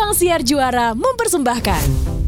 Ruang 0.00 0.16
Siar 0.16 0.40
Juara 0.40 0.96
mempersembahkan. 0.96 2.19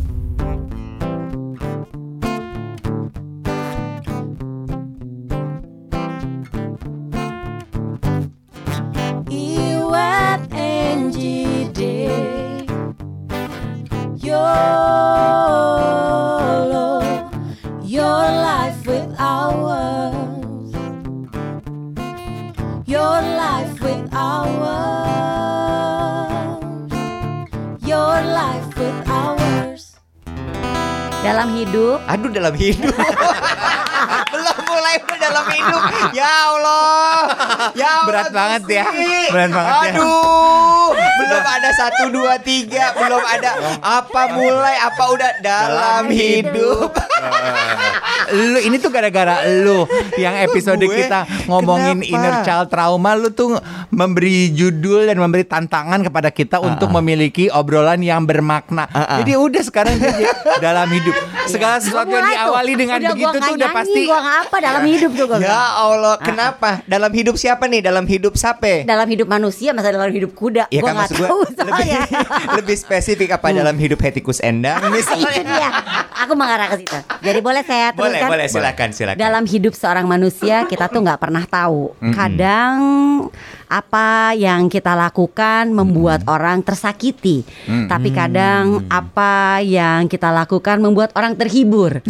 Dalam 32.42 32.58
hidup. 32.58 32.90
Belum 34.34 34.58
mulai 34.66 34.96
dalam 35.14 35.46
hidup. 35.46 35.82
Ya 36.10 36.26
Allah. 36.50 37.14
Ya 37.78 37.90
Allah, 38.02 38.06
Berat 38.10 38.30
banget 38.34 38.62
ya. 38.82 38.86
Berat 39.30 39.50
banget 39.54 39.70
ya. 39.70 39.86
Aduh. 39.94 40.90
Belum 41.22 41.44
ada 41.46 41.70
satu 41.70 42.04
dua 42.10 42.42
tiga. 42.42 42.90
Belum 42.98 43.22
ada 43.22 43.78
apa 43.78 44.22
mulai 44.34 44.74
apa 44.82 45.04
udah 45.14 45.32
dalam, 45.38 46.10
hidup. 46.10 46.90
lu 48.32 48.58
ini 48.60 48.76
tuh 48.76 48.88
gara-gara 48.88 49.34
lu 49.60 49.84
yang 50.16 50.34
episode 50.40 50.80
Gue? 50.80 51.04
kita 51.04 51.24
ngomongin 51.46 52.00
Kenapa? 52.00 52.12
inner 52.12 52.34
child 52.42 52.66
trauma 52.68 53.12
lu 53.12 53.28
tuh 53.28 53.58
memberi 53.88 54.48
judul 54.50 55.04
dan 55.04 55.16
memberi 55.16 55.44
tantangan 55.44 56.00
kepada 56.00 56.28
kita 56.28 56.56
untuk 56.58 56.88
memiliki 56.92 57.52
obrolan 57.52 58.00
yang 58.00 58.24
bermakna. 58.24 58.88
Ah, 58.88 59.04
ah. 59.06 59.18
Jadi 59.20 59.36
udah 59.36 59.62
sekarang 59.62 59.94
jadi 59.94 60.24
dalam 60.64 60.88
hidup 60.88 61.12
segala 61.44 61.76
sesuatu 61.76 62.08
yang 62.08 62.24
tuh. 62.24 62.32
diawali 62.32 62.72
dengan 62.72 62.96
udah 62.98 63.10
begitu 63.12 63.36
tuh 63.38 63.54
udah 63.54 63.70
pasti 63.70 64.02
Gua 64.02 64.20
apa 64.40 64.56
dalam 64.58 64.82
hidup 64.82 65.10
tuh 65.12 65.26
gua 65.26 65.38
Ya. 65.38 65.58
Allah, 65.74 66.14
kenapa? 66.16 66.70
Dalam 66.86 67.10
hidup 67.10 67.34
siapa 67.34 67.66
nih? 67.66 67.82
Dalam 67.82 68.06
hidup 68.06 68.32
siapa? 68.32 68.86
Dalam 68.86 69.04
hidup 69.04 69.26
manusia 69.26 69.70
masa 69.72 69.90
dalam 69.90 70.08
hidup 70.08 70.32
kuda 70.32 70.68
Ya 70.68 70.80
Gua 70.80 70.94
kan 70.94 71.04
gue 71.04 71.18
tahu 71.20 71.40
lebih, 71.42 71.56
soalnya 71.58 72.00
lebih 72.58 72.76
spesifik 72.78 73.28
apa 73.32 73.52
dalam 73.52 73.74
hidup 73.74 73.98
Hetikus 73.98 74.38
Endang 74.38 74.80
Itu 74.80 74.94
misalnya. 74.94 75.42
dia 75.42 75.68
Aku 76.22 76.32
mengarah 76.32 76.70
ke 76.70 76.80
situ 76.80 76.96
Jadi 77.18 77.38
boleh 77.38 77.62
saya 77.62 77.90
Boleh, 77.90 78.16
teruskan 78.16 78.30
boleh 78.30 78.46
silakan, 78.46 78.88
silakan. 78.90 79.18
Dalam 79.18 79.44
hidup 79.44 79.72
seorang 79.72 80.06
manusia 80.06 80.64
kita 80.70 80.86
tuh 80.86 81.00
nggak 81.00 81.18
pernah 81.18 81.44
tahu. 81.44 81.92
Kadang 82.08 82.74
apa 83.66 84.08
yang 84.32 84.66
kita 84.66 84.92
lakukan 84.92 85.68
membuat 85.68 86.24
orang 86.26 86.60
tersakiti, 86.60 87.42
tapi 87.86 88.08
kadang 88.10 88.84
apa 88.86 89.60
yang 89.60 90.06
kita 90.06 90.28
lakukan 90.28 90.78
membuat 90.78 91.12
orang 91.12 91.34
terhibur. 91.34 91.98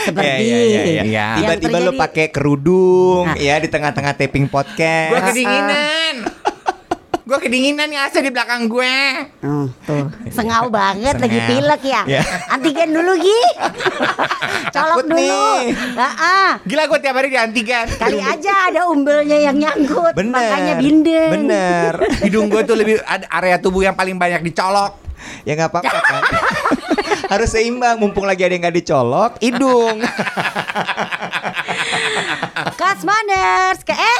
Seperti 0.00 0.42
Ya, 0.42 0.56
ya, 0.56 0.56
ya, 0.56 0.80
ya. 0.80 1.02
Ya. 1.04 1.04
yang 1.04 1.36
Tiba-tiba 1.60 1.76
lu 1.78 1.92
terjadi- 1.92 2.00
pakai 2.00 2.26
kerudung 2.30 3.24
Nah. 3.26 3.36
ya 3.36 3.60
di 3.60 3.68
tengah-tengah 3.68 4.16
taping 4.16 4.48
podcast. 4.48 5.12
Gue 5.12 5.20
kedinginan. 5.22 6.14
Gue 7.20 7.38
kedinginan 7.38 7.86
nih 7.86 8.00
AC 8.00 8.18
di 8.18 8.28
belakang 8.28 8.66
gue. 8.66 8.96
Hmm, 9.40 9.66
tuh 9.82 10.08
sengau 10.28 10.66
banget 10.68 11.14
lagi 11.14 11.36
Sengau. 11.36 11.50
pilek 11.52 11.82
ya. 11.82 12.02
Ya. 12.08 12.22
Antigen 12.48 12.90
dulu 12.90 13.12
Gi. 13.14 13.40
Colok 14.74 14.96
Takut 14.96 15.06
dulu. 15.06 15.18
nih. 15.18 15.60
Ah, 15.96 16.58
Gila 16.62 16.84
gue 16.86 16.98
tiap 16.98 17.14
hari 17.14 17.28
di 17.28 17.38
antigen. 17.38 17.86
Kali 17.92 18.18
aja 18.18 18.52
ada 18.66 18.80
umbelnya 18.86 19.38
yang 19.38 19.56
nyangkut, 19.56 20.14
Bener. 20.14 20.32
makanya 20.32 20.74
bindeng. 20.76 21.30
Bener. 21.36 21.92
Hidung 22.24 22.48
gue 22.48 22.62
tuh 22.62 22.74
lebih 22.74 22.98
ada 23.02 23.26
area 23.30 23.56
tubuh 23.56 23.82
yang 23.82 23.94
paling 23.94 24.16
banyak 24.16 24.40
dicolok. 24.42 24.96
ya 25.44 25.52
nggak 25.52 25.68
apa-apa 25.68 25.98
kan. 26.00 26.22
Harus 27.32 27.52
seimbang. 27.52 28.00
Mumpung 28.00 28.24
lagi 28.24 28.40
ada 28.40 28.50
yang 28.50 28.64
nggak 28.64 28.76
dicolok, 28.76 29.32
hidung. 29.38 30.00
Kasmaners, 32.72 33.80
ke 33.82 33.92
eh. 33.92 34.18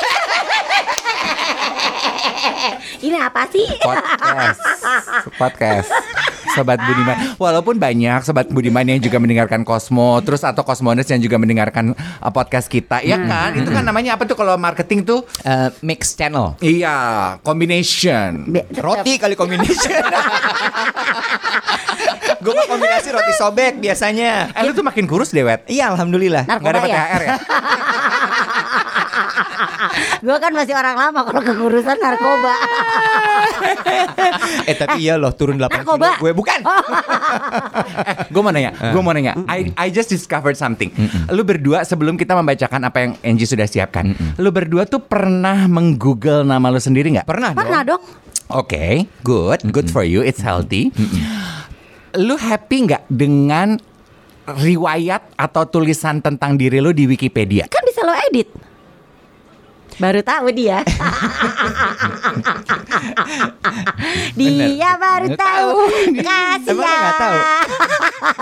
Ini 3.00 3.16
apa 3.18 3.46
sih? 3.46 3.66
podcast 3.80 4.60
podcast 5.40 5.88
sobat 6.50 6.76
Budiman 6.78 7.14
walaupun 7.36 7.76
banyak 7.76 8.20
sobat 8.20 8.48
Budiman 8.48 8.82
yang 8.84 8.98
juga 8.98 9.16
mendengarkan 9.16 9.62
Cosmo 9.62 10.18
terus 10.20 10.42
atau 10.42 10.60
Cosmoners 10.60 11.06
yang 11.06 11.18
juga 11.18 11.36
mendengarkan 11.36 11.92
uh, 11.94 12.28
podcast 12.28 12.66
kita 12.66 13.00
ya 13.00 13.16
kan 13.18 13.54
itu 13.54 13.68
kan 13.68 13.80
namanya 13.80 14.14
apa 14.14 14.24
tuh 14.24 14.34
kalau 14.34 14.56
marketing 14.56 15.02
tuh 15.02 15.22
Eh, 15.40 15.70
mix 15.80 16.12
channel. 16.12 16.58
iya 16.60 16.96
combination 17.40 18.44
Be-. 18.46 18.66
Roti 18.74 19.14
kali 19.16 19.34
combination. 19.34 20.00
Gue 22.40 22.52
mah 22.52 22.64
kombinasi 22.66 23.08
roti 23.10 23.32
sobek 23.34 23.76
biasanya. 23.78 24.48
eh 24.50 24.62
lu 24.62 24.72
tuh 24.72 24.80
makin 24.80 25.04
kurus 25.04 25.28
deh 25.28 25.42
Wet 25.42 25.68
Iya, 25.68 25.92
alhamdulillah. 25.92 26.48
nggak 26.48 26.56
Narkoba 26.58 26.76
dapat 26.78 26.88
ya? 26.88 26.96
THR 26.98 27.20
ya 27.22 27.34
Gue 30.20 30.36
kan 30.36 30.52
masih 30.52 30.76
orang 30.76 31.00
lama 31.00 31.24
kalau 31.24 31.40
kegurusan 31.40 31.96
narkoba. 31.96 32.54
eh 34.70 34.76
tapi 34.76 35.00
iya 35.00 35.16
loh 35.16 35.32
turun 35.32 35.56
8 35.56 35.64
kilo. 35.64 35.80
Narkoba. 35.80 36.08
Gue 36.20 36.32
bukan. 36.36 36.60
eh 38.10 38.14
gue 38.28 38.42
mau 38.44 38.52
nanya 38.52 38.70
gue 38.76 39.02
mau 39.02 39.12
nanya 39.16 39.32
I, 39.48 39.72
I 39.74 39.88
just 39.88 40.12
discovered 40.12 40.54
something 40.54 40.92
lu 41.32 41.42
berdua 41.42 41.82
sebelum 41.82 42.20
kita 42.20 42.36
membacakan 42.36 42.86
apa 42.86 42.98
yang 43.02 43.12
Angie 43.24 43.48
sudah 43.48 43.66
siapkan 43.66 44.12
lu 44.36 44.52
berdua 44.52 44.86
tuh 44.86 45.02
pernah 45.02 45.66
menggoogle 45.66 46.44
nama 46.44 46.70
lu 46.70 46.78
sendiri 46.78 47.10
nggak 47.16 47.30
Pernah 47.30 47.50
dong. 47.54 47.62
Pernah 47.62 47.82
dong. 47.86 48.02
Oke, 48.50 49.06
good, 49.22 49.62
good 49.70 49.86
for 49.86 50.02
you, 50.02 50.26
it's 50.26 50.42
healthy. 50.42 50.90
Lu 52.18 52.34
happy 52.34 52.90
nggak 52.90 53.06
dengan 53.06 53.78
riwayat 54.50 55.38
atau 55.38 55.62
tulisan 55.70 56.18
tentang 56.18 56.58
diri 56.58 56.82
lu 56.82 56.90
di 56.90 57.06
Wikipedia? 57.06 57.70
Kan 57.70 57.86
bisa 57.86 58.02
lo 58.02 58.10
edit. 58.26 58.50
Baru 60.00 60.20
tahu 60.24 60.48
dia. 60.50 60.80
dia 64.38 64.90
baru 64.96 65.28
tahu. 65.34 65.70
Kasih 66.16 66.74
nggak 66.74 67.14
tahu? 67.14 67.36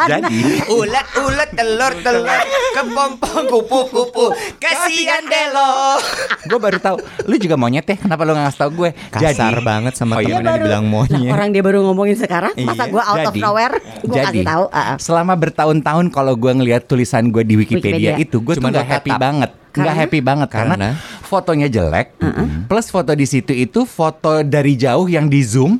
Jadi, 0.06 0.38
Ulat 0.70 1.06
ulat 1.16 1.50
telur 1.52 1.92
telur 1.98 2.38
kepompong 2.72 3.44
kupu 3.48 3.78
kupu 3.88 4.26
kasihan 4.58 5.22
delo. 5.24 5.98
gue 6.44 6.58
baru 6.58 6.78
tahu. 6.78 6.96
Lu 7.26 7.36
juga 7.36 7.56
monyet 7.56 7.84
ya? 7.84 7.96
Kenapa 7.98 8.22
lu 8.22 8.32
nggak 8.32 8.46
ngasih 8.46 8.60
tau 8.60 8.70
gue? 8.70 8.90
Kasar 9.10 9.58
banget 9.60 9.92
sama 9.94 10.18
Oh, 10.18 10.22
iya, 10.22 10.38
yang 10.38 10.44
dibilang 10.44 10.84
monyet. 10.86 11.30
orang 11.30 11.50
dia 11.50 11.60
baru 11.60 11.82
ngomongin 11.84 12.16
sekarang, 12.16 12.54
masa 12.58 12.86
Iya, 12.86 12.92
gue 12.92 13.02
out 13.02 13.18
of 13.20 13.34
jadi- 13.34 13.42
nowhere, 13.42 13.76
gue 14.00 14.16
jadi, 14.16 14.26
kasih 14.28 14.44
tahu. 14.44 14.64
ah, 14.68 14.78
ah. 14.78 14.96
selama 14.98 15.34
bertahun-tahun 15.34 16.06
kalau 16.10 16.34
gue 16.34 16.52
ngelihat 16.54 16.82
tulisan 16.84 17.28
gue 17.28 17.42
di 17.42 17.54
Wikipedia, 17.56 18.14
Wikipedia. 18.14 18.24
itu, 18.24 18.36
gue 18.38 18.54
tuh 18.54 18.64
lo 18.64 18.80
happy 18.80 19.12
banget, 19.12 19.50
nggak 19.68 19.74
Karena? 19.84 19.92
happy 19.96 20.18
banget 20.20 20.48
karena, 20.48 20.74
Karena? 20.74 20.90
Fotonya 21.28 21.68
jelek, 21.68 22.16
plus 22.64 22.88
foto 22.88 23.12
di 23.12 23.28
situ 23.28 23.52
itu 23.52 23.84
foto 23.84 24.40
dari 24.40 24.80
jauh 24.80 25.04
yang 25.04 25.28
di 25.28 25.44
zoom, 25.44 25.76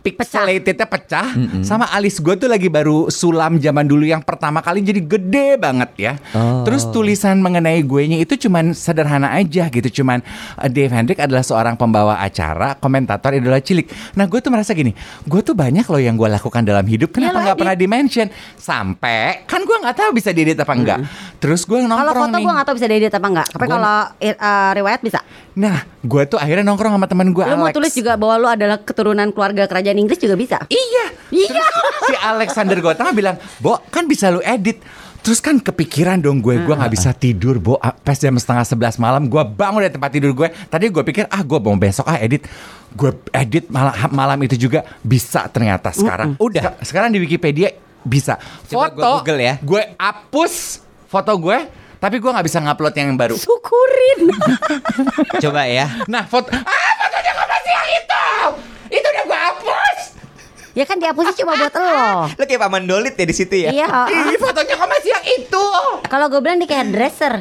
pixelatednya 0.00 0.88
pecah, 0.88 1.28
sama 1.60 1.92
alis 1.92 2.16
gue 2.16 2.32
tuh 2.40 2.48
lagi 2.48 2.72
baru 2.72 3.12
sulam 3.12 3.60
zaman 3.60 3.84
dulu 3.84 4.08
yang 4.08 4.24
pertama 4.24 4.64
kali 4.64 4.80
jadi 4.80 5.04
gede 5.04 5.48
banget 5.60 5.90
ya. 6.00 6.12
Oh. 6.32 6.64
Terus 6.64 6.88
tulisan 6.88 7.36
mengenai 7.44 7.84
gue 7.84 8.02
nya 8.08 8.16
itu 8.16 8.48
cuman 8.48 8.72
sederhana 8.72 9.36
aja 9.36 9.68
gitu, 9.68 10.00
cuman 10.00 10.24
uh, 10.56 10.68
Dave 10.72 10.88
Hendrik 10.88 11.20
adalah 11.20 11.44
seorang 11.44 11.76
pembawa 11.76 12.16
acara, 12.24 12.72
komentator 12.80 13.36
idola 13.36 13.60
cilik. 13.60 14.16
Nah 14.16 14.24
gue 14.24 14.40
tuh 14.40 14.48
merasa 14.48 14.72
gini, 14.72 14.96
gue 15.28 15.40
tuh 15.44 15.52
banyak 15.52 15.84
loh 15.84 16.00
yang 16.00 16.16
gue 16.16 16.28
lakukan 16.32 16.64
dalam 16.64 16.88
hidup, 16.88 17.12
kenapa 17.12 17.44
nggak 17.44 17.56
edit. 17.58 17.60
pernah 17.60 17.76
di 17.76 17.86
mention? 17.86 18.26
Sampai 18.56 19.44
kan 19.44 19.60
gue 19.60 19.76
nggak 19.84 19.96
tahu 20.00 20.10
bisa 20.16 20.32
diedit 20.32 20.56
apa 20.56 20.72
enggak. 20.72 20.98
Terus 21.38 21.68
gue 21.68 21.78
Kalau 21.84 21.90
nongkrong 21.90 22.30
foto 22.30 22.36
nih. 22.38 22.44
gue 22.44 22.52
gak 22.58 22.66
tau 22.66 22.76
bisa 22.76 22.88
diedit 22.90 23.14
apa 23.14 23.26
enggak 23.30 23.48
Tapi 23.54 23.66
kalau 23.70 23.98
eh, 24.18 24.34
riwayat 24.78 25.02
bisa 25.02 25.20
Nah, 25.58 25.82
gue 26.06 26.22
tuh 26.30 26.38
akhirnya 26.38 26.62
nongkrong 26.62 26.94
sama 26.94 27.10
teman 27.10 27.34
gue 27.34 27.42
Lu 27.42 27.58
mau 27.58 27.74
tulis 27.74 27.90
juga 27.90 28.14
bahwa 28.14 28.34
lu 28.38 28.46
adalah 28.46 28.78
keturunan 28.78 29.26
keluarga 29.34 29.66
kerajaan 29.66 29.98
Inggris 29.98 30.22
juga 30.22 30.38
bisa 30.38 30.62
Iya. 30.70 31.06
Iya. 31.28 31.50
Terus 31.50 32.08
si 32.08 32.14
Alexander 32.16 32.78
Gotama 32.80 33.12
bilang, 33.12 33.36
Bo, 33.60 33.76
kan 33.92 34.08
bisa 34.08 34.32
lu 34.32 34.40
edit. 34.40 34.80
Terus 35.18 35.42
kan 35.42 35.58
kepikiran 35.60 36.22
dong 36.22 36.40
gue, 36.40 36.56
gue 36.62 36.72
nggak 36.72 36.92
bisa 36.94 37.10
tidur, 37.12 37.58
Bo. 37.60 37.76
Ah, 37.82 37.92
Pas 37.92 38.16
jam 38.16 38.32
setengah 38.38 38.64
sebelas 38.64 38.96
malam, 38.96 39.28
gue 39.28 39.42
bangun 39.44 39.84
dari 39.84 39.92
tempat 39.92 40.10
tidur 40.14 40.32
gue. 40.32 40.48
Tadi 40.70 40.88
gue 40.88 41.02
pikir, 41.04 41.28
ah 41.28 41.42
gue 41.44 41.58
mau 41.60 41.76
besok 41.76 42.08
ah 42.08 42.16
edit. 42.16 42.48
Gue 42.96 43.12
edit 43.34 43.68
malam, 43.68 43.92
malam 44.14 44.38
itu 44.46 44.56
juga 44.56 44.86
bisa 45.04 45.44
ternyata 45.52 45.92
sekarang. 45.92 46.38
Udah. 46.40 46.80
Sekarang 46.80 47.12
di 47.12 47.20
Wikipedia 47.20 47.76
bisa. 48.00 48.40
Coba 48.70 48.88
gue 48.88 49.02
Foto, 49.04 49.10
Google 49.20 49.40
ya. 49.42 49.54
Gue 49.60 49.82
hapus 50.00 50.54
foto 51.08 51.32
gue, 51.36 51.58
tapi 51.98 52.16
gue 52.18 52.30
nggak 52.30 52.46
bisa 52.46 52.58
ngupload 52.58 52.94
yang 52.94 53.14
baru. 53.14 53.34
Syukurin 53.34 54.30
Coba 55.44 55.66
ya. 55.66 55.86
Nah, 56.06 56.24
foto, 56.24 56.50
ah 56.50 56.62
fotonya 56.96 57.30
kok 57.32 57.46
masih 57.46 57.72
yang 57.72 57.88
itu? 57.92 58.24
Itu 58.94 59.06
udah 59.06 59.24
gue 59.24 59.38
hapus. 59.38 59.98
Ya 60.72 60.84
kan 60.86 60.96
dihapusnya 60.96 61.34
cuma 61.34 61.58
buat 61.58 61.74
lo 61.74 62.30
Lu 62.30 62.44
kayak 62.46 62.62
paman 62.62 62.86
Dolit 62.86 63.18
ya 63.18 63.26
di 63.26 63.34
situ 63.34 63.54
ya. 63.58 63.74
Iya 63.74 63.88
Ih, 64.06 64.38
fotonya 64.38 64.78
kok 64.78 64.86
masih 64.86 65.10
yang 65.10 65.26
itu? 65.26 65.66
Kalau 66.06 66.30
gue 66.30 66.38
bilang 66.38 66.62
dia 66.62 66.70
kayak 66.70 66.86
dresser 66.94 67.34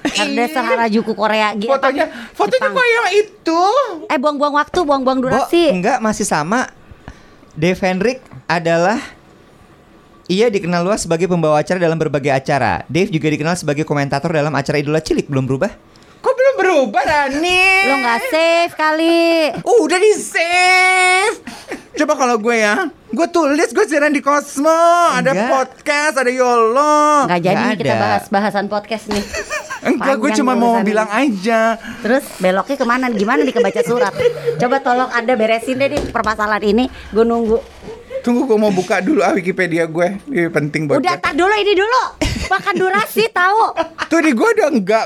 Hairdresser 0.00 0.64
Harajuku 0.64 1.12
Korea 1.12 1.52
gitu. 1.52 1.68
Fotonya, 1.68 2.08
fotonya 2.32 2.68
kok 2.72 2.86
yang 2.88 3.08
itu. 3.20 3.62
Eh 4.08 4.16
buang-buang 4.16 4.56
waktu, 4.56 4.78
buang-buang 4.80 5.20
Bo, 5.20 5.24
durasi. 5.28 5.68
enggak 5.68 6.00
masih 6.00 6.24
sama. 6.24 6.72
Dave 7.52 7.76
Hendrik 7.76 8.24
adalah 8.48 8.96
ia 10.30 10.46
dikenal 10.46 10.86
luas 10.86 11.02
sebagai 11.02 11.26
pembawa 11.26 11.58
acara 11.58 11.82
dalam 11.82 11.98
berbagai 11.98 12.30
acara. 12.30 12.86
Dave 12.86 13.10
juga 13.10 13.26
dikenal 13.34 13.58
sebagai 13.58 13.82
komentator 13.82 14.30
dalam 14.30 14.54
acara 14.54 14.78
Idola 14.78 15.02
Cilik 15.02 15.26
belum 15.26 15.42
berubah. 15.50 15.74
Kok 16.22 16.34
belum 16.38 16.54
berubah 16.62 17.02
Rani? 17.02 17.90
Lo 17.90 17.94
nggak 17.98 18.20
save 18.30 18.72
kali. 18.78 19.50
Uh, 19.66 19.78
udah 19.82 19.98
di 19.98 20.12
save. 20.14 21.36
Coba 21.98 22.14
kalau 22.14 22.38
gue 22.38 22.54
ya, 22.62 22.88
gue 23.10 23.26
tulis 23.34 23.74
gue 23.74 23.84
siaran 23.90 24.14
di 24.14 24.22
Cosmo, 24.22 24.70
ada 25.10 25.34
Enggak. 25.34 25.50
podcast, 25.50 26.14
ada 26.22 26.30
Yolo. 26.30 27.26
Nggak 27.26 27.40
jadi 27.42 27.64
nggak 27.66 27.80
kita 27.82 27.94
ada. 27.98 28.00
bahas 28.00 28.24
bahasan 28.30 28.66
podcast 28.70 29.10
nih. 29.10 29.24
Enggak, 29.82 30.16
gue 30.16 30.30
cuma 30.38 30.54
mau 30.54 30.78
bilang 30.86 31.10
aja. 31.10 31.74
Terus 32.06 32.22
beloknya 32.38 32.76
ke 32.78 32.86
mana? 32.86 33.10
Gimana 33.10 33.42
nih 33.42 33.52
kebaca 33.52 33.82
surat? 33.82 34.14
Coba 34.62 34.78
tolong 34.78 35.10
anda 35.10 35.34
beresin 35.34 35.76
deh 35.76 35.90
nih 35.90 36.00
permasalahan 36.14 36.62
ini. 36.62 36.86
Gue 37.10 37.26
nunggu. 37.26 37.58
Tunggu 38.20 38.44
gue 38.44 38.58
mau 38.60 38.72
buka 38.72 39.00
dulu 39.00 39.24
ah 39.24 39.32
Wikipedia 39.32 39.88
gue. 39.88 40.20
Ini 40.28 40.48
penting 40.52 40.86
buat 40.88 41.00
Udah 41.00 41.16
tak 41.16 41.34
dulu 41.36 41.52
ini 41.56 41.72
dulu. 41.72 42.02
Makan 42.50 42.74
durasi 42.76 43.30
tahu. 43.30 43.64
Tuh 44.10 44.20
di 44.20 44.32
gue 44.34 44.48
udah 44.58 44.68
enggak. 44.68 45.04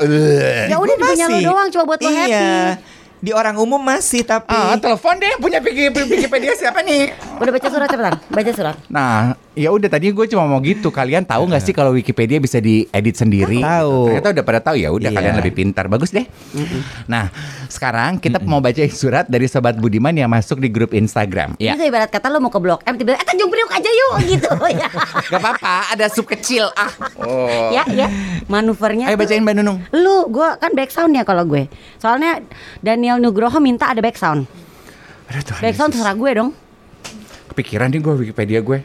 Ya 0.71 0.77
udah 0.81 0.95
punya 0.97 1.27
lo 1.29 1.37
masih. 1.37 1.45
doang 1.45 1.69
coba 1.71 1.85
buat 1.95 2.01
lo 2.03 2.11
happy. 2.11 2.94
Di 3.25 3.33
orang 3.33 3.57
umum 3.57 3.81
masih 3.81 4.21
tapi 4.21 4.53
Ah, 4.53 4.77
telepon 4.77 5.17
deh 5.17 5.41
punya 5.41 5.57
Wiki- 5.59 5.89
Wikipedia 6.05 6.53
siapa 6.53 6.79
nih? 6.79 7.09
Udah 7.35 7.51
baca 7.51 7.67
surat 7.67 7.89
cepetan. 7.89 8.15
Baca 8.29 8.51
surat. 8.53 8.77
Nah, 8.87 9.17
ya 9.53 9.73
udah 9.73 9.89
tadi 9.89 10.13
gue 10.13 10.27
cuma 10.29 10.45
mau 10.45 10.61
gitu. 10.61 10.93
Kalian 10.93 11.25
tahu 11.25 11.49
nggak 11.49 11.63
sih 11.63 11.73
kalau 11.73 11.91
Wikipedia 11.91 12.37
bisa 12.37 12.61
diedit 12.61 13.17
sendiri? 13.17 13.59
Tahu. 13.59 14.13
Ternyata 14.13 14.29
udah 14.31 14.45
pada 14.45 14.61
tahu 14.61 14.77
ya. 14.77 14.93
Udah 14.93 15.09
Iya. 15.09 15.17
kalian 15.17 15.35
lebih 15.41 15.53
pintar. 15.55 15.89
Bagus 15.89 16.13
deh. 16.13 16.29
Nah, 17.07 17.33
sekarang 17.67 18.19
kita 18.19 18.37
mau 18.41 18.61
baca 18.61 18.77
surat 18.87 19.25
dari 19.25 19.49
sobat 19.49 19.75
Budiman 19.75 20.13
yang 20.13 20.29
masuk 20.29 20.61
di 20.61 20.69
grup 20.69 20.93
Instagram. 20.93 21.57
Ya. 21.57 21.73
Bisa 21.73 21.89
ibarat 21.89 22.09
kata 22.09 22.29
lo 22.29 22.39
mau 22.39 22.49
ke 22.49 22.61
Blok 22.61 22.85
M 22.85 22.95
tiba-tiba 22.95 23.17
eh 23.17 23.25
Tanjung 23.25 23.49
Priok 23.49 23.73
aja 23.73 23.89
yuk 23.89 24.13
gitu 24.33 24.51
ya. 24.71 24.89
Gak 25.25 25.41
apa-apa, 25.41 25.97
ada 25.97 26.07
sub 26.07 26.27
kecil. 26.27 26.69
Ah. 26.75 26.93
Oh. 27.17 27.73
ya 27.73 27.89
ya 27.89 28.07
manuvernya 28.45 29.09
Ayo 29.09 29.17
bacain 29.17 29.41
Mbak 29.41 29.55
Nunung. 29.57 29.81
Lu, 29.91 30.29
gua 30.29 30.55
kan 30.57 30.71
back 30.73 30.91
sound 30.91 31.11
ya 31.11 31.25
kalau 31.25 31.43
gue. 31.43 31.67
Soalnya 31.97 32.45
Daniel 32.79 33.14
Nugroho 33.21 33.59
minta 33.63 33.91
ada 33.91 34.01
back 34.01 34.17
sound. 34.19 34.47
Aduh, 35.31 35.43
Tuhan 35.43 35.61
Back 35.65 35.75
sound 35.77 35.91
terserah 35.97 36.17
gue 36.17 36.31
dong. 36.37 36.51
Kepikiran 37.53 37.89
nih 37.89 38.01
gue 38.03 38.15
Wikipedia 38.25 38.61
gue. 38.61 38.79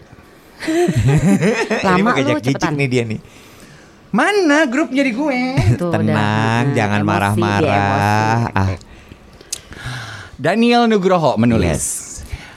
Lama 1.88 2.10
lu 2.20 2.40
cepetan. 2.44 2.76
nih 2.76 2.88
dia 2.88 3.04
nih. 3.08 3.20
Mana 4.10 4.66
grupnya 4.66 5.06
di 5.06 5.14
gue? 5.14 5.40
Tuh, 5.78 5.94
Tenang, 5.94 6.74
udah. 6.74 6.76
jangan 6.76 7.02
marah-marah. 7.06 8.50
Ah, 8.58 8.74
Daniel 10.40 10.90
Nugroho 10.90 11.38
menulis. 11.38 11.70
Yes. 11.70 11.88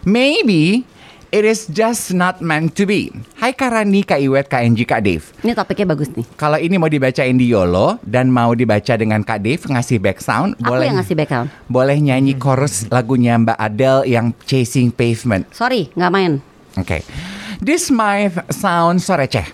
Maybe 0.02 0.88
it 1.32 1.42
is 1.42 1.64
just 1.66 2.12
not 2.12 2.44
meant 2.44 2.76
to 2.76 2.84
be. 2.84 3.08
Hai 3.40 3.56
Karani, 3.56 4.04
Kak 4.04 4.20
Iwet, 4.20 4.46
Kak 4.46 4.62
Enji, 4.62 4.84
Kak 4.84 5.00
Dave. 5.02 5.24
Ini 5.40 5.56
topiknya 5.56 5.88
bagus 5.88 6.12
nih. 6.12 6.28
Kalau 6.36 6.60
ini 6.60 6.76
mau 6.76 6.86
dibacain 6.86 7.34
di 7.34 7.48
YOLO 7.48 7.98
dan 8.04 8.28
mau 8.28 8.52
dibaca 8.52 8.94
dengan 8.94 9.24
Kak 9.24 9.40
Dave 9.40 9.62
ngasih 9.64 9.98
back 9.98 10.20
sound, 10.20 10.54
Aku 10.60 10.68
boleh 10.70 10.92
yang 10.92 10.96
ngasih 11.00 11.16
back 11.16 11.30
sound. 11.32 11.48
boleh 11.66 11.98
nyanyi 11.98 12.36
chorus 12.36 12.86
lagunya 12.92 13.34
Mbak 13.40 13.58
Adele 13.58 14.02
yang 14.06 14.26
Chasing 14.44 14.92
Pavement. 14.92 15.48
Sorry, 15.50 15.88
nggak 15.96 16.12
main. 16.12 16.32
Okay. 16.76 17.00
This 17.58 17.88
might 17.88 18.32
sound 18.52 19.00
so 19.00 19.16
receh. 19.16 19.44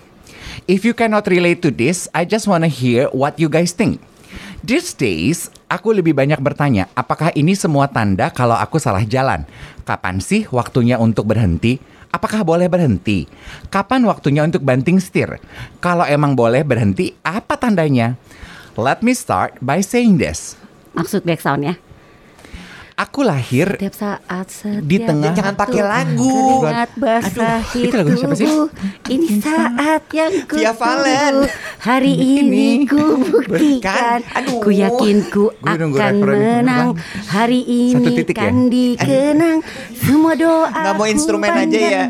If 0.69 0.85
you 0.85 0.93
cannot 0.93 1.25
relate 1.25 1.65
to 1.65 1.71
this, 1.73 2.05
I 2.13 2.27
just 2.29 2.45
wanna 2.45 2.69
hear 2.69 3.09
what 3.09 3.39
you 3.41 3.49
guys 3.49 3.73
think. 3.73 4.03
These 4.59 4.93
days, 4.93 5.49
aku 5.69 5.93
lebih 5.93 6.17
banyak 6.17 6.41
bertanya, 6.41 6.89
apakah 6.97 7.29
ini 7.37 7.53
semua 7.53 7.87
tanda 7.87 8.33
kalau 8.33 8.57
aku 8.57 8.81
salah 8.81 9.05
jalan? 9.05 9.45
Kapan 9.85 10.19
sih 10.19 10.49
waktunya 10.49 10.97
untuk 10.97 11.29
berhenti? 11.29 11.77
Apakah 12.09 12.41
boleh 12.41 12.65
berhenti? 12.65 13.29
Kapan 13.69 14.01
waktunya 14.09 14.41
untuk 14.41 14.65
banting 14.65 14.97
setir? 14.97 15.37
Kalau 15.77 16.09
emang 16.09 16.33
boleh 16.33 16.65
berhenti, 16.65 17.13
apa 17.21 17.53
tandanya? 17.53 18.17
Let 18.73 19.05
me 19.05 19.13
start 19.13 19.61
by 19.61 19.85
saying 19.85 20.17
this. 20.17 20.57
Maksud 20.97 21.21
back 21.21 21.37
sound. 21.37 21.77
Aku 22.99 23.23
lahir 23.23 23.79
Setiap 23.79 23.95
saat 23.95 24.51
setiap 24.51 24.83
Di 24.83 24.99
tengah- 24.99 25.31
Jangan 25.31 25.55
pakai 25.55 25.79
lagu. 25.79 26.35
Keringat 26.59 26.91
basah 26.99 27.63
Aduh, 27.63 27.79
itu 27.79 27.95
lagu 27.95 28.11
siapa 28.11 28.35
sih? 28.35 28.49
Ini 29.07 29.27
saat 29.39 30.03
yang 30.11 30.33
ku 30.43 30.55
Via 30.59 30.75
Valen. 30.75 31.35
Hari 31.79 32.11
ini 32.11 32.83
ku 32.83 32.99
buktikan 33.23 34.19
Kan? 34.19 34.43
Aduh. 34.43 34.59
Ku 34.59 34.69
yakin 34.75 35.17
ku 35.31 35.47
akan 35.63 35.87
menang. 36.19 36.99
Hari 37.31 37.61
ini 37.63 38.19
titik 38.19 38.35
ya? 38.35 38.51
kan 38.51 38.67
dikenang 38.67 39.63
Semua 39.95 40.35
doa 40.35 40.67
Nggak 40.67 40.93
mau 40.99 41.07
instrumen 41.07 41.51
aja 41.55 41.79
ya? 41.79 42.03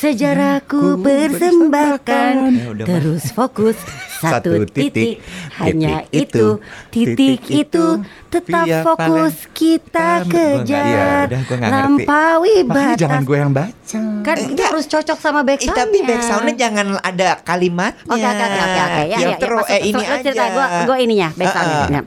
Sejarahku 0.00 0.80
Ku 0.80 1.04
persembahkan 1.04 2.32
Ya 2.56 2.72
Mas. 2.72 2.88
Terus 2.88 3.24
fokus 3.36 3.76
Satu 4.24 4.64
titik, 4.64 4.96
titik 4.96 5.14
Hanya 5.60 6.08
titik 6.08 6.24
itu 6.24 6.46
titik 6.88 7.40
itu, 7.52 7.86
Tetap 8.32 8.64
via 8.64 8.80
fokus 8.80 9.44
kita. 9.52 10.24
Gua 10.24 10.32
kejar 10.64 10.84
iya, 10.88 11.08
udah, 11.28 11.42
gua. 11.44 11.56
Lampaui 11.68 12.56
Makanya 12.64 12.72
batas 12.72 13.00
jangan 13.00 13.20
gue 13.28 13.36
yang 13.36 13.52
baca. 13.52 14.00
Kan 14.24 14.36
Eh, 14.40 14.46
itu 14.56 14.62
harus 14.64 14.84
cocok 14.88 15.18
sama 15.20 15.40
back 15.44 15.60
Eh, 15.60 15.68
soundnya 15.68 15.84
tapi 15.84 15.98
back 16.08 16.22
soundnya 16.24 16.54
jangan 16.56 16.86
ada 17.04 17.28
kalimatnya. 17.44 18.08
Oke 18.08 18.24
oke 18.24 18.44
oke 18.44 18.80
oke 18.80 19.02
ya 19.04 19.04
ya, 19.04 19.18
ya 19.20 19.36
terus 19.36 19.66
eh 19.68 19.80
ini 19.84 20.02
aja. 20.04 20.22
cerita 20.24 20.44
gue 20.48 20.66
gue 20.88 20.96
ininya 21.04 21.28
back 21.36 21.48
soundnya 21.52 21.76
ah. 21.84 21.88
Ya. 21.92 22.02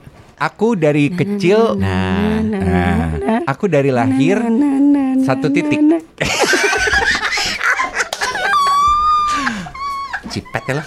Aku 0.50 0.76
dari 0.76 1.08
kecil, 1.08 1.78
Nah, 1.80 2.42
nah, 2.44 3.48
aku 3.48 3.72
dari 3.72 3.96
lahir 3.96 4.42
satu 5.24 5.48
titik. 5.54 5.80
Cipet 10.34 10.64
ya 10.66 10.74
lo. 10.76 10.84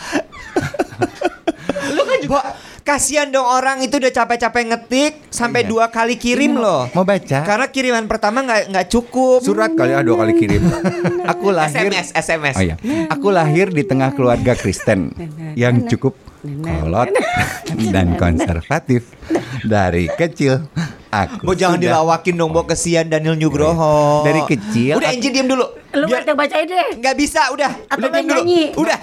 Bo, 2.26 2.42
kasihan 2.82 3.28
dong 3.28 3.46
orang 3.46 3.78
itu 3.78 3.96
udah 3.96 4.10
capek-capek 4.10 4.62
ngetik 4.66 5.12
sampai 5.28 5.62
Iya. 5.62 5.68
dua 5.68 5.84
kali 5.86 6.16
kirim 6.16 6.56
loh. 6.56 6.90
Mau 6.90 7.04
baca? 7.04 7.38
Karena 7.40 7.66
kiriman 7.68 8.04
pertama 8.04 8.42
nggak 8.42 8.62
nggak 8.66 8.86
cukup. 8.88 9.38
Surat 9.40 9.70
kali 9.70 9.94
ah 9.94 10.02
dua 10.02 10.18
kali 10.18 10.34
kirim. 10.34 10.62
Aku 11.32 11.50
lahir 11.50 11.86
SMS, 11.86 12.10
SMS. 12.12 12.56
Oh 12.56 12.64
iya. 12.64 12.74
Aku 13.08 13.30
lahir 13.30 13.70
di 13.70 13.82
tengah 13.82 14.10
keluarga 14.10 14.54
Kristen 14.54 15.14
yang 15.54 15.86
cukup 15.86 16.18
kolot 16.42 17.14
dan 17.94 18.16
konservatif. 18.16 19.06
Dari 19.60 20.06
kecil 20.08 20.66
aku 21.08 21.42
Bo 21.42 21.52
jangan 21.52 21.78
sudah- 21.78 21.94
dilawakin 21.94 22.34
dong, 22.34 22.50
Bo 22.50 22.64
kesian 22.64 23.06
Daniel 23.06 23.34
Nugroho. 23.34 24.22
Dari 24.22 24.42
kecil, 24.46 24.98
Udah 24.98 25.06
aku- 25.06 25.16
Enji 25.16 25.28
diem 25.30 25.46
dulu. 25.46 25.66
Lu 25.96 26.04
Biar 26.04 26.22
yang 26.22 26.36
bacain 26.36 26.68
deh 26.68 27.00
nggak 27.00 27.16
bisa, 27.16 27.48
udah. 27.50 27.72
Atau 27.88 28.04
udah 28.04 28.10
main 28.12 28.20
diem 28.20 28.28
dulu. 28.28 28.40
nyanyi. 28.44 28.62
Udah. 28.76 28.98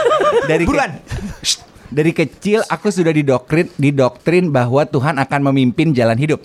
dari 0.50 0.64
ke- 0.64 0.68
Buruan. 0.68 0.90
Shh. 1.40 1.58
Dari 1.92 2.10
kecil 2.10 2.64
aku 2.66 2.88
sudah 2.88 3.12
didoktrin 3.12 3.68
didoktrin 3.76 4.48
bahwa 4.48 4.80
Tuhan 4.82 5.20
akan 5.20 5.40
memimpin 5.52 5.92
jalan 5.92 6.16
hidup. 6.16 6.40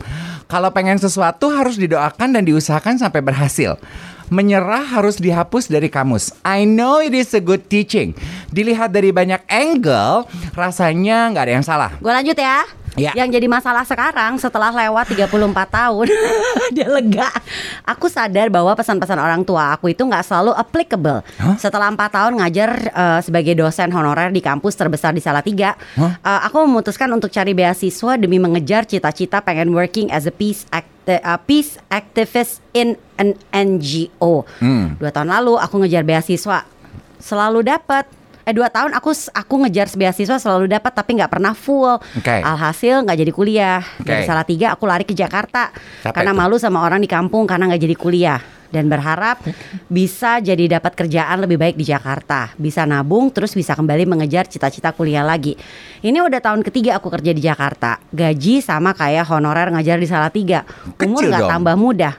Kalau 0.45 0.69
pengen 0.69 0.99
sesuatu 0.99 1.47
harus 1.47 1.75
didoakan 1.75 2.35
dan 2.35 2.43
diusahakan 2.43 2.99
sampai 2.99 3.23
berhasil. 3.23 3.79
Menyerah 4.27 4.83
harus 4.83 5.15
dihapus 5.15 5.71
dari 5.71 5.87
kamus. 5.87 6.35
I 6.43 6.67
know 6.67 6.99
it 6.99 7.15
is 7.15 7.31
a 7.31 7.39
good 7.39 7.71
teaching. 7.71 8.11
Dilihat 8.51 8.91
dari 8.91 9.15
banyak 9.15 9.39
angle, 9.47 10.27
rasanya 10.51 11.31
nggak 11.31 11.43
ada 11.47 11.53
yang 11.55 11.63
salah. 11.63 11.91
Gue 11.95 12.11
lanjut 12.11 12.35
ya 12.35 12.67
Ya. 12.97 13.13
Yang 13.13 13.37
jadi 13.37 13.47
masalah 13.47 13.85
sekarang 13.85 14.35
setelah 14.35 14.73
lewat 14.73 15.05
34 15.07 15.29
tahun 15.69 16.05
Dia 16.75 16.89
lega. 16.89 17.29
Aku 17.85 18.09
sadar 18.09 18.49
bahwa 18.49 18.73
pesan-pesan 18.73 19.15
orang 19.15 19.41
tua 19.41 19.71
aku 19.71 19.87
itu 19.87 20.01
nggak 20.01 20.21
selalu 20.21 20.51
applicable. 20.51 21.21
Setelah 21.55 21.87
4 21.87 21.97
tahun 22.09 22.33
ngajar 22.37 22.69
eh, 22.89 23.19
sebagai 23.21 23.53
dosen 23.53 23.87
honorer 23.87 24.29
di 24.29 24.41
kampus 24.41 24.73
terbesar 24.73 25.13
di 25.13 25.21
Salatiga. 25.21 25.77
Hah? 25.93 26.17
eh, 26.17 26.41
Aku 26.43 26.61
memutuskan 26.63 27.07
untuk 27.09 27.29
cari 27.29 27.53
beasiswa 27.53 28.17
demi 28.17 28.37
mengejar 28.37 28.83
cita-cita 28.83 29.39
pengen 29.39 29.71
working 29.71 30.09
as 30.09 30.25
a 30.25 30.33
peace, 30.33 30.65
act- 30.67 30.89
eh, 31.05 31.21
peace 31.43 31.77
activist 31.87 32.59
in 32.71 32.97
an 33.15 33.37
NGO 33.49 34.41
Hmm. 34.57 34.97
Dua 34.97 35.09
tahun 35.09 35.29
lalu 35.29 35.53
aku 35.55 35.79
ngejar 35.79 36.01
beasiswa. 36.01 36.65
Selalu 37.17 37.61
dapat 37.63 38.09
Eh 38.47 38.55
dua 38.55 38.71
tahun 38.71 38.95
aku 38.95 39.11
aku 39.35 39.67
ngejar 39.67 39.91
beasiswa 39.91 40.39
selalu 40.39 40.71
dapat 40.71 40.95
tapi 40.95 41.19
nggak 41.19 41.27
pernah 41.27 41.51
full. 41.51 41.99
Oke. 41.99 42.31
Alhasil 42.39 43.03
nggak 43.03 43.17
jadi 43.27 43.31
kuliah. 43.35 43.81
Oke. 43.99 44.07
Dari 44.07 44.23
salah 44.23 44.47
tiga 44.47 44.71
aku 44.71 44.87
lari 44.87 45.03
ke 45.03 45.11
Jakarta 45.11 45.75
karena 45.99 46.31
tuh. 46.31 46.39
malu 46.39 46.55
sama 46.55 46.79
orang 46.79 47.03
di 47.03 47.11
kampung 47.11 47.43
karena 47.43 47.67
nggak 47.67 47.83
jadi 47.83 47.95
kuliah 47.99 48.39
dan 48.71 48.91
berharap 48.91 49.39
bisa 49.87 50.43
jadi 50.43 50.79
dapat 50.79 50.95
kerjaan 50.95 51.43
lebih 51.43 51.55
baik 51.59 51.75
di 51.79 51.87
Jakarta, 51.87 52.51
bisa 52.59 52.83
nabung 52.83 53.31
terus 53.31 53.55
bisa 53.55 53.73
kembali 53.73 54.03
mengejar 54.03 54.47
cita-cita 54.47 54.91
kuliah 54.91 55.23
lagi. 55.23 55.55
Ini 56.03 56.19
udah 56.19 56.39
tahun 56.43 56.61
ketiga 56.67 56.99
aku 56.99 57.07
kerja 57.07 57.31
di 57.31 57.41
Jakarta, 57.43 57.99
gaji 58.11 58.59
sama 58.59 58.91
kayak 58.91 59.27
honorer 59.31 59.71
ngajar 59.71 59.97
di 59.99 60.07
Salatiga, 60.07 60.67
umur 60.99 61.23
Kecil 61.23 61.31
nggak 61.31 61.47
tambah 61.47 61.75
mudah. 61.79 62.15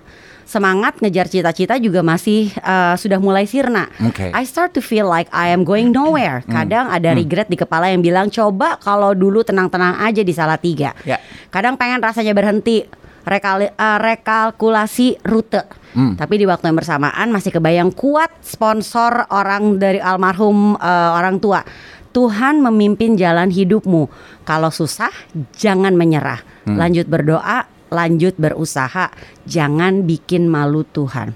Semangat 0.49 0.97
ngejar 1.05 1.28
cita-cita 1.28 1.76
juga 1.76 2.00
masih 2.00 2.49
uh, 2.64 2.97
sudah 2.97 3.21
mulai 3.21 3.45
sirna. 3.45 3.93
Oke. 4.00 4.33
I 4.33 4.49
start 4.49 4.73
to 4.73 4.81
feel 4.81 5.05
like 5.05 5.28
I 5.28 5.52
am 5.52 5.61
going 5.61 5.93
nowhere. 5.93 6.40
Kadang 6.49 6.88
ada 6.88 7.12
regret 7.12 7.52
di 7.52 7.61
kepala 7.61 7.93
yang 7.93 8.00
bilang 8.00 8.33
coba 8.33 8.81
kalau 8.81 9.12
dulu 9.12 9.45
tenang-tenang 9.45 10.00
aja 10.00 10.25
di 10.25 10.33
salah 10.33 10.57
tiga. 10.57 10.97
Ya. 11.05 11.21
Kadang 11.52 11.76
pengen 11.76 12.00
rasanya 12.00 12.33
berhenti 12.33 12.88
rekali- 13.28 13.69
eh, 13.69 13.99
rekalkulasi 14.00 15.21
rute. 15.28 15.69
Tapi 15.93 16.35
di 16.40 16.47
waktu 16.49 16.73
yang 16.73 16.78
bersamaan 16.78 17.28
masih 17.28 17.52
kebayang 17.52 17.93
kuat 17.93 18.33
sponsor 18.40 19.28
orang 19.28 19.76
dari 19.76 20.00
almarhum 20.00 20.81
eh, 20.81 21.11
orang 21.12 21.37
tua. 21.45 21.61
Tuhan 22.09 22.64
memimpin 22.64 23.21
jalan 23.21 23.52
hidupmu. 23.52 24.09
Kalau 24.49 24.73
susah 24.73 25.12
jangan 25.61 25.93
menyerah. 25.93 26.40
Lanjut 26.64 27.05
berdoa, 27.05 27.69
lanjut 27.88 28.37
berusaha. 28.37 29.11
Jangan 29.45 30.04
bikin 30.04 30.47
malu 30.47 30.85
Tuhan. 30.87 31.33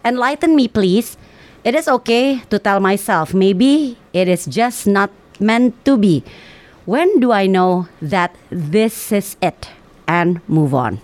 Enlighten 0.00 0.52
me 0.52 0.66
please. 0.66 1.16
It 1.60 1.72
is 1.72 1.88
okay 1.88 2.44
to 2.48 2.58
tell 2.58 2.76
myself 2.76 3.32
maybe 3.32 3.96
it 4.10 4.28
is 4.28 4.44
just 4.44 4.84
not 4.84 5.08
meant 5.38 5.72
to 5.82 5.96
be. 5.96 6.20
When 6.84 7.16
do 7.16 7.32
I 7.32 7.48
know 7.48 7.88
that 7.98 8.36
this 8.52 9.08
is 9.08 9.40
it 9.40 9.72
and 10.04 10.44
move 10.44 10.76
on? 10.76 11.00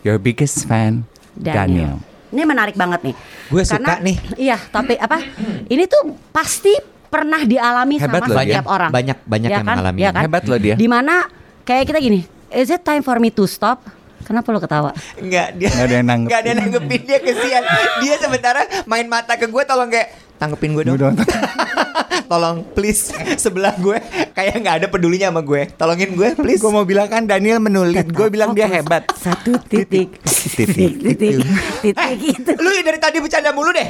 Your 0.00 0.16
biggest 0.16 0.64
fan, 0.64 1.04
Daniel. 1.34 2.00
Ini 2.26 2.42
menarik 2.42 2.72
banget 2.72 3.04
nih. 3.04 3.16
Gue 3.46 3.62
suka 3.62 4.00
nih. 4.00 4.16
Iya, 4.40 4.56
tapi 4.66 4.96
apa? 4.96 5.20
Ini 5.68 5.84
tuh 5.84 6.16
pasti 6.32 6.72
pernah 7.06 7.44
dialami 7.44 8.00
Hebat 8.00 8.24
sama 8.24 8.40
setiap 8.40 8.64
dia. 8.64 8.72
orang. 8.72 8.90
Banyak- 8.90 9.22
banyak 9.22 9.48
Iya 9.48 9.56
yang 9.56 9.62
kan? 9.62 9.76
mengalami 9.76 10.00
ini. 10.00 10.08
kan? 10.08 10.22
Hebat 10.24 10.42
loh 10.44 10.58
dia. 10.58 10.74
Di 10.74 10.88
mana 10.88 11.14
kayak 11.62 11.84
kita 11.86 11.98
gini, 11.98 12.20
is 12.48 12.68
it 12.68 12.80
time 12.80 13.00
for 13.00 13.20
me 13.20 13.28
to 13.28 13.44
stop? 13.44 13.84
Kenapa 14.26 14.50
lo 14.50 14.58
ketawa? 14.58 14.90
Enggak 15.16 15.54
dia 15.54 15.70
Nggak 15.70 15.86
ada 15.86 15.94
yang 15.94 16.06
nanggepin. 16.06 16.26
Nggak 16.30 16.40
ada 16.42 16.48
yang 16.50 16.58
nanggepin 16.66 17.00
dia 17.06 17.18
kesian. 17.22 17.62
Dia 18.02 18.14
sementara 18.18 18.60
main 18.84 19.06
mata 19.06 19.38
ke 19.38 19.46
gue 19.46 19.62
tolong 19.62 19.86
kayak 19.86 20.08
tanggepin 20.36 20.74
gue 20.74 20.84
dong. 20.84 21.14
Tolong 22.26 22.66
please 22.74 23.14
sebelah 23.38 23.78
gue 23.78 24.02
kayak 24.34 24.58
nggak 24.58 24.74
ada 24.82 24.86
pedulinya 24.90 25.30
sama 25.30 25.46
gue. 25.46 25.70
Tolongin 25.78 26.10
gue 26.18 26.34
please. 26.34 26.58
Gue 26.58 26.74
mau 26.74 26.82
bilang 26.82 27.06
kan 27.06 27.22
Daniel 27.22 27.62
menulis. 27.62 28.02
Gue 28.10 28.26
bilang 28.34 28.50
dia 28.50 28.66
hebat. 28.66 29.06
Satu 29.14 29.54
titik, 29.70 30.18
Titik. 30.26 30.98
titik, 31.06 31.38
titik 31.94 32.18
itu. 32.18 32.50
Lu 32.58 32.74
dari 32.82 32.98
tadi 32.98 33.22
bercanda 33.22 33.54
mulu 33.54 33.70
deh. 33.70 33.86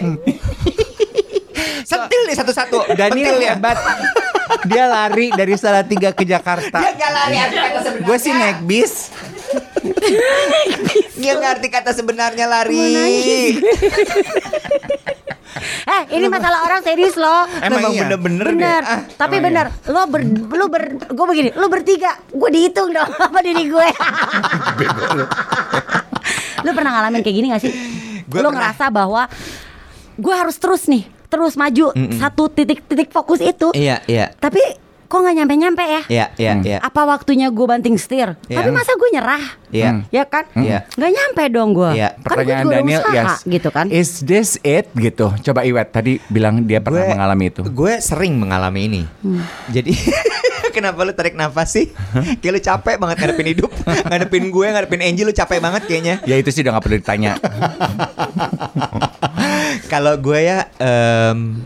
Sentil 1.88 2.20
nih 2.28 2.36
satu-satu. 2.36 2.92
Daniel 2.92 3.40
Pentil 3.40 3.40
ya. 3.40 3.56
hebat. 3.56 3.78
Dia 4.68 4.84
lari 4.84 5.32
dari 5.32 5.54
Salatiga 5.56 6.12
ke 6.12 6.28
Jakarta. 6.28 6.76
Dia 6.76 6.92
nggak 6.92 7.10
lari 7.10 7.36
sebenarnya. 7.40 8.04
Gue 8.04 8.16
sih 8.20 8.32
naik 8.36 8.58
bis. 8.68 8.94
Dia 11.16 11.32
nggak 11.36 11.52
arti 11.58 11.68
kata 11.72 11.90
sebenarnya 11.96 12.46
lari. 12.46 12.80
Eh, 15.86 16.02
ini 16.18 16.26
masalah 16.28 16.66
orang 16.68 16.80
serius 16.84 17.16
loh. 17.16 17.48
Emang 17.64 17.94
iya? 17.94 18.04
bener-bener 18.04 18.46
Bener. 18.52 18.82
Ah, 18.84 19.00
tapi 19.16 19.40
bener. 19.40 19.72
Lo 19.88 20.04
ber, 20.10 20.20
lo 20.52 20.66
ber, 20.68 20.82
gue 21.00 21.26
begini, 21.30 21.50
lo 21.56 21.66
bertiga, 21.72 22.18
gue 22.28 22.50
dihitung 22.52 22.92
dong 22.92 23.08
sama 23.22 23.40
diri 23.40 23.64
gue. 23.64 23.88
lo 26.66 26.70
pernah 26.74 26.90
ngalamin 27.00 27.22
kayak 27.22 27.36
gini 27.38 27.46
gak 27.54 27.62
sih? 27.62 27.72
Gue 28.28 28.42
lo 28.42 28.50
pernah. 28.52 28.74
ngerasa 28.74 28.84
bahwa 28.92 29.22
gue 30.18 30.34
harus 30.34 30.56
terus 30.60 30.90
nih, 30.90 31.08
terus 31.30 31.54
maju 31.56 31.94
satu 32.18 32.52
titik-titik 32.52 33.08
fokus 33.14 33.40
itu. 33.40 33.72
Iya, 33.72 34.02
iya. 34.10 34.34
Tapi 34.36 34.60
kok 35.06 35.18
nggak 35.18 35.34
nyampe-nyampe 35.38 35.84
ya? 35.86 36.02
Iya, 36.06 36.26
iya, 36.36 36.52
Hmm. 36.52 36.62
iya. 36.66 36.78
Apa 36.82 37.06
waktunya 37.06 37.46
gue 37.48 37.66
banting 37.66 37.94
setir? 37.94 38.34
Iya. 38.50 38.58
Tapi 38.58 38.70
masa 38.74 38.92
gue 38.94 39.08
nyerah? 39.14 39.44
Iya. 39.70 39.90
Ya 40.10 40.24
kan? 40.26 40.44
Iya. 40.54 40.86
Nggak 40.94 41.10
nyampe 41.14 41.42
dong 41.50 41.70
gue. 41.72 41.90
Iya. 41.94 42.08
Kan 42.12 42.18
gue 42.18 42.26
Pertanyaan 42.26 42.64
udah 42.66 42.78
Daniel, 42.82 43.00
usaha 43.00 43.14
yes. 43.14 43.32
gitu 43.46 43.68
kan? 43.70 43.86
Is 43.88 44.10
this 44.22 44.58
it? 44.60 44.90
Gitu. 44.92 45.26
Coba 45.30 45.62
Iwet 45.62 45.88
tadi 45.90 46.18
bilang 46.26 46.66
dia 46.66 46.82
pernah 46.82 47.06
mengalami 47.06 47.44
itu. 47.48 47.62
Gue 47.66 47.98
sering 47.98 48.34
mengalami 48.34 48.80
ini. 48.84 49.02
Hmm. 49.22 49.42
Jadi 49.70 49.94
kenapa 50.76 51.06
lu 51.06 51.14
tarik 51.14 51.32
nafas 51.32 51.72
sih? 51.72 51.88
Kayak 52.42 52.52
lu 52.52 52.60
capek 52.60 52.96
banget 52.98 53.16
ngadepin 53.22 53.48
hidup, 53.48 53.70
ngadepin 54.10 54.44
gue, 54.50 54.66
ngadepin 54.68 55.00
Angie 55.00 55.24
lu 55.24 55.32
capek 55.32 55.58
banget 55.62 55.82
kayaknya. 55.88 56.14
Ya 56.28 56.36
itu 56.36 56.52
sih 56.52 56.60
udah 56.60 56.76
gak 56.76 56.84
perlu 56.84 56.98
ditanya. 57.00 57.32
Kalau 59.86 60.18
gue 60.18 60.40
ya, 60.42 60.66
em, 60.76 61.62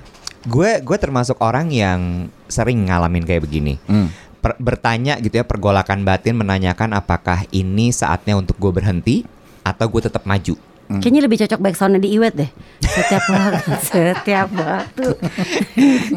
gue 0.47 0.71
gue 0.81 0.97
termasuk 0.97 1.37
orang 1.45 1.69
yang 1.69 2.31
sering 2.49 2.89
ngalamin 2.89 3.25
kayak 3.25 3.45
begini. 3.45 3.77
Hmm. 3.85 4.09
Per- 4.41 4.57
bertanya 4.57 5.21
gitu 5.21 5.37
ya 5.37 5.45
pergolakan 5.45 6.01
batin 6.01 6.33
menanyakan 6.41 6.97
apakah 6.97 7.45
ini 7.53 7.93
saatnya 7.93 8.41
untuk 8.41 8.57
gue 8.57 8.73
berhenti 8.73 9.17
atau 9.61 9.87
gue 9.89 10.09
tetap 10.09 10.25
maju. 10.25 10.57
Kayaknya 10.91 11.23
lebih 11.23 11.39
cocok 11.39 11.61
backsoundnya 11.63 12.03
di 12.03 12.11
Iwet 12.19 12.35
deh. 12.35 12.51
Setiap 12.83 13.23
waktu, 13.31 13.71
setiap 13.79 14.51
waktu. 14.51 15.15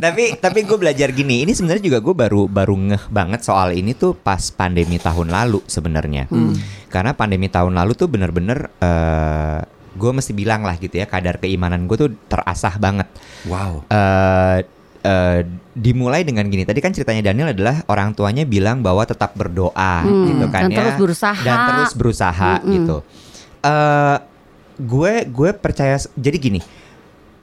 tapi 0.02 0.34
tapi 0.42 0.60
gue 0.66 0.78
belajar 0.82 1.14
gini. 1.14 1.46
Ini 1.46 1.54
sebenarnya 1.54 1.94
juga 1.94 2.02
gue 2.02 2.16
baru 2.18 2.50
baru 2.50 2.74
ngeh 2.74 3.04
banget 3.14 3.46
soal 3.46 3.78
ini 3.78 3.94
tuh 3.94 4.18
pas 4.18 4.42
pandemi 4.50 4.98
tahun 4.98 5.30
lalu 5.30 5.62
sebenarnya. 5.70 6.26
Karena 6.90 7.14
pandemi 7.14 7.54
tahun 7.54 7.78
lalu 7.78 7.94
tuh 7.94 8.10
bener-bener 8.10 8.74
eh, 8.82 9.62
gue 9.94 10.12
mesti 10.12 10.34
bilang 10.34 10.62
lah 10.62 10.76
gitu 10.76 10.98
ya 10.98 11.06
kadar 11.06 11.38
keimanan 11.38 11.86
gue 11.86 11.98
tuh 11.98 12.10
terasah 12.28 12.76
banget. 12.78 13.08
Wow. 13.46 13.86
eh 13.88 14.66
eh, 15.04 15.40
dimulai 15.76 16.24
dengan 16.24 16.48
gini. 16.48 16.64
Tadi 16.64 16.80
kan 16.80 16.96
ceritanya 16.96 17.32
Daniel 17.32 17.52
adalah 17.52 17.84
orang 17.92 18.16
tuanya 18.16 18.48
bilang 18.48 18.80
bahwa 18.80 19.04
tetap 19.04 19.36
berdoa 19.36 20.02
Hmm, 20.02 20.26
gitu 20.32 20.46
kan 20.48 20.68
dan 20.68 20.72
ya. 20.72 20.78
terus 20.80 20.96
berusaha. 20.98 21.42
Dan 21.44 21.58
terus 21.70 21.92
berusaha 21.94 22.52
gitu. 22.66 22.98
Eh 23.62 24.18
gue 24.80 25.14
gue 25.30 25.50
percaya 25.54 26.00
jadi 26.18 26.38
gini. 26.40 26.62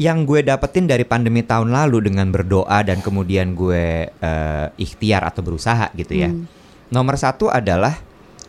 Yang 0.00 0.18
gue 0.24 0.40
dapetin 0.48 0.88
dari 0.88 1.04
pandemi 1.04 1.44
tahun 1.44 1.68
lalu 1.76 2.08
dengan 2.08 2.32
berdoa 2.32 2.80
dan 2.80 3.04
kemudian 3.04 3.52
gue 3.52 4.08
eh, 4.08 4.66
ikhtiar 4.80 5.28
atau 5.28 5.44
berusaha 5.44 5.92
gitu 5.92 6.16
ya. 6.16 6.32
Hmm. 6.32 6.48
Nomor 6.88 7.20
satu 7.20 7.52
adalah 7.52 8.00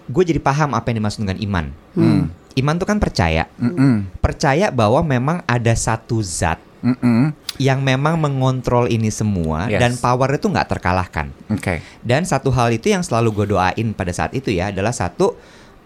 gue 0.08 0.24
jadi 0.26 0.40
paham 0.40 0.74
apa 0.74 0.90
yang 0.90 1.04
dimaksud 1.04 1.22
dengan 1.22 1.38
iman. 1.38 1.66
Hmm. 1.94 2.24
Iman 2.52 2.76
tuh 2.76 2.84
kan 2.84 3.00
percaya. 3.00 3.48
Mm-mm. 3.56 4.12
Percaya 4.20 4.68
bahwa 4.70 5.00
memang 5.02 5.40
ada 5.48 5.72
satu 5.72 6.20
zat 6.20 6.60
Mm-mm. 6.84 7.32
yang 7.56 7.80
memang 7.80 8.20
mengontrol 8.20 8.92
ini 8.92 9.08
semua 9.08 9.72
Yes. 9.72 9.80
dan 9.80 9.92
power 9.96 10.36
itu 10.36 10.52
nggak 10.52 10.68
terkalahkan. 10.68 11.32
Oke. 11.48 11.80
Dan 12.04 12.28
satu 12.28 12.52
hal 12.52 12.76
itu 12.76 12.92
yang 12.92 13.08
selalu 13.08 13.32
gue 13.32 13.56
doain 13.56 13.88
pada 13.96 14.12
saat 14.12 14.36
itu 14.36 14.52
ya 14.52 14.68
adalah 14.68 14.92
satu 14.92 15.38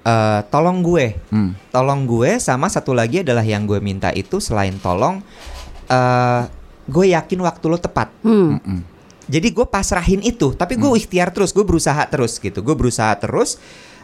eh, 0.02 0.42
tolong 0.50 0.82
gue, 0.82 1.18
Hmm. 1.30 1.54
tolong 1.70 2.06
gue 2.06 2.38
sama 2.38 2.66
satu 2.66 2.94
lagi 2.94 3.22
adalah 3.22 3.42
yang 3.42 3.66
gue 3.66 3.82
minta 3.82 4.14
itu 4.14 4.38
selain 4.38 4.78
tolong, 4.78 5.22
eh 5.86 6.42
gue 6.86 7.06
yakin 7.10 7.42
waktu 7.42 7.66
lo 7.66 7.78
tepat. 7.78 8.10
Hmm. 8.22 8.58
Mm-mm. 8.58 8.80
Jadi 9.26 9.50
gue 9.50 9.66
pasrahin 9.66 10.22
itu, 10.22 10.54
tapi 10.54 10.78
gue 10.78 10.86
ikhtiar 10.94 11.34
terus, 11.34 11.50
gue 11.50 11.66
berusaha 11.66 11.98
terus 12.06 12.38
gitu, 12.38 12.62
gue 12.62 12.74
berusaha 12.78 13.10
terus. 13.18 13.58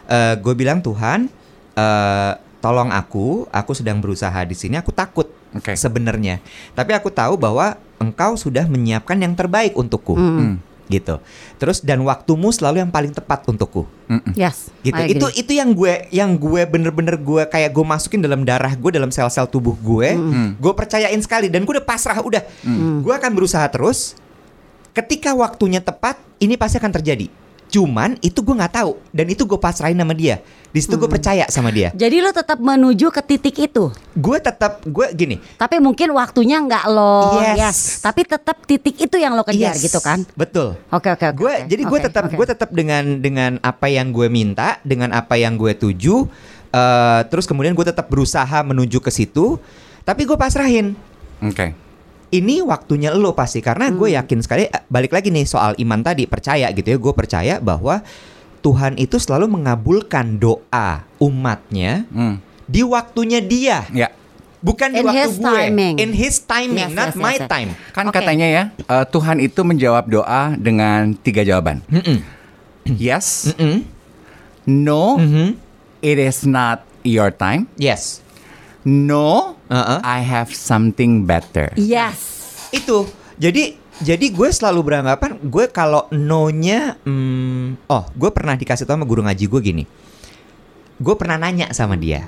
Eh, 0.06 0.34
gue 0.36 0.54
bilang 0.54 0.78
Tuhan, 0.78 1.28
eh, 1.72 2.32
tolong 2.58 2.88
aku, 2.88 3.50
aku 3.50 3.72
sedang 3.72 3.98
berusaha 3.98 4.38
di 4.42 4.54
sini, 4.54 4.76
aku 4.76 4.90
takut 4.90 5.26
Oke. 5.50 5.74
sebenarnya, 5.74 6.38
tapi 6.72 6.94
aku 6.94 7.10
tahu 7.10 7.34
bahwa 7.34 7.74
Engkau 7.98 8.34
sudah 8.34 8.66
menyiapkan 8.66 9.14
yang 9.14 9.30
terbaik 9.32 9.74
untukku, 9.74 10.14
Hmm. 10.14 10.58
gitu. 10.86 11.22
Terus 11.56 11.78
dan 11.78 12.02
waktumu 12.02 12.50
selalu 12.50 12.82
yang 12.82 12.90
paling 12.90 13.10
tepat 13.10 13.46
untukku, 13.46 13.86
Mm-mm. 14.06 14.34
Yes. 14.34 14.70
gitu. 14.82 14.94
I 14.94 15.06
agree. 15.06 15.18
Itu 15.18 15.26
itu 15.32 15.52
yang 15.54 15.70
gue 15.70 16.10
yang 16.10 16.34
gue 16.34 16.62
bener-bener 16.66 17.14
gue 17.14 17.42
kayak 17.46 17.70
gue 17.70 17.82
masukin 17.82 18.18
dalam 18.18 18.42
darah 18.42 18.74
gue 18.74 18.90
dalam 18.90 19.08
sel-sel 19.08 19.46
tubuh 19.46 19.74
gue, 19.74 20.14
Hmm. 20.14 20.54
gue 20.54 20.72
percayain 20.74 21.18
sekali 21.18 21.46
dan 21.46 21.62
gue 21.62 21.78
udah 21.78 21.86
pasrah 21.86 22.18
udah, 22.18 22.42
gue 23.02 23.14
akan 23.14 23.30
berusaha 23.32 23.66
terus. 23.66 24.18
Ketika 24.92 25.32
waktunya 25.32 25.80
tepat, 25.80 26.20
ini 26.36 26.54
pasti 26.54 26.76
akan 26.76 26.92
terjadi. 26.92 27.26
Cuman 27.72 28.20
itu 28.20 28.44
gue 28.44 28.52
nggak 28.52 28.84
tahu 28.84 29.00
dan 29.16 29.26
itu 29.32 29.48
gue 29.48 29.56
pasrahin 29.56 29.96
sama 29.96 30.12
dia. 30.12 30.44
Di 30.72 30.80
situ 30.80 31.00
gue 31.00 31.08
percaya 31.08 31.48
sama 31.48 31.72
dia. 31.72 31.88
Jadi 31.96 32.20
lo 32.20 32.28
tetap 32.32 32.60
menuju 32.60 33.08
ke 33.08 33.20
titik 33.24 33.56
itu. 33.72 33.88
Gue 34.12 34.36
tetap 34.40 34.84
gue 34.84 35.06
gini. 35.16 35.40
Tapi 35.56 35.80
mungkin 35.80 36.12
waktunya 36.12 36.60
nggak 36.60 36.84
lo 36.92 37.40
Yes. 37.56 38.04
Tapi 38.04 38.28
tetap 38.28 38.60
titik 38.68 39.00
itu 39.00 39.16
yang 39.16 39.32
lo 39.32 39.44
kejar 39.44 39.72
yes, 39.72 39.84
gitu 39.84 40.04
kan. 40.04 40.20
Betul. 40.36 40.76
Oke 40.92 41.08
oke 41.08 41.24
oke. 41.32 41.40
gue 41.40 41.52
oke. 41.64 41.68
jadi 41.72 41.82
gue 41.88 41.98
Oke, 41.98 42.06
tetap 42.12 42.24
oke. 42.28 42.36
gue 42.36 42.46
tetap 42.46 42.70
dengan 42.76 43.04
dengan 43.24 43.56
apa 43.64 43.88
yang 43.88 44.12
gue 44.12 44.28
minta 44.28 44.76
dengan 44.84 45.16
apa 45.16 45.40
yang 45.40 45.56
gue 45.56 45.72
tuju 45.72 46.28
eh, 46.72 47.20
terus 47.32 47.48
kemudian 47.48 47.72
gue 47.72 47.86
tetap 47.88 48.12
berusaha 48.12 48.60
menuju 48.64 49.00
ke 49.00 49.08
situ 49.08 49.56
tapi 50.04 50.28
gue 50.28 50.36
pasrahin 50.36 50.92
Oke. 51.42 51.74
Ini 52.32 52.64
waktunya 52.64 53.12
lo 53.12 53.32
pasti 53.32 53.60
karena 53.60 53.88
gue 53.88 54.08
Hmm. 54.08 54.18
yakin 54.18 54.38
sekali 54.40 54.64
eh, 54.64 54.82
balik 54.86 55.12
lagi 55.12 55.28
nih 55.28 55.44
soal 55.44 55.76
iman 55.76 56.00
tadi 56.00 56.24
percaya 56.24 56.66
gitu 56.68 56.88
ya 56.88 56.98
gue 56.98 57.12
percaya 57.12 57.54
bahwa 57.58 58.00
Tuhan 58.60 58.96
itu 58.96 59.18
selalu 59.18 59.52
mengabulkan 59.52 60.38
doa 60.38 61.04
umatnya 61.18 62.08
Hmm. 62.08 62.40
di 62.64 62.80
waktunya 62.80 63.38
dia 63.38 63.84
Ya. 63.90 64.08
bukan 64.58 64.88
di 64.90 64.98
In 64.98 65.04
waktu 65.04 65.18
his 65.20 65.34
gue 65.36 65.44
timing. 65.44 65.94
in 65.98 66.10
his 66.10 66.34
timing 66.40 66.88
Yes, 66.88 66.96
not 66.96 67.08
yes, 67.08 67.18
my 67.18 67.34
yes, 67.34 67.40
yes. 67.40 67.50
time 67.50 67.70
Kan 67.90 68.04
Oke. 68.08 68.16
katanya 68.16 68.46
ya, 68.46 68.62
eh, 68.72 69.04
Tuhan 69.04 69.36
itu 69.38 69.60
menjawab 69.60 70.04
doa 70.06 70.42
dengan 70.54 71.12
tiga 71.16 71.42
jawaban. 71.42 71.84
Mm-mm. 71.86 72.22
Yes, 72.88 73.52
Mm-mm. 73.52 73.84
no, 74.64 75.18
Mhm. 75.18 75.58
it 76.00 76.16
is 76.16 76.42
not 76.42 76.80
your 77.02 77.28
time, 77.28 77.66
yes 77.74 78.21
no, 78.84 79.56
Uh-uh. 79.66 79.98
I 80.02 80.20
have 80.20 80.50
something 80.50 81.24
better. 81.24 81.70
Yes. 81.74 82.18
Itu. 82.70 83.06
Jadi 83.36 83.78
jadi 84.02 84.26
gue 84.28 84.48
selalu 84.50 84.80
beranggapan 84.82 85.38
gue 85.38 85.70
kalau 85.70 86.10
no-nya 86.10 86.98
hmm, 87.06 87.86
oh, 87.86 88.04
gue 88.10 88.30
pernah 88.34 88.58
dikasih 88.58 88.82
tau 88.82 88.98
sama 88.98 89.06
guru 89.06 89.22
ngaji 89.22 89.44
gue 89.46 89.60
gini. 89.62 89.84
Gue 90.98 91.14
pernah 91.14 91.38
nanya 91.38 91.70
sama 91.70 91.94
dia. 91.94 92.26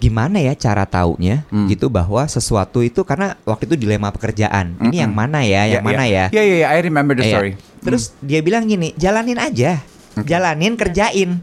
Gimana 0.00 0.40
ya 0.40 0.56
cara 0.56 0.88
taunya 0.88 1.44
Hmm. 1.52 1.68
gitu 1.68 1.92
bahwa 1.92 2.24
sesuatu 2.24 2.80
itu 2.80 3.04
karena 3.04 3.36
waktu 3.44 3.68
itu 3.68 3.76
dilema 3.76 4.08
pekerjaan. 4.08 4.76
Ini 4.80 5.04
yang 5.04 5.12
mana 5.12 5.44
ya? 5.44 5.68
Yang 5.68 5.84
mana 5.84 6.04
ya? 6.08 6.24
Ya 6.32 6.40
ya 6.40 6.56
ya, 6.64 6.66
I 6.72 6.80
remember 6.80 7.12
the 7.12 7.24
Iya. 7.28 7.32
story. 7.36 7.52
Terus 7.84 8.02
dia 8.20 8.40
bilang 8.40 8.64
gini, 8.64 8.96
jalanin 8.96 9.36
aja, 9.36 9.80
jalanin 10.24 10.76
kerjain. 10.76 11.40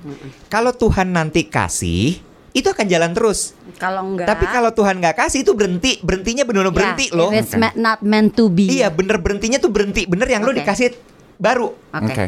Kalau 0.49 0.73
Tuhan 0.73 1.13
nanti 1.13 1.45
kasih, 1.45 2.17
itu 2.55 2.67
akan 2.67 2.85
jalan 2.87 3.11
terus. 3.13 3.53
Kalau 3.77 4.01
enggak. 4.03 4.27
Tapi 4.27 4.45
kalau 4.49 4.71
Tuhan 4.73 4.97
nggak 4.97 5.15
kasih 5.27 5.45
itu 5.45 5.51
berhenti, 5.53 5.99
berhentinya 6.01 6.43
benar-benar 6.47 6.71
Ya, 6.71 6.75
berhenti 6.75 7.05
loh. 7.13 7.29
If 7.29 7.45
it's 7.45 7.53
ma- 7.55 7.75
not 7.77 7.99
meant 8.01 8.33
to 8.35 8.49
be. 8.49 8.67
Iya 8.67 8.89
bener 8.89 9.21
berhentinya 9.21 9.61
tuh 9.61 9.69
berhenti, 9.69 10.09
bener 10.09 10.25
yang 10.25 10.41
lo 10.41 10.51
Oke. 10.51 10.63
dikasih 10.63 10.95
baru. 11.37 11.73
Oke. 11.93 12.13
Oke. 12.13 12.25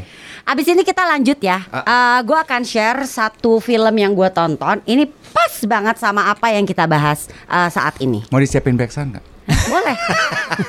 Abis 0.49 0.65
ini 0.65 0.81
kita 0.81 1.05
lanjut 1.05 1.37
ya. 1.41 1.61
Ah. 1.69 2.25
gue 2.25 2.33
akan 2.33 2.65
share 2.65 3.05
satu 3.05 3.61
film 3.61 3.93
yang 3.97 4.17
gue 4.17 4.29
tonton. 4.33 4.81
Ini 4.85 5.05
pas 5.29 5.53
banget 5.65 6.01
sama 6.01 6.33
apa 6.33 6.49
yang 6.49 6.65
kita 6.65 6.89
bahas 6.89 7.29
eh, 7.29 7.69
saat 7.69 8.01
ini. 8.01 8.25
Mau 8.33 8.41
disiapin 8.41 8.73
backsound 8.73 9.13
nggak? 9.13 9.25
Boleh. 9.69 9.97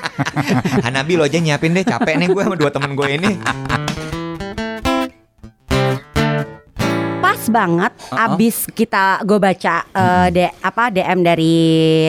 Hanabi 0.84 1.20
lo 1.20 1.24
aja 1.24 1.36
nyiapin 1.36 1.76
deh, 1.76 1.84
capek 1.84 2.16
nih 2.16 2.28
gue 2.32 2.42
sama 2.44 2.56
dua 2.56 2.72
temen 2.72 2.96
gue 2.96 3.08
ini. 3.08 3.32
Pas 7.40 7.56
banget 7.64 7.92
Uh-uh. 7.96 8.36
abis 8.36 8.68
kita 8.68 9.24
gue 9.24 9.40
baca 9.40 9.88
eh, 9.96 10.28
de, 10.28 10.44
apa 10.60 10.92
DM 10.92 11.24
dari 11.24 11.56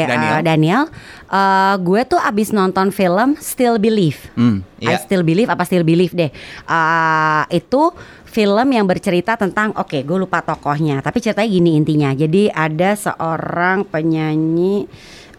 eh, 0.04 0.12
Daniel. 0.12 0.40
Daniel, 0.44 0.84
eh, 1.32 1.76
gue 1.80 2.02
tuh 2.04 2.20
abis 2.20 2.52
nonton 2.52 2.92
film 2.92 3.40
Still 3.40 3.80
Believe. 3.80 4.20
Hmm. 4.36 4.60
I 4.84 4.92
Iya. 4.92 5.08
Still 5.08 5.24
Believe 5.24 5.48
apa 5.48 5.64
Still 5.64 5.88
Believe 5.88 6.12
deh. 6.12 6.28
Eh, 6.68 7.44
itu 7.48 7.96
film 8.28 8.68
yang 8.76 8.84
bercerita 8.84 9.40
tentang 9.40 9.72
oke 9.80 10.04
gue 10.04 10.18
lupa 10.20 10.40
tokohnya 10.40 11.04
tapi 11.04 11.20
ceritanya 11.20 11.52
gini 11.52 11.76
intinya 11.76 12.16
jadi 12.16 12.48
ada 12.48 12.96
seorang 12.96 13.84
penyanyi 13.84 14.88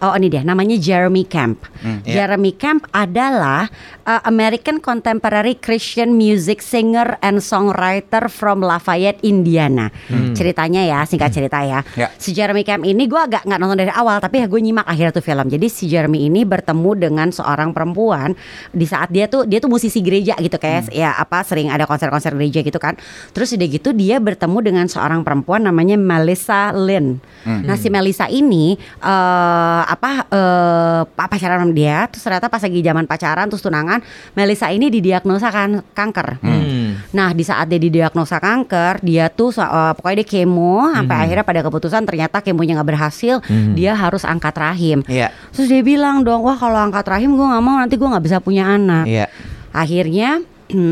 Oh 0.03 0.19
ini 0.19 0.35
dia 0.35 0.43
namanya 0.43 0.75
Jeremy 0.75 1.23
Camp. 1.23 1.63
iya. 2.03 2.27
Jeremy 2.27 2.59
Camp 2.59 2.91
adalah 2.91 3.71
uh, 4.03 4.19
American 4.27 4.83
Contemporary 4.83 5.55
Christian 5.55 6.19
Music 6.19 6.59
Singer 6.59 7.23
and 7.23 7.39
Songwriter 7.39 8.27
from 8.27 8.67
Lafayette, 8.67 9.23
Indiana. 9.23 9.95
Ceritanya 10.35 10.83
ya 10.83 11.07
singkat 11.07 11.31
cerita 11.31 11.63
ya. 11.63 11.87
Ya. 11.95 12.11
Si 12.19 12.35
Jeremy 12.35 12.67
Camp 12.67 12.83
ini 12.83 13.07
gue 13.07 13.15
agak 13.15 13.47
nggak 13.47 13.61
nonton 13.63 13.79
dari 13.79 13.95
awal 13.95 14.19
tapi 14.19 14.43
ya 14.43 14.51
gue 14.51 14.59
nyimak 14.59 14.91
akhirnya 14.91 15.15
tuh 15.15 15.23
film. 15.23 15.47
Jadi 15.47 15.71
si 15.71 15.87
Jeremy 15.87 16.27
ini 16.27 16.43
bertemu 16.43 16.91
dengan 16.99 17.31
seorang 17.31 17.71
perempuan 17.71 18.35
di 18.75 18.91
saat 18.91 19.07
dia 19.15 19.31
tuh 19.31 19.47
dia 19.47 19.63
tuh 19.63 19.71
musisi 19.71 20.03
gereja 20.03 20.35
gitu 20.43 20.59
kayak 20.59 20.91
ya 20.91 21.15
apa 21.15 21.47
sering 21.47 21.71
ada 21.71 21.87
konser-konser 21.87 22.35
gereja 22.35 22.67
gitu 22.67 22.83
kan. 22.83 22.99
Terus 23.31 23.55
udah 23.55 23.69
gitu 23.71 23.95
dia 23.95 24.19
bertemu 24.19 24.59
dengan 24.67 24.87
seorang 24.91 25.23
perempuan 25.23 25.63
namanya 25.63 25.95
Melissa 25.95 26.75
Lynn. 26.75 27.23
Nah 27.47 27.79
si 27.79 27.87
Melissa 27.87 28.27
ini 28.27 28.75
eh 28.99 29.92
apa 29.93 30.25
eh 30.33 31.03
pacaran 31.13 31.65
sama 31.65 31.75
dia 31.75 32.09
terus 32.09 32.23
ternyata 32.25 32.47
pas 32.49 32.63
lagi 32.63 32.81
zaman 32.81 33.05
pacaran 33.05 33.47
terus 33.49 33.61
tunangan 33.61 34.01
Melissa 34.33 34.73
ini 34.73 34.89
didiagnosa 34.89 35.49
kan 35.53 35.85
kanker. 35.93 36.41
Hmm. 36.41 37.01
Nah 37.13 37.31
di 37.37 37.45
saat 37.45 37.69
dia 37.69 37.81
didiagnosa 37.81 38.41
kanker 38.41 39.05
dia 39.05 39.29
tuh 39.29 39.53
eh, 39.57 39.93
pokoknya 39.97 40.25
dia 40.25 40.29
kemo 40.29 40.89
sampai 40.93 41.17
akhirnya 41.29 41.45
pada 41.45 41.61
keputusan 41.61 42.03
ternyata 42.09 42.41
kemonya 42.41 42.81
nggak 42.81 42.89
berhasil 42.89 43.45
dia 43.77 43.93
harus 43.93 44.25
angkat 44.25 44.55
rahim. 44.57 45.05
Iya. 45.05 45.29
Terus 45.53 45.69
dia 45.69 45.83
bilang 45.85 46.25
dong 46.25 46.43
wah 46.43 46.57
kalau 46.57 46.81
angkat 46.81 47.05
rahim 47.09 47.37
gue 47.37 47.47
nggak 47.47 47.65
mau 47.65 47.77
nanti 47.77 47.95
gue 48.01 48.09
nggak 48.09 48.25
bisa 48.25 48.39
punya 48.41 48.65
anak. 48.69 49.05
Iya. 49.05 49.27
Akhirnya 49.73 50.45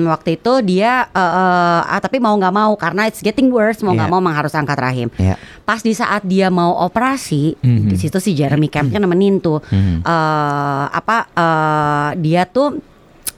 waktu 0.05 0.37
itu 0.37 0.53
dia 0.63 1.05
eh, 1.07 1.21
eh, 1.21 1.81
ah, 1.87 1.99
tapi 1.99 2.17
mau 2.17 2.33
nggak 2.33 2.53
mau 2.53 2.73
karena 2.75 3.05
it's 3.05 3.21
getting 3.21 3.49
worse 3.49 3.81
mau 3.81 3.91
nggak 3.91 4.07
Iya. 4.07 4.13
mau 4.13 4.21
memang 4.21 4.37
harus 4.37 4.53
angkat 4.53 4.77
rahim. 4.77 5.09
Iya. 5.17 5.35
Pas 5.63 5.81
di 5.81 5.91
saat 5.91 6.23
dia 6.23 6.49
mau 6.49 6.77
operasi 6.79 7.57
Mhm. 7.57 7.89
di 7.89 7.97
situ 7.97 8.19
si 8.19 8.33
Jeremy 8.33 8.67
Campnya 8.67 8.99
nemenin 8.99 9.39
tuh 9.39 9.59
Mhm. 9.65 10.03
eh, 10.03 10.85
apa 10.91 11.17
eh, 11.31 12.09
dia 12.19 12.45
tuh 12.45 12.79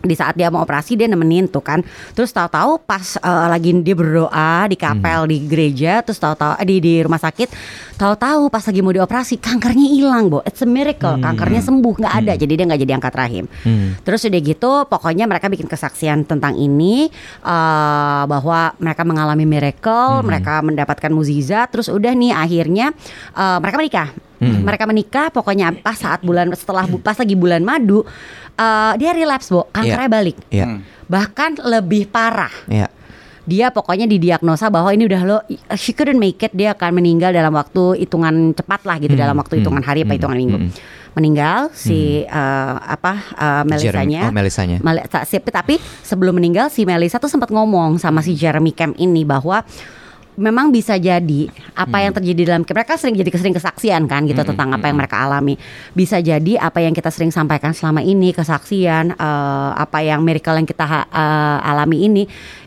di 0.03 0.15
saat 0.19 0.35
dia 0.35 0.51
mau 0.51 0.67
operasi 0.67 0.99
dia 0.99 1.07
nemenin 1.07 1.49
tuh 1.49 1.63
kan. 1.63 1.81
Terus 2.13 2.35
tahu-tahu 2.35 2.83
pas 2.83 3.17
eh, 3.17 3.47
lagi 3.49 3.71
dia 3.81 3.95
berdoa 3.97 4.67
di 4.67 4.77
kapel 4.77 5.31
di 5.31 5.37
gereja 5.47 6.03
terus 6.03 6.19
tahu-tahu 6.19 6.59
eh, 6.59 6.67
di 6.67 6.77
di 6.83 6.95
rumah 7.01 7.23
sakit 7.23 7.49
tahu-tahu 8.03 8.51
pas 8.51 8.67
lagi 8.67 8.81
mau 8.83 8.91
dioperasi 8.91 9.39
kankernya 9.39 9.87
hilang 9.87 10.27
bo. 10.27 10.43
It's 10.43 10.59
a 10.61 10.69
miracle. 10.69 11.23
Kankernya 11.23 11.63
sembuh 11.63 11.95
nggak 12.03 12.15
ada. 12.19 12.33
Jadi 12.35 12.53
dia 12.59 12.65
nggak 12.67 12.81
jadi 12.83 12.93
angkat 12.99 13.15
rahim. 13.15 13.45
Hmm. 13.63 13.95
Terus 14.03 14.27
udah 14.27 14.41
gitu, 14.43 14.73
pokoknya 14.91 15.25
mereka 15.31 15.47
bikin 15.47 15.71
kesaksian 15.71 16.27
tentang 16.27 16.59
ini 16.59 17.07
eh, 17.47 18.23
bahwa 18.27 18.75
mereka 18.83 19.03
mengalami 19.07 19.47
miracle, 19.47 20.27
mereka 20.27 20.59
mendapatkan 20.67 21.15
mukjizat. 21.15 21.71
Terus 21.71 21.87
udah 21.87 22.11
nih 22.11 22.35
akhirnya 22.35 22.91
eh, 23.39 23.59
mereka 23.63 23.79
menikah. 23.79 24.11
Mereka 24.43 24.85
menikah, 24.85 25.27
pokoknya 25.29 25.71
pas 25.79 25.95
saat 25.95 26.21
bulan 26.21 26.51
setelah 26.53 26.85
bu- 26.85 26.99
pas 26.99 27.15
lagi 27.15 27.33
bulan 27.33 27.63
madu, 27.63 28.03
eh, 28.53 28.93
dia 28.97 29.11
relapse, 29.11 29.49
bo, 29.49 29.71
kankernya 29.71 30.11
balik. 30.11 30.37
Iya. 30.51 30.67
Hmm. 30.67 30.81
Bahkan 31.07 31.63
lebih 31.63 32.09
parah. 32.09 32.51
Iya. 32.67 32.91
Dia 33.43 33.71
pokoknya 33.71 34.07
didiagnosa 34.07 34.71
bahwa 34.71 34.91
ini 34.91 35.03
udah 35.03 35.23
lo 35.23 35.37
she 35.75 35.91
couldn't 35.91 36.15
make 36.15 36.39
it, 36.39 36.55
dia 36.55 36.73
akan 36.73 36.95
meninggal 36.95 37.31
dalam 37.31 37.51
waktu 37.51 37.99
hitungan 37.99 38.55
cepat 38.55 38.87
lah 38.87 38.97
gitu, 38.99 39.19
dalam 39.19 39.35
waktu 39.35 39.59
hitungan 39.59 39.83
hari 39.83 40.03
apa 40.03 40.15
hitungan 40.15 40.39
minggu. 40.39 40.59
Meninggal 41.13 41.69
si 41.75 42.23
eh, 42.23 42.77
apa 42.79 43.19
eh, 43.35 43.63
Melisanya. 43.67 44.31
Oh, 44.31 44.33
Melisanya. 44.33 44.79
Mel- 44.79 45.05
tapi 45.45 45.75
sebelum 46.01 46.39
meninggal 46.39 46.71
si 46.71 46.87
Melisa 46.87 47.19
tuh 47.19 47.29
sempat 47.29 47.51
ngomong 47.51 47.99
sama 47.99 48.23
si 48.23 48.33
Jeremy 48.33 48.71
Camp 48.71 48.95
ini 48.97 49.27
bahwa 49.27 49.67
memang 50.37 50.73
bisa 50.73 50.97
jadi 50.97 51.49
apa 51.77 52.01
yang 52.01 52.13
terjadi 52.17 52.55
dalam 52.55 52.65
mereka 52.65 52.97
sering 52.97 53.17
jadi 53.21 53.29
sering 53.33 53.53
kesaksian 53.53 54.09
kan 54.09 54.25
gitu 54.25 54.41
tentang 54.41 54.73
apa 54.73 54.89
yang 54.89 54.97
mereka 54.97 55.21
alami. 55.21 55.61
Bisa 55.93 56.25
jadi 56.25 56.57
apa 56.57 56.81
yang 56.81 56.97
kita 56.97 57.13
sering 57.13 57.29
sampaikan 57.29 57.77
selama 57.77 58.01
ini 58.01 58.33
kesaksian 58.33 59.13
eh, 59.13 59.71
apa 59.77 59.99
yang 60.01 60.25
miracle 60.25 60.57
yang 60.57 60.69
kita 60.69 60.85
eh, 61.09 61.59
alami 61.69 62.09
ini 62.09 62.23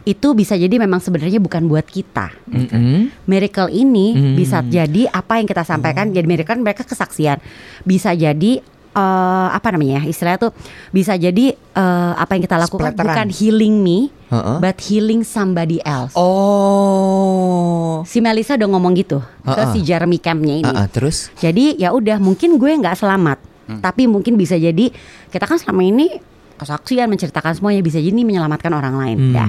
itu 0.05 0.37
bisa 0.37 0.53
jadi 0.53 0.77
memang 0.77 1.01
sebenarnya 1.01 1.41
bukan 1.41 1.65
buat 1.65 1.85
kita. 1.89 2.29
Mm-mm. 2.45 3.25
miracle 3.25 3.73
ini 3.73 4.07
Hmm. 4.15 4.35
bisa 4.37 4.61
jadi 4.61 5.09
apa 5.09 5.41
yang 5.41 5.47
kita 5.49 5.65
sampaikan 5.65 6.13
jadi 6.13 6.27
miracle 6.29 6.61
mereka 6.61 6.85
kesaksian. 6.85 7.41
Bisa 7.83 8.13
jadi 8.13 8.61
eh, 8.95 9.47
apa 9.51 9.67
namanya 9.69 9.99
ya, 9.99 10.07
istilahnya 10.07 10.39
tuh 10.41 10.51
bisa 10.89 11.13
jadi 11.13 11.51
eh, 11.51 12.13
apa 12.15 12.31
yang 12.33 12.43
kita 12.43 12.55
lakukan 12.57 12.91
Splatteran. 12.91 13.07
bukan 13.11 13.27
healing 13.29 13.75
me 13.77 14.07
Heeh. 14.25 14.57
but 14.57 14.79
healing 14.81 15.21
somebody 15.21 15.77
else 15.81 16.15
Oh. 16.15 18.01
si 18.03 18.19
Melisa 18.19 18.55
udah 18.55 18.67
ngomong 18.67 18.95
gitu 18.95 19.19
ke 19.41 19.51
Heeh. 19.53 19.71
si 19.71 19.79
Jeremy 19.81 20.17
Campnya 20.17 20.55
ini 20.57 20.71
ah, 20.71 20.87
terus? 20.87 21.29
jadi 21.35 21.75
ya 21.75 21.91
udah 21.91 22.17
mungkin 22.17 22.55
gue 22.55 22.71
nggak 22.73 22.95
selamat 22.95 23.37
tapi 23.81 24.05
mungkin 24.05 24.33
bisa 24.33 24.53
jadi 24.55 24.93
kita 25.27 25.43
kan 25.43 25.57
selama 25.57 25.81
ini 25.81 26.21
kesaksian 26.55 27.09
menceritakan 27.09 27.51
semuanya 27.53 27.81
bisa 27.81 27.97
jadi 27.97 28.13
menyelamatkan 28.13 28.71
orang 28.71 28.95
lain 28.95 29.17
Hmm. 29.19 29.33
ya 29.33 29.45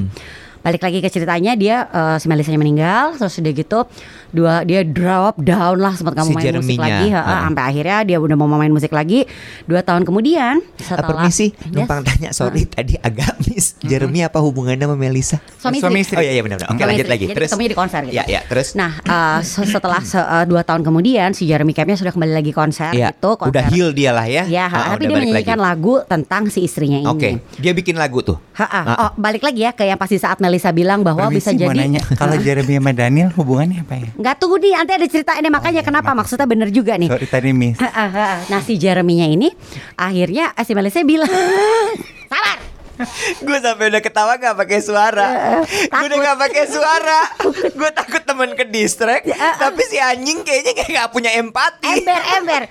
balik 0.67 0.83
lagi 0.83 0.99
ke 0.99 1.07
ceritanya 1.07 1.55
dia 1.55 1.77
eh, 1.87 2.17
si 2.19 2.27
Melisanya 2.27 2.59
meninggal 2.59 3.15
terus 3.15 3.39
udah 3.39 3.53
gitu 3.55 3.79
dua 4.29 4.55
dia 4.61 4.83
drop 4.83 5.39
down 5.39 5.79
lah 5.79 5.95
sempat 5.95 6.13
nggak 6.13 6.27
Si 6.27 6.35
main 6.35 6.43
musik 6.53 6.75
Jeremy-nya, 6.75 6.83
lagi 6.83 7.07
ha, 7.09 7.21
ah. 7.23 7.41
sampai 7.47 7.63
akhirnya 7.65 7.99
dia 8.05 8.17
udah 8.19 8.35
mau 8.35 8.51
main 8.51 8.69
musik 8.69 8.91
lagi 8.91 9.23
dua 9.63 9.81
tahun 9.81 10.03
kemudian 10.03 10.59
Ah, 10.59 10.83
setelah 10.83 11.23
permisi, 11.23 11.55
Yes. 11.55 11.71
numpang 11.71 12.03
tanya. 12.03 12.31
Sorry 12.31 12.67
tadi 12.67 12.99
agak 12.99 13.39
miss. 13.45 13.79
Jeremy 13.81 14.23
apa 14.23 14.39
hubungannya 14.39 14.83
sama 14.83 14.97
Melisa? 14.97 15.39
suami 15.57 15.79
Suami 15.79 16.01
istri. 16.01 16.13
istri. 16.13 16.17
Oh 16.17 16.25
iya 16.25 16.33
iya 16.33 16.43
benar 16.43 16.57
benar. 16.57 16.69
Oke 16.69 16.77
Suami 16.77 16.91
lanjut 16.91 17.07
lagi. 17.07 17.25
Jadi 17.25 17.35
Terus. 17.37 17.49
ketemunya 17.49 17.71
di 17.71 17.77
konser 17.77 18.01
gitu. 18.03 18.15
Ya 18.15 18.25
ya 18.27 18.41
terus. 18.43 18.69
Nah, 18.75 18.93
eh, 18.99 19.39
se- 19.43 19.69
setelah 19.69 20.01
se- 20.03 20.19
eh, 20.19 20.45
dua 20.45 20.63
tahun 20.63 20.83
kemudian 20.83 21.31
si 21.31 21.45
Jeremy 21.45 21.71
Campnya 21.71 21.95
sudah 21.95 22.11
kembali 22.11 22.33
lagi 22.33 22.51
konser 22.51 22.91
Iya, 22.91 23.13
itu 23.13 23.31
konser. 23.33 23.51
udah 23.53 23.65
heal 23.69 23.89
dia 23.93 24.11
lah 24.11 24.27
ya. 24.27 24.43
Ya, 24.47 24.67
Ah, 24.67 24.91
tapi 24.91 25.05
udah 25.05 25.09
dia 25.09 25.17
menyanyikan 25.23 25.55
lagi. 25.55 25.69
lagu 25.69 25.95
tentang 26.05 26.43
si 26.47 26.61
istrinya 26.61 26.99
ini. 26.99 27.07
Oke, 27.07 27.29
dia 27.55 27.71
bikin 27.71 27.95
lagu 27.95 28.19
tuh. 28.21 28.37
Ha-ha. 28.55 28.81
Ah. 28.83 28.97
Oh, 28.99 29.11
balik 29.17 29.43
lagi 29.43 29.63
ya 29.63 29.71
ke 29.71 29.85
yang 29.85 29.95
pasti 29.95 30.17
saat 30.17 30.37
Melisa 30.37 30.56
bilang 30.73 31.01
bahwa 31.03 31.29
bisa 31.33 31.51
Permisi, 31.51 31.65
mau 31.65 31.73
jadi 31.73 31.79
nanya, 31.87 32.01
kalau 32.21 32.37
Jeremy 32.39 32.75
sama 32.79 32.93
Daniel 32.93 33.29
hubungannya 33.35 33.79
apa 33.83 33.95
ya? 33.99 34.11
nggak 34.15 34.35
tunggu 34.39 34.57
nih, 34.61 34.73
nanti 34.77 34.93
ada 34.95 35.07
cerita 35.09 35.33
ini 35.37 35.49
makanya 35.49 35.83
kenapa 35.83 36.11
maksudnya 36.13 36.47
bener 36.47 36.69
juga 36.71 36.95
nih. 37.01 37.09
Sorry 37.11 37.27
tadi 37.27 37.51
miss. 37.57 37.81
Nah 38.47 38.61
si 38.63 38.79
Jeremy-nya 38.79 39.27
ini 39.27 39.49
akhirnya 39.99 40.53
eh, 40.55 40.65
si 40.65 40.73
Melisa 40.77 41.03
bilang 41.03 41.31
sabar 42.31 42.76
gue 43.39 43.59
sampai 43.59 43.89
udah 43.89 44.01
ketawa 44.01 44.37
gak 44.37 44.57
pakai 44.57 44.81
suara. 44.81 45.61
gue 45.67 46.07
udah 46.07 46.19
gak 46.19 46.39
pakai 46.41 46.65
suara. 46.67 47.21
gue 47.79 47.91
takut 47.93 48.23
temen 48.23 48.51
ke 48.53 48.65
distract. 48.65 49.29
tapi 49.57 49.83
si 49.85 49.97
anjing 49.97 50.41
kayaknya 50.41 50.73
kayak 50.75 50.91
gak 50.97 51.11
punya 51.11 51.31
empati. 51.35 51.87
ember 51.87 52.21
ember 52.37 52.63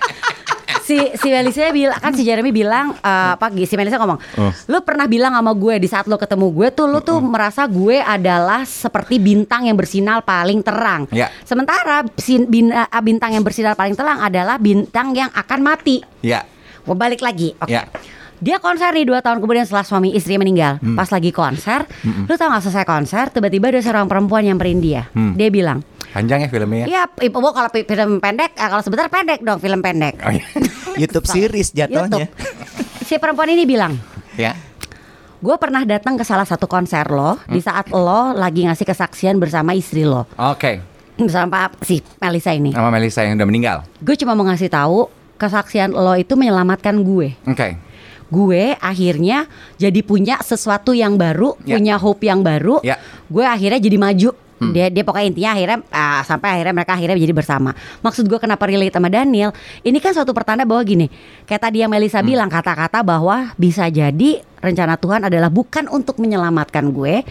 si 0.81 0.97
si 1.15 1.27
Melisa 1.27 1.69
bilang 1.71 1.97
kan 1.97 2.13
si 2.13 2.21
Jeremy 2.21 2.53
bilang 2.53 2.93
eh, 2.95 3.29
apa 3.33 3.49
si 3.55 3.73
Melisa 3.73 3.97
ngomong 3.97 4.17
Oh. 4.35 4.51
lu 4.67 4.77
pernah 4.81 5.05
bilang 5.05 5.31
sama 5.31 5.51
gue 5.51 5.75
di 5.77 5.87
saat 5.87 6.05
lu 6.05 6.13
ketemu 6.15 6.51
gue 6.51 6.67
tuh 6.71 6.85
lu 6.85 6.99
tuh 6.99 7.17
merasa 7.17 7.65
gue 7.65 7.97
adalah 7.97 8.61
seperti 8.63 9.17
bintang 9.17 9.65
yang 9.65 9.73
bersinar 9.73 10.21
paling 10.21 10.61
terang 10.61 11.09
Ya. 11.09 11.33
sementara 11.41 12.05
sin- 12.15 12.45
bin- 12.45 12.69
eh, 12.69 13.01
bintang 13.01 13.31
yang 13.31 13.41
bersinar 13.41 13.73
paling 13.73 13.93
terang 13.93 14.19
adalah 14.19 14.57
bintang 14.57 15.09
yang 15.11 15.29
akan 15.31 15.59
mati 15.59 16.05
Ya. 16.21 16.45
gue 16.81 16.93
balik 16.93 17.21
lagi 17.21 17.57
oke 17.57 17.71
Ya. 17.71 17.89
Dia 18.37 18.57
konser 18.57 18.91
nih 18.91 19.03
dua 19.03 19.19
tahun 19.19 19.37
kemudian 19.37 19.63
setelah 19.63 19.83
suami 19.83 20.11
istri 20.11 20.35
meninggal 20.35 20.77
Hmm. 20.77 20.93
pas 20.93 21.07
lagi 21.07 21.29
konser 21.29 21.87
lu 22.03 22.33
tau 22.33 22.47
gak 22.47 22.61
selesai 22.61 22.83
konser 22.83 23.25
tiba-tiba 23.29 23.69
ada 23.69 23.79
seorang 23.79 24.05
perempuan 24.05 24.43
nyamperin 24.43 24.77
dia 24.77 25.07
Hmm. 25.09 25.33
dia 25.33 25.47
bilang 25.47 25.79
Panjang 26.07 26.39
ya 26.39 26.47
filmnya 26.47 26.77
ya? 26.79 26.85
Iya, 26.87 27.03
ibu 27.25 27.37
Bu, 27.37 27.51
kalau 27.51 27.67
film 27.67 28.23
pendek, 28.23 28.55
eh, 28.55 28.69
kalau 28.69 28.79
sebentar 28.79 29.11
pendek 29.11 29.43
dong 29.43 29.59
film 29.59 29.83
pendek. 29.83 30.15
Oh, 30.17 30.31
iya. 30.31 30.47
YouTube 31.01 31.27
series 31.27 31.75
jatuhnya. 31.75 32.23
YouTube. 32.23 32.31
Si 33.03 33.19
perempuan 33.19 33.51
ini 33.51 33.67
bilang, 33.67 33.99
ya. 34.33 34.55
gue 35.35 35.55
pernah 35.55 35.83
datang 35.83 36.15
ke 36.15 36.23
salah 36.23 36.41
satu 36.41 36.65
konser 36.65 37.03
lo 37.05 37.35
di 37.45 37.59
saat 37.59 37.91
lo 37.91 38.31
lagi 38.31 38.63
ngasih 38.63 38.81
kesaksian 38.85 39.35
bersama 39.35 39.75
istri 39.75 40.01
lo 40.01 40.23
Oke. 40.39 40.79
bersama 41.15 41.67
Pak- 41.67 41.83
si 41.83 41.99
Melisa 42.15 42.49
ini. 42.49 42.71
Sama 42.71 42.87
Melisa 42.89 43.19
yang 43.21 43.35
udah 43.35 43.45
meninggal. 43.45 43.77
Gue 43.99 44.15
cuma 44.15 44.33
mau 44.33 44.47
ngasih 44.47 44.71
tahu 44.71 45.11
kesaksian 45.35 45.91
lo 45.91 46.15
itu 46.15 46.31
menyelamatkan 46.33 46.95
gue. 46.95 47.35
Oke. 47.43 47.75
Gue 48.35 48.75
akhirnya 48.75 49.47
jadi 49.79 49.99
punya 50.03 50.43
sesuatu 50.43 50.91
yang 50.91 51.15
baru, 51.15 51.55
Ya. 51.63 51.79
punya 51.79 51.95
hope 51.95 52.27
yang 52.27 52.43
baru. 52.43 52.83
Ya. 52.83 52.99
Gue 53.31 53.47
akhirnya 53.47 53.79
jadi 53.79 53.95
maju. 53.95 54.31
Hmm. 54.55 54.71
Dia 54.71 54.87
dia 54.87 55.03
pokoknya 55.03 55.27
intinya 55.27 55.51
akhirnya 55.51 55.79
ah, 55.91 56.23
sampai 56.23 56.47
akhirnya 56.59 56.71
mereka 56.71 56.95
akhirnya 56.95 57.19
jadi 57.19 57.35
bersama. 57.35 57.71
Maksud 57.99 58.23
gue 58.23 58.39
kenapa 58.39 58.63
relate 58.63 58.95
sama 58.95 59.11
Daniel? 59.11 59.51
Ini 59.83 59.99
kan 59.99 60.15
suatu 60.15 60.31
pertanda 60.31 60.63
bahwa 60.63 60.79
gini, 60.83 61.07
kayak 61.43 61.59
tadi 61.59 61.83
yang 61.83 61.91
Melisa 61.91 62.19
Hmm. 62.19 62.27
bilang 62.27 62.47
kata-kata 62.47 63.03
bahwa 63.03 63.51
bisa 63.55 63.87
jadi 63.87 64.39
rencana 64.63 64.95
Tuhan 64.95 65.27
adalah 65.27 65.51
bukan 65.51 65.91
untuk 65.91 66.17
menyelamatkan 66.17 66.87
gue, 66.89 67.27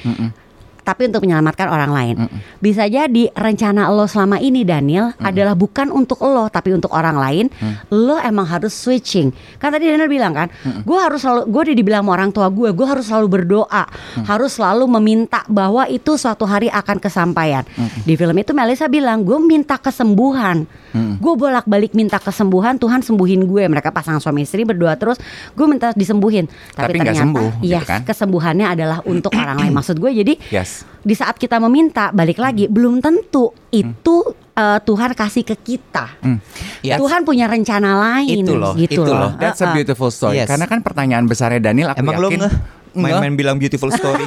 tapi 0.85 1.09
untuk 1.09 1.25
menyelamatkan 1.25 1.67
orang 1.67 1.91
lain. 1.91 2.15
Bisa 2.61 2.85
jadi 2.85 3.33
rencana 3.33 3.89
lo 3.89 4.05
selama 4.05 4.37
ini 4.39 4.63
Daniel 4.63 5.17
adalah 5.19 5.57
bukan 5.57 5.89
untuk 5.89 6.21
lo 6.21 6.47
tapi 6.53 6.77
untuk 6.77 6.93
orang 6.93 7.17
lain. 7.17 7.47
Lo 7.89 8.21
emang 8.21 8.45
harus 8.45 8.77
switching. 8.77 9.33
Kan 9.57 9.73
tadi 9.73 9.89
Daniel 9.89 10.13
bilang 10.13 10.37
kan, 10.37 10.49
gue 10.85 10.99
harus 11.01 11.25
selalu 11.25 11.49
gue 11.49 11.61
udah 11.73 11.77
dibilang 11.77 12.03
sama 12.05 12.13
orang 12.21 12.31
tua 12.31 12.47
gue, 12.53 12.69
gue 12.71 12.87
harus 12.87 13.05
selalu 13.09 13.27
berdoa, 13.41 13.85
harus 14.29 14.51
selalu 14.61 14.85
meminta 15.01 15.41
bahwa 15.49 15.89
itu 15.89 16.21
suatu 16.21 16.45
hari 16.45 16.69
akan 16.69 17.01
kesampaian. 17.01 17.65
Di 18.05 18.15
film 18.15 18.37
itu 18.37 18.53
Melisa 18.53 18.87
bilang, 18.91 19.25
gue 19.25 19.41
minta 19.41 19.81
kesembuhan. 19.81 20.69
Gue 20.95 21.35
bolak-balik 21.35 21.97
minta 21.97 22.21
kesembuhan, 22.23 22.79
Tuhan 22.79 23.03
sembuhin 23.03 23.49
gue. 23.49 23.67
Mereka 23.67 23.91
pasangan 23.91 24.21
suami 24.21 24.45
istri 24.47 24.63
berdoa 24.63 24.95
terus, 24.95 25.19
gue 25.57 25.67
minta 25.67 25.91
disembuhin. 25.97 26.47
Tapi, 26.77 26.93
Tapi 26.93 26.99
ternyata, 27.01 27.23
sembuh, 27.25 27.49
gitu 27.63 27.67
iya, 27.67 27.81
kan? 27.83 28.01
kesembuhannya 28.07 28.67
adalah 28.69 28.99
untuk 29.09 29.33
orang 29.43 29.59
lain. 29.65 29.73
Maksud 29.75 29.97
gue 29.99 30.11
jadi 30.13 30.35
Yes. 30.51 30.74
Di 31.05 31.13
saat 31.13 31.37
kita 31.37 31.61
meminta 31.61 32.09
balik 32.11 32.41
lagi 32.41 32.65
belum 32.65 33.05
tentu 33.05 33.53
itu 33.69 34.17
eh, 34.57 34.79
Tuhan 34.81 35.13
kasih 35.13 35.45
ke 35.45 35.57
kita. 35.61 36.07
Hmm. 36.25 36.39
Ya. 36.81 36.97
Tuhan 36.97 37.29
punya 37.29 37.45
rencana 37.45 37.97
lain 38.01 38.45
Itu 38.45 38.57
loh, 38.57 38.73
gitu 38.75 39.05
itu 39.05 39.13
loh. 39.13 39.29
loh. 39.29 39.31
That's 39.37 39.61
a 39.61 39.73
beautiful 39.77 40.09
story. 40.09 40.41
Yes. 40.41 40.49
Karena 40.49 40.65
kan 40.65 40.81
pertanyaan 40.81 41.29
besarnya 41.29 41.61
Daniel 41.61 41.93
aku 41.93 42.01
Emang 42.01 42.17
lo 42.19 42.29
yakin 42.33 42.49
main-main 42.95 43.35
bilang 43.35 43.57
beautiful 43.59 43.91
story. 43.91 44.25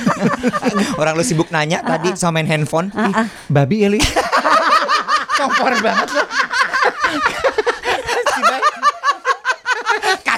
Orang 1.00 1.16
lu 1.16 1.24
sibuk 1.24 1.48
nanya 1.48 1.80
tadi 1.82 2.14
sama 2.14 2.40
main 2.40 2.46
handphone. 2.46 2.92
Ih, 2.92 3.26
babi 3.48 3.88
Eli. 3.88 4.00
Kompor 5.40 5.72
banget 5.80 6.08
lo. 6.12 6.24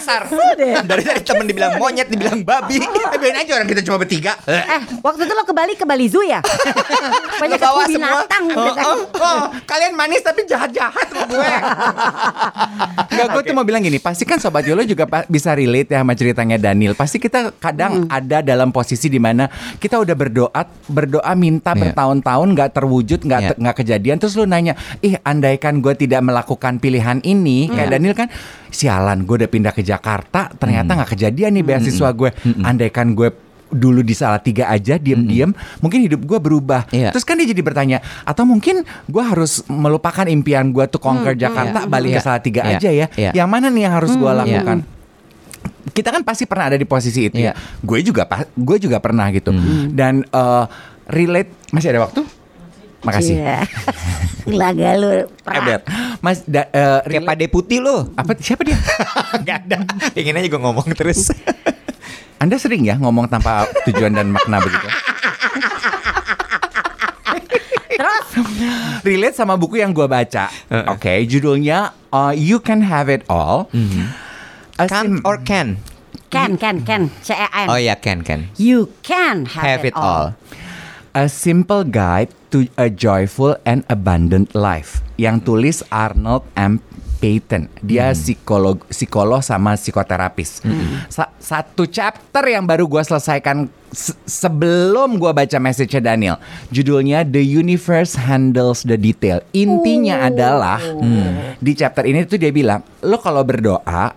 Kasar. 0.04 0.22
Dari 0.84 1.02
dari 1.02 1.22
temen 1.24 1.48
dibilang 1.48 1.80
monyet, 1.80 2.06
dibilang 2.06 2.44
babi. 2.44 2.76
Eh, 3.14 3.18
biarin 3.20 3.38
aja 3.40 3.52
orang 3.54 3.68
kita 3.68 3.82
cuma 3.86 3.96
bertiga. 3.96 4.34
Eh, 4.44 4.64
waktu 4.98 5.22
itu 5.22 5.32
lo 5.32 5.46
ke 5.46 5.54
Bali 5.54 5.72
ke 5.74 5.86
Bali 5.86 6.06
Zoo 6.10 6.20
ya? 6.20 6.42
Banyak 7.42 7.56
Lo 7.56 7.62
bawa 7.62 7.80
ketemu 7.86 7.94
semua. 7.94 8.10
binatang. 8.18 8.44
Oh, 8.50 8.74
oh, 8.74 8.98
oh, 9.14 9.40
kalian 9.64 9.92
manis 9.94 10.18
tapi 10.18 10.42
jahat-jahat 10.42 11.06
sama 11.06 11.24
gue. 11.24 11.46
Enggak, 13.08 13.26
gue 13.30 13.42
tuh 13.44 13.54
mau 13.54 13.62
bilang 13.62 13.80
gini, 13.80 14.02
pasti 14.02 14.26
kan 14.26 14.42
Sobat 14.42 14.66
Yolo 14.66 14.82
juga 14.82 15.06
bisa 15.26 15.54
relate 15.54 15.94
ya 15.94 16.02
sama 16.02 16.12
ceritanya 16.12 16.56
Daniel. 16.58 16.98
Pasti 16.98 17.22
kita 17.22 17.54
kadang 17.54 18.10
ada 18.10 18.42
dalam 18.42 18.74
posisi 18.74 19.06
di 19.06 19.22
mana 19.22 19.46
kita 19.78 19.96
udah 19.96 20.14
berdoa, 20.14 20.62
berdoa 20.88 21.32
minta 21.34 21.70
Iya. 21.72 21.90
bertahun-tahun 21.90 22.48
nggak 22.50 22.70
terwujud, 22.72 23.20
nggak 23.22 23.40
Iya. 23.40 23.50
nggak 23.54 23.76
kejadian. 23.78 24.16
Terus 24.18 24.34
lu 24.34 24.44
nanya, 24.44 24.74
ih 25.00 25.14
andaikan 25.22 25.78
gue 25.78 25.94
tidak 25.94 26.18
melakukan 26.20 26.78
pilihan 26.78 27.22
ini, 27.22 27.70
kayak 27.70 27.90
Daniel 27.90 28.14
kan, 28.14 28.26
sialan 28.74 29.22
gue 29.22 29.38
udah 29.38 29.48
pindah 29.48 29.70
ke 29.70 29.80
Jakarta, 29.80 30.50
ternyata 30.52 30.92
nggak 30.92 31.10
kejadian 31.10 31.54
nih 31.54 31.64
beasiswa 31.64 32.10
gue. 32.10 32.30
Andaikan 32.60 33.14
gue 33.14 33.30
dulu 33.66 34.02
di 34.02 34.12
salah 34.12 34.38
tiga 34.38 34.66
aja 34.66 34.94
diem-diem 34.94 35.50
mungkin 35.80 35.98
hidup 36.00 36.22
gue 36.22 36.38
berubah 36.38 36.86
Iya. 36.94 37.10
terus 37.10 37.26
kan 37.26 37.34
dia 37.34 37.42
jadi 37.44 37.58
bertanya 37.58 37.98
atau 38.22 38.46
mungkin 38.46 38.86
gue 39.04 39.18
harus 39.18 39.66
melupakan 39.66 40.22
impian 40.24 40.70
gue 40.70 40.86
tuh 40.86 41.02
conquer 41.02 41.34
Jakarta 41.34 41.82
iya. 41.82 41.90
balik 41.90 42.10
ke 42.12 42.14
Iya. 42.14 42.22
salah 42.22 42.38
tiga 42.38 42.62
Iya. 42.62 42.78
aja 42.78 42.90
ya 42.92 43.06
Iya. 43.10 43.30
yang 43.34 43.50
mana 43.50 43.74
nih 43.74 43.90
yang 43.90 43.98
harus 43.98 44.14
gue 44.14 44.30
lakukan 44.30 44.78
Iya. 44.78 45.90
kita 45.90 46.08
kan 46.08 46.22
pasti 46.22 46.46
pernah 46.46 46.70
ada 46.70 46.78
di 46.78 46.86
posisi 46.86 47.26
itu 47.26 47.34
ya 47.36 47.50
Iya. 47.50 47.52
gue 47.82 47.98
juga 48.04 48.22
pa- 48.24 48.46
gue 48.46 48.76
juga 48.78 49.02
pernah 49.02 49.26
gitu 49.34 49.50
dan 49.90 50.22
eh, 50.22 50.64
relate 51.10 51.50
masih 51.68 51.90
ada 51.90 52.06
waktu 52.06 52.22
makasih 53.04 53.36
Iya. 53.38 53.58
Laga 54.60 54.90
lu. 54.96 55.24
Eber 55.46 55.80
mas 56.20 56.44
da, 56.44 56.68
eh, 56.68 57.00
Kayak 57.06 57.24
pade 57.24 57.46
putih 57.46 57.80
lo. 57.80 58.12
apa 58.12 58.36
siapa 58.36 58.60
dia 58.60 58.76
Gak 59.46 59.58
ada. 59.64 59.78
Pengen 60.12 60.36
aja 60.36 60.46
gue 60.46 60.60
ngomong 60.60 60.88
terus. 60.92 61.28
anda 62.42 62.56
sering 62.56 62.84
ya 62.84 62.96
ngomong 62.96 63.24
tanpa 63.24 63.64
tujuan 63.84 64.12
dan 64.12 64.28
makna 64.28 64.60
begitu 64.60 64.84
Terus 67.94 68.26
relate 69.00 69.32
sama 69.32 69.54
buku 69.54 69.78
yang 69.78 69.94
gue 69.94 70.04
baca. 70.04 70.50
Oke, 70.90 71.24
judulnya 71.24 71.94
uh, 72.10 72.34
You 72.34 72.58
Can 72.58 72.82
Have 72.82 73.06
It 73.06 73.22
All. 73.30 73.70
A 74.74 74.84
Can 74.84 75.22
or 75.22 75.38
can? 75.38 75.78
can 76.26 76.58
can 76.58 76.82
can 76.82 77.14
C 77.22 77.30
E 77.30 77.46
N. 77.46 77.70
Oh 77.70 77.78
ya 77.78 77.94
can 77.94 78.26
can. 78.26 78.50
You 78.58 78.90
can 79.06 79.46
have, 79.46 79.62
Have 79.62 79.82
it 79.86 79.94
all. 79.94 80.34
A 81.14 81.30
Simple 81.30 81.86
Guide 81.86 82.34
to 82.54 82.70
a 82.78 82.86
Joyful 82.86 83.58
and 83.66 83.82
Abundant 83.90 84.54
Life 84.54 85.02
yang 85.18 85.42
tulis 85.42 85.82
Arnold 85.90 86.46
M. 86.54 86.78
Payton. 87.18 87.66
Dia 87.80 88.12
psikolog, 88.12 88.84
psikolog 88.86 89.40
sama 89.40 89.74
psikoterapis. 89.74 90.62
Sa- 91.08 91.32
satu 91.34 91.88
chapter 91.88 92.44
yang 92.44 92.62
baru 92.62 92.84
gue 92.84 93.00
selesaikan 93.00 93.64
se- 93.88 94.14
sebelum 94.22 95.16
gue 95.16 95.32
baca 95.32 95.56
message 95.56 95.96
Daniel. 95.98 96.36
Judulnya 96.68 97.24
The 97.24 97.40
Universe 97.40 98.14
Handles 98.14 98.84
the 98.84 98.94
Detail. 98.94 99.40
Intinya 99.50 100.22
adalah 100.22 100.78
di 101.58 101.72
chapter 101.72 102.04
ini 102.04 102.22
tuh 102.22 102.36
dia 102.36 102.52
bilang, 102.52 102.84
lo 103.00 103.16
kalau 103.18 103.40
berdoa 103.40 104.14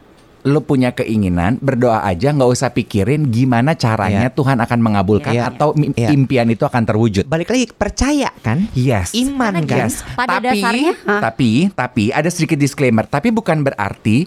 lo 0.48 0.64
punya 0.64 0.92
keinginan 0.92 1.60
berdoa 1.60 2.02
aja 2.02 2.32
nggak 2.32 2.48
usah 2.48 2.72
pikirin 2.72 3.28
gimana 3.28 3.76
caranya 3.76 4.26
Iya. 4.26 4.32
Tuhan 4.32 4.58
akan 4.58 4.80
mengabulkan 4.80 5.34
Iya. 5.34 5.52
atau 5.52 5.76
Iya. 5.76 6.10
impian 6.10 6.48
itu 6.48 6.64
akan 6.64 6.84
terwujud. 6.84 7.28
Balik 7.28 7.50
lagi 7.50 7.68
percaya 7.70 8.32
kan? 8.40 8.72
Yes. 8.72 9.12
Iman 9.12 9.60
Karena 9.60 9.68
kan? 9.84 9.92
gini, 9.92 10.16
Pada 10.16 10.30
tapi, 10.34 10.46
dasarnya, 10.48 10.92
tapi, 11.20 11.52
tapi 11.70 12.04
ada 12.10 12.30
sedikit 12.30 12.56
disclaimer. 12.56 13.04
Tapi 13.04 13.30
bukan 13.30 13.60
berarti 13.62 14.24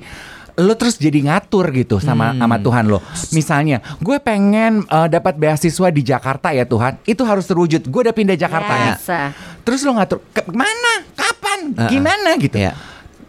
lo 0.56 0.76
terus 0.76 0.94
jadi 0.94 1.24
ngatur 1.24 1.72
gitu 1.72 1.96
sama 1.98 2.30
Hmm. 2.30 2.38
sama 2.38 2.56
Tuhan 2.58 2.84
lo. 2.84 3.00
Misalnya, 3.30 3.80
gue 3.96 4.20
pengen 4.20 4.84
uh, 4.86 5.08
dapat 5.08 5.34
beasiswa 5.34 5.88
di 5.88 6.02
Jakarta 6.02 6.52
ya 6.52 6.62
Tuhan. 6.62 7.00
Itu 7.02 7.24
harus 7.24 7.44
terwujud. 7.44 7.80
Gue 7.82 8.00
udah 8.02 8.12
pindah 8.12 8.36
Jakarta 8.36 8.68
ya. 8.70 8.86
Yes. 8.92 9.08
uh, 9.08 9.30
Terus 9.60 9.80
lo 9.82 9.94
ngatur 9.94 10.20
ke 10.28 10.44
mana, 10.50 11.00
kapan, 11.14 11.72
Uh-uh. 11.72 11.88
gimana 11.88 12.30
gitu. 12.36 12.60
Iya. 12.60 12.76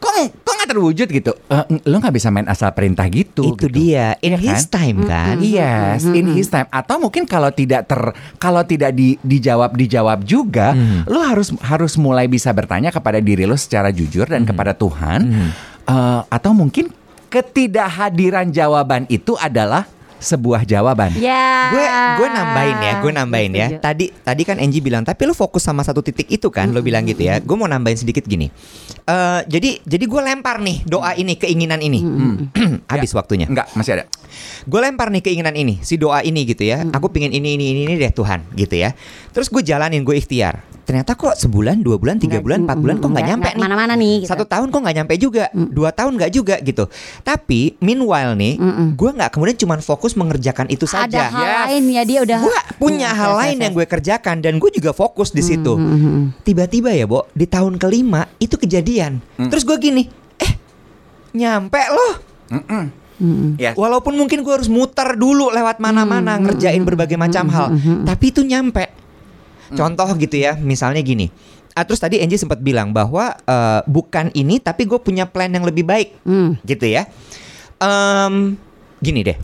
Kok 0.01 0.13
kok 0.41 0.53
nggak 0.57 0.69
terwujud 0.73 1.07
gitu? 1.07 1.31
Eh, 1.45 1.63
lo 1.85 2.01
nggak 2.01 2.15
bisa 2.17 2.33
main 2.33 2.49
asal 2.49 2.73
perintah 2.73 3.05
gitu. 3.05 3.53
Itu 3.53 3.69
gitu. 3.69 3.69
dia. 3.69 4.17
In 4.25 4.33
Iya 4.33 4.41
his 4.41 4.65
kan? 4.65 4.81
time 4.81 4.97
kan? 5.05 5.35
Yes, 5.37 6.01
in 6.09 6.25
his 6.33 6.49
time. 6.49 6.65
Atau 6.73 6.97
mungkin 6.97 7.29
kalau 7.29 7.53
tidak 7.53 7.85
ter 7.85 8.01
kalau 8.41 8.65
tidak 8.65 8.97
di, 8.97 9.21
dijawab 9.21 9.77
dijawab 9.77 10.25
juga, 10.25 10.73
lo 11.05 11.21
harus 11.21 11.53
harus 11.61 12.01
mulai 12.01 12.25
bisa 12.25 12.49
bertanya 12.49 12.89
kepada 12.89 13.21
diri 13.21 13.45
lo 13.45 13.53
secara 13.53 13.93
jujur 13.93 14.25
dan 14.25 14.41
kepada 14.41 14.73
Tuhan. 14.73 15.21
Eh, 15.85 16.21
atau 16.25 16.51
mungkin 16.57 16.89
ketidakhadiran 17.29 18.49
jawaban 18.49 19.05
itu 19.07 19.37
adalah 19.37 19.85
sebuah 20.21 20.63
jawaban. 20.69 21.11
Ya. 21.17 21.73
gue 21.73 21.85
gue 22.21 22.27
nambahin 22.29 22.77
ya 22.77 22.93
gue 23.01 23.11
nambahin 23.11 23.53
ya. 23.57 23.67
Tadi 23.81 24.13
tadi 24.21 24.41
kan 24.45 24.61
Angie 24.61 24.79
bilang 24.79 25.01
tapi 25.01 25.25
lo 25.25 25.33
fokus 25.33 25.65
sama 25.65 25.81
satu 25.81 26.05
titik 26.05 26.29
itu 26.29 26.47
kan? 26.53 26.69
Lo 26.69 26.85
bilang 26.85 27.03
gitu 27.09 27.25
ya. 27.25 27.41
Gue 27.41 27.57
mau 27.57 27.65
nambahin 27.65 27.97
sedikit 27.97 28.23
gini. 28.29 28.47
Eh 29.09 29.41
jadi 29.49 29.81
jadi 29.81 30.05
gue 30.05 30.21
lempar 30.21 30.61
nih 30.61 30.85
doa 30.85 31.17
ini 31.17 31.33
keinginan 31.35 31.81
ini. 31.81 31.99
Habis 32.91 33.11
waktunya. 33.17 33.49
Enggak, 33.49 33.73
masih 33.73 33.99
ada. 33.99 34.05
gue 34.63 34.79
lempar 34.79 35.11
nih 35.11 35.19
keinginan 35.19 35.57
ini 35.57 35.83
si 35.83 35.97
doa 35.97 36.21
ini 36.21 36.45
gitu 36.47 36.63
ya. 36.63 36.85
Aku 36.93 37.11
pingin 37.11 37.33
ini 37.33 37.57
ini 37.57 37.75
ini 37.75 37.81
ini 37.89 37.93
deh 37.97 38.13
Tuhan 38.13 38.45
gitu 38.55 38.77
ya. 38.77 38.93
Terus 39.35 39.49
gue 39.51 39.65
jalanin 39.65 40.05
gue 40.05 40.15
ikhtiar 40.15 40.70
ternyata 40.91 41.15
kok 41.15 41.39
sebulan, 41.39 41.79
dua 41.79 41.95
bulan, 41.95 42.19
tiga 42.19 42.43
bulan, 42.43 42.67
empat 42.67 42.75
bulan 42.75 42.99
kok 42.99 43.15
nggak 43.15 43.23
nyampe 43.23 43.47
nggak 43.47 43.55
nih. 43.55 43.55
ke 43.55 43.63
mana-mana 43.63 43.93
nih, 43.95 44.15
gitu. 44.19 44.27
Satu 44.27 44.43
tahun 44.43 44.67
kok 44.67 44.81
nggak 44.83 44.95
nyampe 44.99 45.13
juga, 45.15 45.47
dua 45.55 45.95
tahun 45.95 46.19
nggak 46.19 46.31
juga 46.35 46.55
gitu. 46.59 46.83
Tapi 47.23 47.79
meanwhile 47.79 48.35
nih, 48.35 48.59
gue 48.91 49.11
nggak 49.15 49.31
kemudian 49.31 49.55
cuma 49.55 49.79
fokus 49.79 50.19
mengerjakan 50.19 50.67
itu 50.67 50.83
Ada 50.83 51.07
saja. 51.07 51.21
hal 51.31 51.39
Yes. 51.41 51.59
lain 51.71 51.83
ya 51.95 52.03
dia 52.03 52.19
udah 52.27 52.37
Gue 52.43 52.57
punya 52.75 53.07
Hmm, 53.15 53.19
hal 53.23 53.31
yes, 53.31 53.39
lain 53.39 53.55
yes, 53.55 53.63
yang 53.63 53.71
yes. 53.71 53.79
gue 53.79 53.87
kerjakan 53.87 54.35
dan 54.43 54.53
gue 54.59 54.69
juga 54.75 54.91
fokus 54.91 55.31
di 55.31 55.39
situ. 55.39 55.73
Tiba-tiba 56.43 56.91
ya, 56.91 57.07
Bo, 57.07 57.31
di 57.31 57.47
tahun 57.47 57.79
kelima 57.79 58.27
itu 58.35 58.59
kejadian. 58.59 59.23
Terus 59.39 59.63
gue 59.63 59.79
gini, 59.79 60.03
eh 60.37 60.51
nyampe 61.31 61.79
loh. 61.87 62.13
Yes. 63.55 63.77
Walaupun 63.77 64.17
mungkin 64.17 64.41
gue 64.41 64.49
harus 64.49 64.67
muter 64.67 65.15
dulu 65.15 65.53
lewat 65.53 65.77
mana-mana 65.77 66.35
ngerjain 66.35 66.83
berbagai 66.83 67.15
macam 67.15 67.47
hal, 67.47 67.79
tapi 68.03 68.35
itu 68.35 68.43
nyampe. 68.43 68.99
Contoh 69.73 70.09
gitu 70.15 70.35
ya, 70.35 70.55
misalnya 70.55 70.99
gini. 70.99 71.31
Ah, 71.71 71.87
terus 71.87 72.03
tadi 72.03 72.19
Angie 72.19 72.35
sempat 72.35 72.59
bilang 72.59 72.91
bahwa 72.91 73.31
eh, 73.37 73.81
bukan 73.87 74.27
ini, 74.35 74.59
tapi 74.59 74.83
gue 74.83 74.99
punya 74.99 75.23
plan 75.23 75.47
yang 75.47 75.63
lebih 75.63 75.87
baik, 75.87 76.19
Hmm. 76.27 76.59
gitu 76.67 76.83
ya. 76.83 77.07
Em, 77.79 78.59
gini 78.99 79.23
deh, 79.23 79.37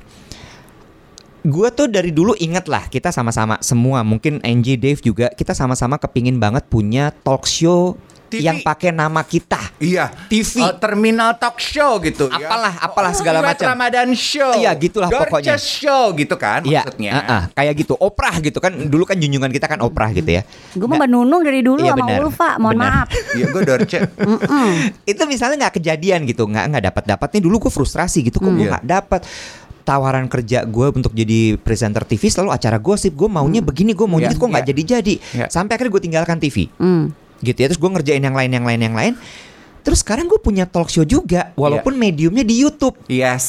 gue 1.42 1.68
tuh 1.72 1.88
dari 1.88 2.12
dulu 2.12 2.36
inget 2.38 2.68
lah 2.68 2.86
kita 2.86 3.10
sama-sama 3.10 3.58
semua, 3.64 4.04
mungkin 4.04 4.44
Angie, 4.44 4.76
Dave 4.78 5.00
juga 5.00 5.32
kita 5.32 5.56
sama-sama 5.56 5.96
kepingin 5.96 6.38
banget 6.38 6.68
punya 6.68 7.10
talk 7.24 7.48
show 7.48 7.96
TV. 8.28 8.44
yang 8.44 8.60
pakai 8.60 8.92
nama 8.92 9.22
kita. 9.22 9.60
Iya, 9.78 10.12
TV. 10.28 10.60
Oh, 10.60 10.74
terminal 10.74 11.36
talk 11.36 11.58
show 11.58 11.98
gitu 12.00 12.28
ya. 12.28 12.44
Apalah, 12.44 12.74
apalah 12.80 13.12
segala 13.12 13.40
Iwet 13.40 13.56
macam. 13.56 13.68
Ramadan 13.72 14.10
show. 14.12 14.52
Iya, 14.54 14.72
gitulah 14.74 15.08
Dorce 15.08 15.30
pokoknya. 15.30 15.56
show 15.56 16.12
gitu 16.12 16.36
kan 16.36 16.62
Iya, 16.62 16.82
maksudnya. 16.82 17.12
ah, 17.14 17.24
ah, 17.24 17.44
kayak 17.52 17.74
gitu. 17.78 17.94
Oprah 17.96 18.36
gitu 18.38 18.58
kan. 18.58 18.72
Dulu 18.74 19.04
kan 19.04 19.16
junjungan 19.16 19.50
kita 19.50 19.66
kan 19.66 19.80
Oprah 19.80 20.12
gitu 20.12 20.30
ya. 20.30 20.44
Gue 20.72 20.86
mau 20.86 21.00
Nunung 21.02 21.42
dari 21.42 21.62
dulu 21.62 21.80
Iya, 21.80 21.94
sama. 21.94 22.20
Ulfa, 22.20 22.50
mohon 22.58 22.76
Benar. 22.76 22.92
maaf. 23.04 23.08
Iya, 23.38 23.46
gue 23.48 23.62
Dorce. 23.64 24.00
itu 25.12 25.22
misalnya 25.24 25.56
nggak 25.62 25.76
kejadian 25.76 26.26
gitu, 26.26 26.44
nggak 26.44 26.66
nggak 26.68 26.84
dapat 26.86 27.04
dapat 27.08 27.28
nih 27.32 27.42
dulu 27.42 27.56
gue 27.60 27.72
frustrasi 27.72 28.22
gitu, 28.22 28.38
kok 28.38 28.50
gue 28.50 28.60
Iya. 28.60 28.72
nggak 28.74 28.86
dapat 28.86 29.22
tawaran 29.84 30.28
kerja 30.28 30.68
gue 30.68 30.88
untuk 30.92 31.12
jadi 31.12 31.56
presenter 31.56 32.04
TV 32.04 32.28
selalu 32.28 32.52
acara 32.52 32.76
gosip 32.76 33.16
gue 33.16 33.26
maunya 33.26 33.62
begini 33.62 33.96
gue 33.96 34.04
maunya 34.04 34.28
Iya, 34.28 34.32
gitu 34.34 34.42
kok 34.42 34.50
nggak 34.50 34.66
iya. 34.66 34.72
jadi 34.74 34.82
jadi 34.94 35.14
Iya. 35.34 35.46
sampai 35.48 35.72
akhirnya 35.72 35.94
gue 35.94 36.04
tinggalkan 36.04 36.38
TV 36.38 36.68
Hmm. 36.76 37.08
Gitu 37.42 37.58
ya 37.58 37.68
terus 37.70 37.80
gue 37.80 37.92
ngerjain 37.92 38.22
yang 38.22 38.36
lain 38.36 38.52
yang 38.52 38.66
lain 38.66 38.82
yang 38.82 38.96
lain 38.96 39.14
terus 39.82 40.04
sekarang 40.04 40.28
gue 40.28 40.36
punya 40.36 40.68
talk 40.68 40.92
show 40.92 41.08
juga 41.08 41.56
walaupun 41.56 41.96
Iya. 41.96 42.02
mediumnya 42.04 42.44
di 42.44 42.60
YouTube 42.60 43.00
yes, 43.08 43.46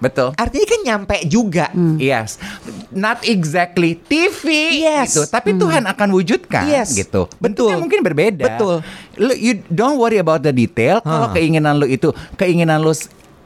betul. 0.00 0.32
artinya 0.32 0.64
kan 0.64 0.80
nyampe 0.80 1.16
juga 1.28 1.68
Yes, 2.00 2.40
not 2.88 3.20
exactly 3.28 4.00
TV 4.00 4.48
Yes. 4.80 5.12
gitu, 5.12 5.28
tapi 5.28 5.52
Tuhan 5.52 5.84
akan 5.84 6.08
wujudkan 6.16 6.64
Yes. 6.64 6.96
gitu. 6.96 7.28
Betul. 7.36 7.68
Bentuknya 7.68 7.76
mungkin 7.76 8.00
berbeda. 8.00 8.44
Betul. 8.48 8.80
Lu 9.20 9.32
you 9.36 9.60
don't 9.68 10.00
worry 10.00 10.16
about 10.16 10.40
the 10.40 10.56
detail. 10.56 11.04
Kalau 11.04 11.28
keinginan 11.36 11.76
lu 11.76 11.84
itu 11.84 12.16
keinginan 12.40 12.80
lu 12.80 12.96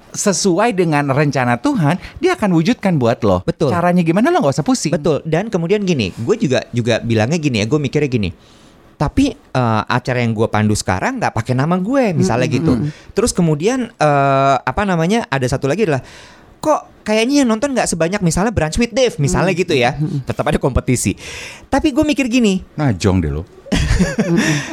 sesuai 0.09 0.73
dengan 0.73 1.05
rencana 1.11 1.61
Tuhan, 1.61 2.01
dia 2.19 2.33
akan 2.35 2.51
wujudkan 2.55 2.97
buat 2.97 3.21
lo. 3.23 3.45
Betul. 3.45 3.71
Caranya 3.71 4.01
gimana 4.01 4.31
lo 4.31 4.41
nggak 4.41 4.55
usah 4.57 4.67
pusing. 4.67 4.93
Betul. 4.95 5.21
Dan 5.27 5.53
kemudian 5.53 5.85
gini, 5.85 6.15
gue 6.17 6.37
juga 6.39 6.65
juga 6.73 6.99
bilangnya 7.03 7.37
gini 7.37 7.61
ya, 7.61 7.67
gue 7.69 7.79
mikirnya 7.79 8.09
gini. 8.09 8.31
Tapi 8.99 9.31
eh, 9.31 9.83
acara 9.87 10.19
yang 10.19 10.35
gue 10.35 10.51
pandu 10.51 10.75
sekarang 10.75 11.23
nggak 11.23 11.31
pakai 11.31 11.55
nama 11.55 11.79
gue, 11.79 12.13
misalnya 12.13 12.51
gitu. 12.51 12.75
Terus 13.15 13.31
kemudian 13.31 13.95
eh, 13.95 14.57
apa 14.59 14.83
namanya? 14.83 15.25
Ada 15.31 15.55
satu 15.55 15.71
lagi 15.71 15.87
adalah 15.87 16.03
kok 16.59 17.07
kayaknya 17.07 17.47
yang 17.47 17.49
nonton 17.49 17.73
nggak 17.73 17.87
sebanyak 17.87 18.19
misalnya 18.21 18.51
Brunch 18.51 18.77
with 18.77 18.91
Dave, 18.91 19.15
misalnya 19.23 19.55
gitu 19.55 19.73
ya. 19.73 19.95
Tetap 20.27 20.43
ada 20.43 20.59
kompetisi. 20.59 21.15
Tapi 21.71 21.95
gue 21.95 22.03
mikir 22.03 22.27
gini, 22.27 22.61
Nah, 22.75 22.91
jong 22.91 23.23
deh 23.23 23.31
lo. 23.31 23.47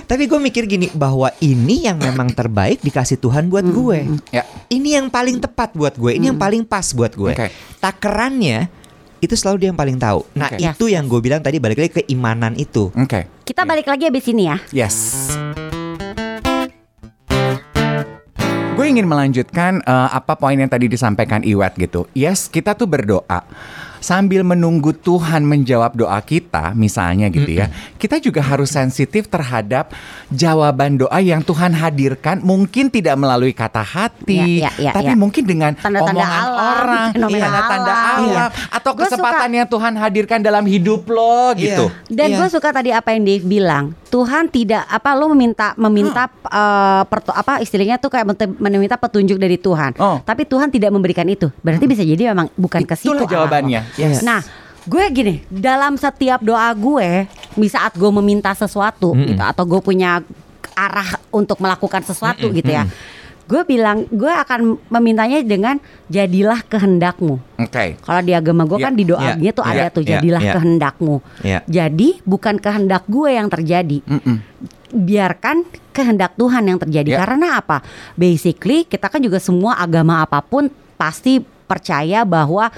tapi 0.09 0.29
gue 0.29 0.39
mikir 0.39 0.69
gini 0.69 0.87
bahwa 0.93 1.29
ini 1.41 1.85
yang 1.85 1.97
memang 1.97 2.31
terbaik 2.31 2.81
dikasih 2.81 3.17
Tuhan 3.21 3.49
buat 3.49 3.65
gue. 3.65 3.99
Ya. 4.33 4.43
Ini 4.69 5.01
yang 5.01 5.07
paling 5.13 5.37
tepat 5.41 5.73
buat 5.77 5.93
gue, 5.97 6.17
ini 6.17 6.33
yang 6.33 6.39
paling 6.39 6.65
pas 6.65 6.85
buat 6.93 7.13
gue. 7.13 7.33
Oke. 7.33 7.47
Takarannya 7.81 8.69
itu 9.23 9.33
selalu 9.33 9.65
dia 9.65 9.67
yang 9.73 9.79
paling 9.79 9.97
tahu. 9.97 10.21
Nah, 10.37 10.49
Oke. 10.53 10.61
itu 10.61 10.85
yang 10.91 11.05
gue 11.09 11.19
bilang 11.21 11.41
tadi 11.41 11.57
balik 11.57 11.81
lagi 11.81 12.03
keimanan 12.03 12.53
itu. 12.59 12.93
Oke. 12.93 13.34
Kita 13.45 13.61
balik 13.61 13.85
lagi 13.85 14.09
abis 14.09 14.25
ini 14.33 14.49
ya. 14.49 14.57
Yes. 14.73 14.97
Gue 18.73 18.85
ingin 18.89 19.05
melanjutkan 19.05 19.85
eh, 19.85 20.09
apa 20.09 20.33
poin 20.33 20.57
yang 20.57 20.65
tadi 20.65 20.89
disampaikan 20.89 21.45
Iwet 21.45 21.77
gitu. 21.77 22.09
Yes, 22.17 22.49
kita 22.49 22.73
tuh 22.73 22.89
berdoa 22.89 23.45
sambil 24.05 24.45
menunggu 24.45 24.93
Tuhan 24.93 25.41
menjawab 25.41 25.97
doa 25.97 26.21
kita, 26.21 26.77
misalnya 26.77 27.25
gitu 27.27 27.49
ya. 27.55 27.73
Kita 27.95 28.21
juga 28.21 28.37
harus 28.39 28.69
sensitif 28.69 29.25
terhadap 29.25 29.89
jawaban 30.29 30.97
doa 30.97 31.17
yang 31.17 31.41
Tuhan 31.41 31.73
hadirkan, 31.73 32.37
mungkin 32.39 32.87
tidak 32.87 33.15
melalui 33.15 33.49
kata 33.49 33.81
hati, 33.81 34.61
Ya, 34.61 34.69
ya, 34.71 34.71
ya, 34.77 34.91
tapi 34.93 35.09
ya. 35.09 35.17
mungkin 35.17 35.43
dengan 35.43 35.73
Tanda-tanda 35.73 36.13
omongan 36.13 36.41
alam, 36.43 36.69
orang, 36.69 37.07
tanda-tanda 37.15 37.65
alam. 37.89 37.97
alam, 37.97 38.21
Iya. 38.21 38.45
atau 38.71 38.91
Gua 38.93 39.01
kesempatan 39.01 39.47
suka- 39.47 39.57
yang 39.57 39.67
Tuhan 39.67 39.93
hadirkan 39.95 40.39
dalam 40.39 40.63
hidup 40.63 41.01
lo 41.07 41.55
gitu. 41.55 41.89
Dan 42.07 42.27
Iya. 42.29 42.37
gue 42.37 42.47
suka 42.51 42.69
tadi 42.69 42.89
apa 42.91 43.09
yang 43.09 43.23
Dave 43.23 43.41
bilang. 43.43 43.85
Tuhan 44.05 44.47
tidak 44.47 44.87
apa 44.87 45.11
lo 45.11 45.27
meminta 45.27 45.75
meminta 45.75 46.31
eh, 46.45 47.03
pertu- 47.05 47.35
apa 47.35 47.59
istilahnya 47.59 47.97
tuh 47.97 48.07
kayak 48.07 48.23
meminta 48.55 48.95
petunjuk 48.95 49.35
dari 49.35 49.57
Tuhan. 49.57 49.97
Oh. 49.97 50.23
Tapi 50.23 50.45
Tuhan 50.45 50.69
tidak 50.69 50.87
memberikan 50.89 51.25
itu. 51.25 51.51
Berarti 51.59 51.83
bisa 51.83 51.99
jadi 51.99 52.31
memang 52.31 52.47
bukan 52.55 52.79
ke 52.81 52.95
situ. 52.95 53.11
Itulah 53.11 53.19
arah 53.19 53.27
lo. 53.27 53.33
jawabannya. 53.35 53.81
Yes. 53.95 54.21
Nah, 54.21 54.43
gue 54.85 55.03
gini, 55.11 55.35
dalam 55.47 55.97
setiap 55.97 56.43
doa 56.45 56.69
gue, 56.75 57.25
di 57.55 57.67
saat 57.71 57.95
gue 57.95 58.11
meminta 58.21 58.51
sesuatu 58.53 59.15
gitu 59.15 59.41
atau 59.41 59.63
gue 59.65 59.81
punya 59.81 60.21
arah 60.75 61.17
untuk 61.31 61.57
melakukan 61.63 62.03
sesuatu 62.03 62.51
gitu 62.51 62.67
ya. 62.67 62.85
Gue 63.45 63.61
bilang 63.61 64.09
gue 64.09 64.29
akan 64.29 64.89
memintanya 64.89 65.37
dengan 65.45 65.77
jadilah 66.09 66.65
kehendakmu. 66.65 67.37
Oke. 67.61 67.93
Kalau 68.01 68.21
di 68.25 68.33
agama 68.33 68.65
gue 68.65 68.81
Ya, 68.81 68.85
kan 68.89 68.93
di 68.97 69.05
doanya 69.05 69.37
ya, 69.37 69.53
tuh 69.53 69.63
ya, 69.63 69.71
ada 69.71 69.85
tuh 69.93 70.03
ya, 70.03 70.09
jadilah 70.17 70.41
ya. 70.41 70.53
kehendakmu. 70.57 71.15
Ya. 71.45 71.59
Jadi 71.69 72.25
bukan 72.25 72.57
kehendak 72.57 73.05
gue 73.05 73.29
yang 73.37 73.45
terjadi. 73.45 74.01
Mm-mm. 74.01 74.41
Biarkan 74.89 75.61
kehendak 75.93 76.33
Tuhan 76.41 76.65
yang 76.65 76.81
terjadi. 76.81 77.09
Ya. 77.13 77.21
Karena 77.21 77.61
apa? 77.61 77.85
Basically 78.17 78.81
kita 78.89 79.13
kan 79.13 79.21
juga 79.21 79.37
semua 79.37 79.77
agama 79.77 80.25
apa 80.25 80.41
pun 80.41 80.65
pasti 80.97 81.37
percaya 81.69 82.25
bahwa 82.25 82.73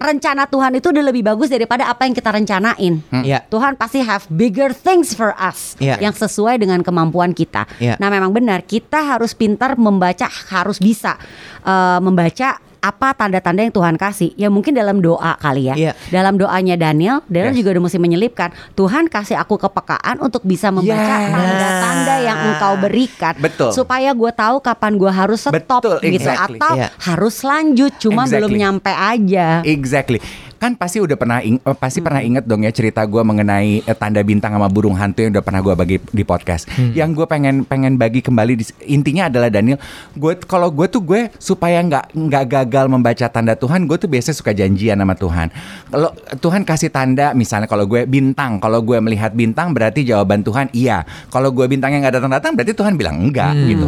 rencana 0.00 0.48
Tuhan 0.48 0.80
itu 0.80 0.88
udah 0.88 1.04
lebih 1.04 1.22
bagus 1.22 1.52
daripada 1.52 1.86
apa 1.86 2.08
yang 2.08 2.16
kita 2.16 2.32
rencanain. 2.32 3.04
Ya. 3.20 3.44
Tuhan 3.46 3.76
pasti 3.76 4.00
have 4.00 4.24
bigger 4.32 4.72
things 4.72 5.12
for 5.12 5.36
us 5.36 5.76
Iya. 5.76 6.00
yang 6.00 6.16
sesuai 6.16 6.56
dengan 6.56 6.80
kemampuan 6.80 7.36
kita. 7.36 7.68
Iya. 7.76 8.00
Nah, 8.00 8.08
memang 8.08 8.32
benar 8.32 8.64
kita 8.64 9.04
harus 9.04 9.36
pintar 9.36 9.76
membaca, 9.76 10.26
harus 10.48 10.80
bisa 10.80 11.20
eh, 11.60 12.00
membaca 12.00 12.56
apa 12.80 13.12
tanda-tanda 13.12 13.60
yang 13.60 13.70
Tuhan 13.70 13.96
kasih. 13.96 14.32
Ya 14.34 14.48
mungkin 14.48 14.72
dalam 14.72 14.98
doa 14.98 15.36
kali 15.36 15.68
ya. 15.68 15.74
Iya. 15.76 15.92
Dalam 16.08 16.36
doanya 16.36 16.74
Daniel, 16.74 17.20
Daniel 17.28 17.52
Yes. 17.52 17.60
juga 17.60 17.68
udah 17.76 17.82
mesti 17.84 17.98
menyelipkan 17.98 18.48
Tuhan 18.72 19.06
kasih 19.06 19.36
aku 19.36 19.56
kepekaan 19.56 20.18
untuk 20.18 20.42
bisa 20.42 20.72
membaca 20.72 20.96
Yes. 21.20 21.30
tanda-tanda 21.30 22.14
yang 22.20 22.38
Engkau 22.50 22.74
berikan, 22.80 23.34
Betul. 23.36 23.70
supaya 23.70 24.10
gue 24.10 24.32
tahu 24.32 24.58
kapan 24.58 24.92
gue 24.96 25.12
harus 25.12 25.40
stop 25.40 25.52
Betul, 25.52 26.00
gitu 26.02 26.24
exactly. 26.26 26.56
atau 26.56 26.74
Iya. 26.76 26.88
harus 26.98 27.36
lanjut, 27.40 27.92
cuma 27.96 28.24
Exactly. 28.24 28.36
belum 28.40 28.52
nyampe 28.56 28.92
aja. 28.92 29.46
Exactly. 29.62 30.18
Kan 30.60 30.76
pasti 30.76 31.00
udah 31.00 31.16
pernah 31.16 31.40
ing- 31.40 31.56
eh, 31.58 31.72
pasti 31.72 31.98
pernah 31.98 32.20
inget 32.20 32.44
dong 32.44 32.60
ya 32.60 32.68
cerita 32.68 33.00
gue 33.02 33.18
mengenai 33.18 33.80
eh, 33.80 33.96
tanda 33.96 34.20
bintang 34.20 34.52
sama 34.52 34.68
burung 34.68 34.92
hantu 34.92 35.24
yang 35.24 35.32
udah 35.32 35.40
pernah 35.40 35.64
gue 35.64 35.72
bagi 35.72 35.96
di 36.04 36.20
podcast. 36.20 36.68
Yang 36.92 37.16
gue 37.16 37.26
pengen 37.26 37.64
pengen 37.64 37.96
bagi 37.96 38.20
kembali 38.20 38.52
di, 38.54 38.64
intinya 38.84 39.32
adalah 39.32 39.48
Daniel. 39.48 39.80
Gue 40.12 40.36
kalau 40.38 40.68
gue 40.68 40.84
tuh 40.84 41.00
gue 41.00 41.32
supaya 41.34 41.80
nggak 41.80 42.12
nggak 42.12 42.44
gagal 42.44 42.86
membaca 42.86 43.26
tanda 43.26 43.56
Tuhan, 43.56 43.88
gue 43.88 43.96
tuh 43.96 44.06
biasanya 44.06 44.36
suka 44.36 44.52
janjian 44.52 45.00
sama 45.00 45.16
Tuhan. 45.16 45.48
Kalau 45.88 46.10
Tuhan 46.36 46.62
kasih 46.62 46.92
tanda, 46.92 47.32
misalnya 47.32 47.64
kalau 47.64 47.88
gue 47.88 48.04
bintang, 48.04 48.60
kalau 48.60 48.84
gue 48.84 49.00
melihat 49.00 49.32
bintang 49.32 49.72
berarti 49.72 50.04
jawaban 50.04 50.44
Tuhan 50.44 50.68
iya. 50.70 51.08
Kalau 51.32 51.48
gue 51.50 51.64
bintangnya 51.64 52.04
nggak 52.04 52.20
datang 52.20 52.32
datang 52.36 52.52
berarti 52.52 52.76
Tuhan 52.76 53.00
bilang 53.00 53.16
enggak 53.16 53.56
gitu. 53.64 53.86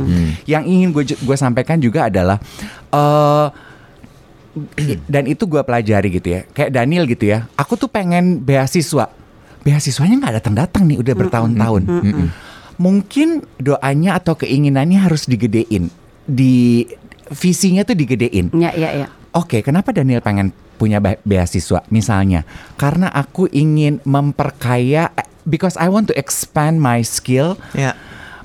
Yang 0.48 0.64
ingin 0.64 0.88
gue 0.90 1.04
gue 1.20 1.36
sampaikan 1.36 1.76
juga 1.76 2.08
adalah. 2.08 2.40
eh 2.88 3.48
dan 5.12 5.24
itu 5.24 5.44
gue 5.48 5.62
pelajari 5.62 6.08
gitu 6.12 6.28
ya. 6.28 6.40
Kayak 6.52 6.70
Daniel 6.76 7.04
gitu 7.08 7.24
ya. 7.28 7.48
Aku 7.56 7.76
tuh 7.76 7.88
pengen 7.88 8.40
beasiswa. 8.40 9.08
Beasiswanya 9.62 10.16
nggak 10.18 10.34
datang 10.42 10.54
datang 10.58 10.82
nih 10.84 10.98
udah 10.98 11.14
bertahun-tahun. 11.14 11.82
Mungkin 12.76 13.28
doanya 13.60 14.18
atau 14.18 14.34
keinginannya 14.34 14.98
harus 14.98 15.28
digedein. 15.28 15.92
Di 16.26 16.88
visinya 17.30 17.86
tuh 17.86 17.94
digedein. 17.94 18.50
Ya, 18.52 18.74
ya, 18.74 18.90
ya. 18.92 19.06
Oke, 19.32 19.64
kenapa 19.64 19.94
Daniel 19.96 20.20
pengen 20.20 20.52
punya 20.76 21.00
be- 21.00 21.20
beasiswa? 21.24 21.80
Misalnya, 21.88 22.44
karena 22.76 23.08
aku 23.08 23.48
ingin 23.48 24.02
memperkaya, 24.04 25.08
eh, 25.16 25.24
because 25.48 25.78
I 25.80 25.88
want 25.88 26.12
to 26.12 26.14
expand 26.18 26.82
my 26.82 27.00
skill, 27.00 27.56
Ya. 27.72 27.96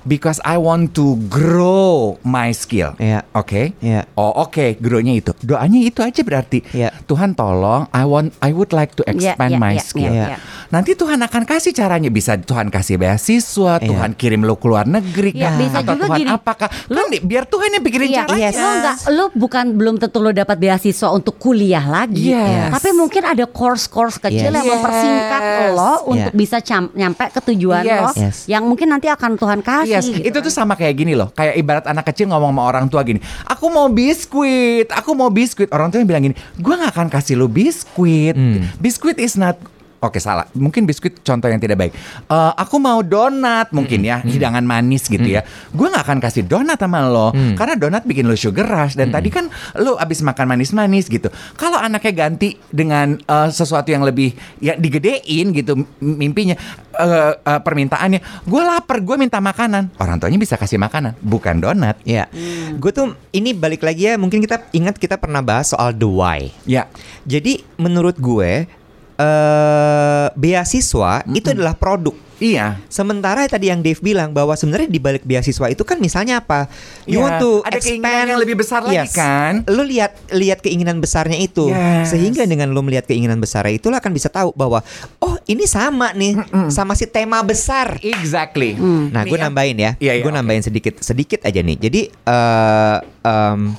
Because 0.08 0.39
I 0.41 0.56
want 0.56 0.96
to 0.96 1.20
grow 1.28 2.15
my 2.24 2.50
skill. 2.52 2.96
Iya. 2.98 3.28
Oke. 3.32 3.76
Iya. 3.78 4.08
Oh, 4.15 4.32
oke, 4.41 4.80
grow-nya 4.80 5.13
itu. 5.13 5.36
Doanya 5.39 5.80
itu 5.80 6.00
aja 6.00 6.22
berarti. 6.22 6.63
Iya. 6.72 6.96
Tuhan 7.04 7.36
tolong, 7.36 7.91
I 7.91 8.04
want 8.04 8.32
I 8.39 8.52
would 8.52 8.72
like 8.72 8.96
to 8.96 9.04
Iya, 9.04 9.36
expand 9.36 9.52
iya, 9.54 9.60
my 9.60 9.76
iya, 9.76 9.84
skill. 9.84 10.10
iya, 10.10 10.26
iya. 10.34 10.38
Nanti 10.67 10.96
Tuhan 10.96 11.20
akan 11.20 11.43
kasih 11.43 11.72
caranya 11.72 12.08
bisa 12.08 12.36
Tuhan 12.36 12.67
kasih 12.67 12.96
beasiswa, 12.96 13.80
Iya. 13.80 13.88
Tuhan 13.88 14.12
kirim 14.15 14.41
lo 14.41 14.56
keluar 14.56 14.84
negeri 14.84 15.36
Iya, 15.36 15.54
bisa 15.54 15.80
atau 15.80 15.93
juga 15.93 16.08
Tuhan 16.08 16.20
gini. 16.20 16.30
apakah? 16.32 16.67
Kan 16.72 17.06
di- 17.08 17.22
biar 17.22 17.43
Tuhan 17.46 17.70
yang 17.70 17.84
pikirin 17.84 18.08
Iya, 18.10 18.24
caranya. 18.24 18.50
lo 18.54 18.70
nggak, 18.74 18.96
lo 19.12 19.26
bukan 19.34 19.65
belum 19.74 19.96
tentu 19.98 20.17
lo 20.17 20.32
dapat 20.32 20.56
beasiswa 20.56 21.08
untuk 21.10 21.36
kuliah 21.38 21.84
lagi, 21.84 22.32
Yes. 22.32 22.72
tapi 22.72 22.89
mungkin 22.91 23.24
ada 23.24 23.43
course-course 23.46 24.20
kecil 24.20 24.48
Yes. 24.48 24.56
yang 24.56 24.67
mempersingkat 24.70 25.41
Yes. 25.41 25.72
lo 25.74 25.91
untuk 26.08 26.32
Yeah. 26.32 26.39
bisa 26.39 26.58
nyampe 26.93 27.26
ke 27.30 27.39
tujuan 27.46 27.84
Yes. 27.84 28.00
lo, 28.00 28.12
Yes. 28.13 28.38
yang 28.46 28.63
mungkin 28.63 28.88
nanti 28.88 29.08
akan 29.08 29.36
Tuhan 29.36 29.60
kasih. 29.60 29.96
Yes, 29.99 30.07
gitu. 30.10 30.27
itu 30.29 30.38
tuh 30.49 30.53
sama 30.53 30.73
kayak 30.77 30.95
gini 30.97 31.13
loh. 31.17 31.29
Kayak 31.33 31.53
ibarat 31.57 31.86
anak 31.89 32.05
kecil 32.10 32.29
ngomong 32.29 32.51
sama 32.53 32.63
orang 32.65 32.86
tua 32.88 33.01
gini, 33.05 33.19
"Aku 33.45 33.69
mau 33.69 33.88
biskuit, 33.89 34.88
aku 34.93 35.12
mau 35.13 35.29
biskuit." 35.33 35.69
Orang 35.73 35.89
tua 35.89 36.01
yang 36.01 36.10
bilang 36.10 36.23
gini, 36.31 36.36
"Gua 36.62 36.77
nggak 36.77 36.93
akan 36.93 37.07
kasih 37.12 37.36
lu 37.38 37.49
biskuit. 37.49 38.33
Hmm. 38.36 38.69
Biskuit 38.81 39.17
is 39.17 39.36
not 39.38 39.57
Oke 39.97 40.21
salah, 40.21 40.45
mungkin 40.53 40.86
biskuit 40.86 41.25
contoh 41.25 41.49
yang 41.49 41.57
tidak 41.57 41.73
baik. 41.75 41.93
Eh, 42.29 42.51
aku 42.53 42.77
mau 42.77 43.01
donat 43.01 43.73
mungkin 43.73 44.05
ya, 44.05 44.21
hidangan 44.21 44.62
manis 44.62 45.10
gitu 45.10 45.25
ya. 45.25 45.41
Gue 45.73 45.89
nggak 45.89 46.05
akan 46.05 46.19
kasih 46.21 46.45
donat 46.45 46.77
sama 46.77 47.01
lo, 47.01 47.33
karena 47.57 47.73
donat 47.73 48.05
bikin 48.05 48.29
lo 48.29 48.38
sugar 48.38 48.69
rush. 48.69 48.93
Dan 48.93 49.10
tadi 49.10 49.33
kan 49.33 49.49
lo 49.73 49.97
abis 49.97 50.21
makan 50.21 50.53
manis-manis 50.53 51.10
gitu. 51.10 51.33
Kalau 51.57 51.81
anaknya 51.81 52.13
ganti 52.13 52.62
dengan 52.69 53.17
eh, 53.17 53.49
sesuatu 53.49 53.89
yang 53.89 54.05
lebih 54.05 54.38
ya 54.62 54.77
digedein 54.77 55.49
gitu 55.49 55.73
m- 55.73 55.89
mimpinya, 55.97 56.53
eh, 56.93 57.33
eh, 57.33 57.60
permintaannya. 57.65 58.45
Gue 58.45 58.62
lapar, 58.62 59.01
gue 59.01 59.17
minta 59.17 59.41
makanan. 59.41 59.97
Orang 59.97 60.21
tuanya 60.21 60.38
bisa 60.38 60.62
kasih 60.62 60.77
makanan, 60.77 61.17
bukan 61.25 61.57
donat. 61.57 61.97
Ya, 62.05 62.29
gue 62.77 62.91
tuh 62.93 63.17
ini 63.33 63.57
balik 63.57 63.81
lagi 63.81 64.07
ya. 64.07 64.13
Mungkin 64.13 64.45
kita 64.45 64.62
ingat 64.77 65.01
kita 65.01 65.17
pernah 65.17 65.41
bahas 65.41 65.73
soal 65.73 65.89
the 65.89 66.05
why. 66.05 66.53
Ya, 66.69 66.86
Jadi 67.25 67.65
menurut 67.75 68.13
gue 68.15 68.69
eh 69.17 70.27
beasiswa 70.32 71.25
itu 71.27 71.47
adalah 71.49 71.73
produk. 71.73 72.13
iya. 72.38 72.77
Sementara 72.86 73.41
tadi 73.49 73.67
yang 73.67 73.82
Dave 73.82 73.97
bilang 73.97 74.30
bahwa 74.30 74.53
sebenarnya 74.53 74.86
di 74.86 75.01
balik 75.01 75.25
beasiswa 75.25 75.67
itu 75.67 75.82
kan 75.82 75.97
misalnya 75.97 76.38
apa? 76.38 76.69
You 77.03 77.17
Iya, 77.17 77.23
want 77.25 77.36
to 77.41 77.49
ada 77.65 77.82
keinginan 77.82 78.06
expand 78.06 78.25
yang 78.30 78.39
lebih 78.39 78.56
besar 78.56 78.82
lagi 78.86 79.10
kan? 79.10 79.53
Lu 79.65 79.82
lihat 79.82 80.13
lihat 80.30 80.62
keinginan 80.62 81.01
besarnya 81.01 81.34
itu. 81.34 81.67
Yes. 81.67 82.13
Sehingga 82.13 82.45
dengan 82.45 82.69
lu 82.69 82.80
melihat 82.80 83.10
keinginan 83.10 83.41
besarnya 83.41 83.73
itu 83.73 83.89
lu 83.89 83.97
akan 83.97 84.13
bisa 84.13 84.30
tahu 84.30 84.53
bahwa 84.53 84.86
oh, 85.17 85.36
ini 85.49 85.65
sama 85.65 86.13
nih 86.13 86.38
sama 86.69 86.93
si 86.93 87.10
tema 87.10 87.41
besar. 87.41 87.97
Exactly. 87.99 88.77
Nah, 88.77 89.25
Nih 89.25 89.34
gue 89.34 89.39
ya. 89.39 89.43
nambahin 89.49 89.77
ya. 89.77 89.91
Iya, 89.97 90.13
iya, 90.13 90.21
gue 90.21 90.30
nambahin 90.30 90.62
sedikit 90.62 91.01
sedikit 91.01 91.41
aja 91.41 91.58
nih. 91.58 91.77
Jadi 91.80 92.01
eh 92.06 92.97
em, 93.23 93.73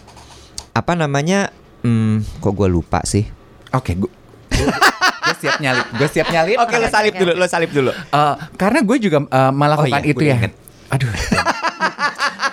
apa 0.74 0.92
namanya? 0.92 1.54
Hmm, 1.78 2.26
kok 2.42 2.52
gue 2.52 2.66
lupa 2.66 3.06
sih? 3.06 3.22
Oke, 3.70 3.94
gue 3.94 4.10
gue 4.50 4.66
siap 5.38 5.56
nyalip. 5.58 5.86
Gue 5.94 6.08
siap 6.08 6.28
nyalip. 6.28 6.56
Oke, 6.58 6.74
lo 6.76 6.88
salip 6.88 7.14
dulu, 7.14 7.32
lo 7.34 7.46
salip 7.46 7.70
dulu. 7.70 7.90
Eh, 7.94 8.34
karena 8.54 8.78
gue 8.82 8.96
juga 8.98 9.18
eh, 9.22 9.52
melakukan 9.54 10.00
Oh 10.00 10.04
iya, 10.04 10.12
itu 10.12 10.24
ya. 10.26 10.36
inget. 10.36 10.52
Aduh. 10.88 11.10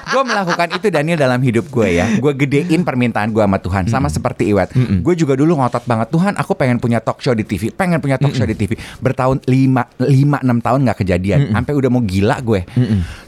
Gue 0.06 0.24
melakukan 0.24 0.68
itu 0.72 0.88
Daniel 0.88 1.18
dalam 1.18 1.40
hidup 1.40 1.68
gue 1.68 1.88
ya. 1.94 2.06
Gue 2.16 2.32
gedein 2.32 2.82
permintaan 2.82 3.30
gue 3.30 3.42
sama 3.42 3.58
Tuhan. 3.58 3.84
Sama 3.88 4.08
seperti 4.08 4.50
Iwet. 4.50 4.72
Gue 5.02 5.14
juga 5.14 5.34
dulu 5.34 5.58
ngotot 5.58 5.84
banget. 5.84 6.08
Tuhan 6.10 6.34
aku 6.36 6.54
pengen 6.54 6.78
punya 6.78 7.00
talk 7.00 7.20
show 7.20 7.32
di 7.32 7.44
TV. 7.44 7.70
Pengen 7.70 8.00
punya 8.00 8.16
talk 8.16 8.32
show 8.32 8.46
di 8.46 8.54
TV. 8.54 8.74
Bertahun 8.98 9.44
lima, 9.46 9.86
lima 10.00 10.38
enam 10.40 10.60
tahun 10.60 10.86
nggak 10.86 11.00
kejadian. 11.02 11.52
Sampai 11.52 11.74
udah 11.74 11.90
mau 11.90 12.00
gila 12.00 12.40
gue. 12.40 12.64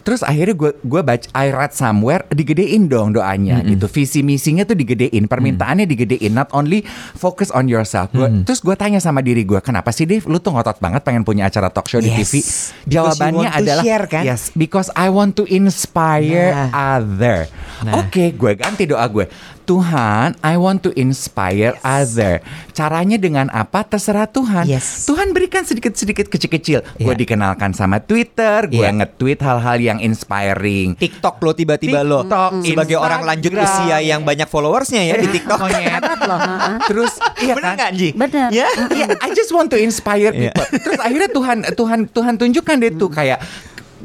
Terus 0.02 0.24
akhirnya 0.24 0.56
gue 0.56 0.72
gue 0.80 1.02
baca 1.02 1.28
I 1.36 1.52
read 1.52 1.72
somewhere 1.72 2.24
digedein 2.30 2.88
dong 2.88 3.12
doanya 3.12 3.60
gitu. 3.66 3.90
Visi 3.90 4.22
misinya 4.22 4.64
tuh 4.64 4.78
digedein. 4.78 5.28
Permintaannya 5.28 5.84
digedein. 5.84 6.32
Not 6.32 6.48
only 6.52 6.88
focus 7.14 7.50
on 7.50 7.68
yourself. 7.68 8.14
Gua- 8.14 8.32
Terus 8.46 8.62
gue 8.62 8.76
tanya 8.76 8.98
sama 8.98 9.20
diri 9.20 9.44
gue. 9.44 9.60
Kenapa 9.60 9.92
sih 9.92 10.06
Dave? 10.06 10.24
Lu 10.24 10.38
tuh 10.38 10.54
ngotot 10.54 10.78
banget 10.78 11.04
pengen 11.04 11.24
punya 11.24 11.48
acara 11.48 11.68
talk 11.68 11.88
show 11.88 12.00
di 12.00 12.08
Yes. 12.08 12.16
TV. 12.24 12.34
Because 12.38 12.56
you 12.88 12.92
Jawabannya 12.96 13.50
adalah 13.52 13.84
share, 13.84 14.06
kan? 14.08 14.24
yes, 14.24 14.42
because 14.54 14.88
I 14.94 15.08
want 15.08 15.36
to 15.36 15.44
inspire 15.44 15.87
Nah. 15.89 16.97
other. 16.97 17.39
Nah. 17.80 18.02
Oke, 18.02 18.34
gue 18.34 18.52
ganti 18.54 18.84
doa 18.84 19.06
gue. 19.06 19.30
Tuhan, 19.63 20.39
I 20.39 20.56
want 20.56 20.80
to 20.80 20.95
inspire 20.95 21.76
other. 21.82 22.39
Caranya 22.71 23.19
dengan 23.19 23.52
apa? 23.52 23.84
Terserah 23.84 24.23
Tuhan. 24.26 24.63
Yes. 24.63 25.04
Tuhan 25.04 25.36
berikan 25.36 25.62
sedikit-sedikit 25.62 26.26
kecil-kecil. 26.26 26.88
Gue 26.95 27.12
Iya. 27.12 27.19
dikenalkan 27.19 27.76
sama 27.76 28.00
Twitter, 28.00 28.63
gue 28.65 28.80
Iya. 28.80 28.95
nge-tweet 28.95 29.36
hal-hal 29.38 29.78
yang 29.78 30.00
inspiring. 30.00 30.95
TikTok 30.95 31.36
lo 31.38 31.52
tiba-tiba 31.52 32.00
lo 32.00 32.23
TikTok, 32.23 32.52
sebagai 32.63 32.95
orang 32.95 33.28
lanjut 33.28 33.52
Instagram. 33.52 33.76
usia 33.84 33.97
yang 34.02 34.21
banyak 34.23 34.47
followersnya 34.47 35.02
ya 35.04 35.15
di 35.17 35.28
TikTok. 35.30 35.60
Loh, 36.28 36.39
ha-ha. 36.39 36.69
Terus 36.88 37.12
iya 37.38 37.54
Bener 37.54 37.65
kan? 37.65 37.76
nggak 37.78 37.91
Ji? 37.93 38.10
Bener. 38.12 38.47
Ya. 38.50 38.67
Iya, 38.89 39.08
I 39.19 39.30
just 39.32 39.52
want 39.52 39.67
to 39.67 39.78
inspire 39.78 40.32
Iya. 40.32 40.50
people. 40.50 40.67
Terus 40.82 41.00
akhirnya 41.00 41.30
Tuhan 41.30 41.58
Tuhan 41.69 42.00
Tuhan 42.08 42.34
tunjukkan 42.36 42.76
deh 42.80 42.91
tuh 42.95 43.10
kayak 43.10 43.39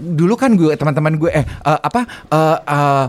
dulu 0.04 0.34
kan 0.34 0.52
gue 0.52 0.74
teman-teman 0.74 1.14
gue 1.16 1.30
eh 1.30 1.40
eh, 1.40 1.78
apa 1.80 2.00
eh 2.28 2.58
eh, 2.60 3.04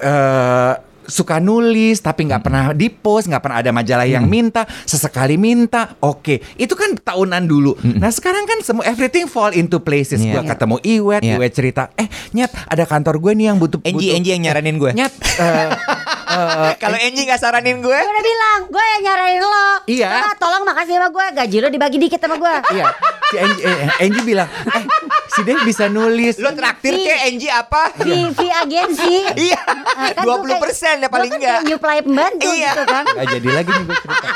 eh, 0.00 0.74
suka 1.02 1.36
nulis 1.38 1.98
tapi 1.98 2.24
nggak 2.24 2.40
pernah 2.40 2.64
di 2.70 2.86
post 2.86 3.26
nggak 3.26 3.42
pernah 3.42 3.58
ada 3.58 3.70
majalah 3.70 4.06
yang 4.06 4.22
minta 4.24 4.62
sesekali 4.80 5.34
minta 5.34 5.98
oke 5.98 6.38
itu 6.56 6.72
kan 6.72 6.94
tahunan 6.94 7.42
dulu 7.42 7.74
nah 7.98 8.06
sekarang 8.08 8.46
kan 8.46 8.62
semua 8.62 8.86
everything 8.86 9.26
fall 9.26 9.50
into 9.50 9.76
places 9.76 10.22
Iya. 10.22 10.38
gue 10.38 10.42
ketemu 10.46 10.76
Iwet 10.80 11.20
Iya. 11.20 11.34
Iwet 11.36 11.52
cerita 11.52 11.90
eh 11.92 12.06
nyet 12.32 12.54
ada 12.64 12.86
kantor 12.86 13.18
gue 13.18 13.32
nih 13.34 13.46
yang 13.46 13.58
butuh 13.58 13.82
Enji 13.82 14.14
Enji 14.14 14.30
yang 14.30 14.42
nyaranin 14.42 14.78
gue. 14.78 14.94
nyet 14.94 15.10
eh, 15.36 15.68
eh, 16.32 16.74
Kalau 16.76 16.96
Enji 16.96 17.22
nggak 17.22 17.38
saranin 17.38 17.78
gue, 17.78 17.92
Gue 17.94 18.10
udah 18.10 18.24
bilang, 18.24 18.58
gue 18.66 18.84
yang 18.88 19.02
nyaranin 19.04 19.40
lo. 19.40 19.68
Iya. 19.84 20.10
Coba 20.18 20.32
tolong 20.36 20.62
makasih 20.64 20.94
sama 20.94 21.08
gue, 21.08 21.26
gaji 21.34 21.56
lo 21.58 21.68
dibagi 21.68 21.98
dikit 21.98 22.18
sama 22.18 22.36
gue. 22.36 22.54
Iya, 22.72 22.86
si 23.28 23.36
Angie, 23.38 23.64
eh, 23.64 24.02
Angie 24.02 24.22
bilang, 24.22 24.48
eh, 24.48 24.84
si 25.28 25.40
Dave 25.42 25.62
bisa 25.62 25.84
nulis. 25.86 26.36
lo 26.36 26.52
traktir 26.52 26.92
ke 26.94 27.14
Enji 27.26 27.48
apa? 27.48 27.92
Fee, 27.94 28.28
fee 28.30 28.48
agensi. 28.50 29.16
Iya, 29.34 29.60
kan 30.12 30.22
dua 30.22 30.36
puluh 30.38 30.56
persen 30.58 30.98
ya 30.98 31.08
paling 31.08 31.28
kan 31.28 31.38
enggak. 31.38 31.52
kayak 31.54 31.62
nyuplai 31.64 31.98
pembantu 32.00 32.48
Iya. 32.50 32.70
gitu 32.70 32.82
kan. 32.84 33.04
Gak 33.06 33.26
jadi 33.30 33.48
lagi 33.50 33.70
nih 33.70 33.84
gue 33.84 33.98
cerita. 33.98 34.28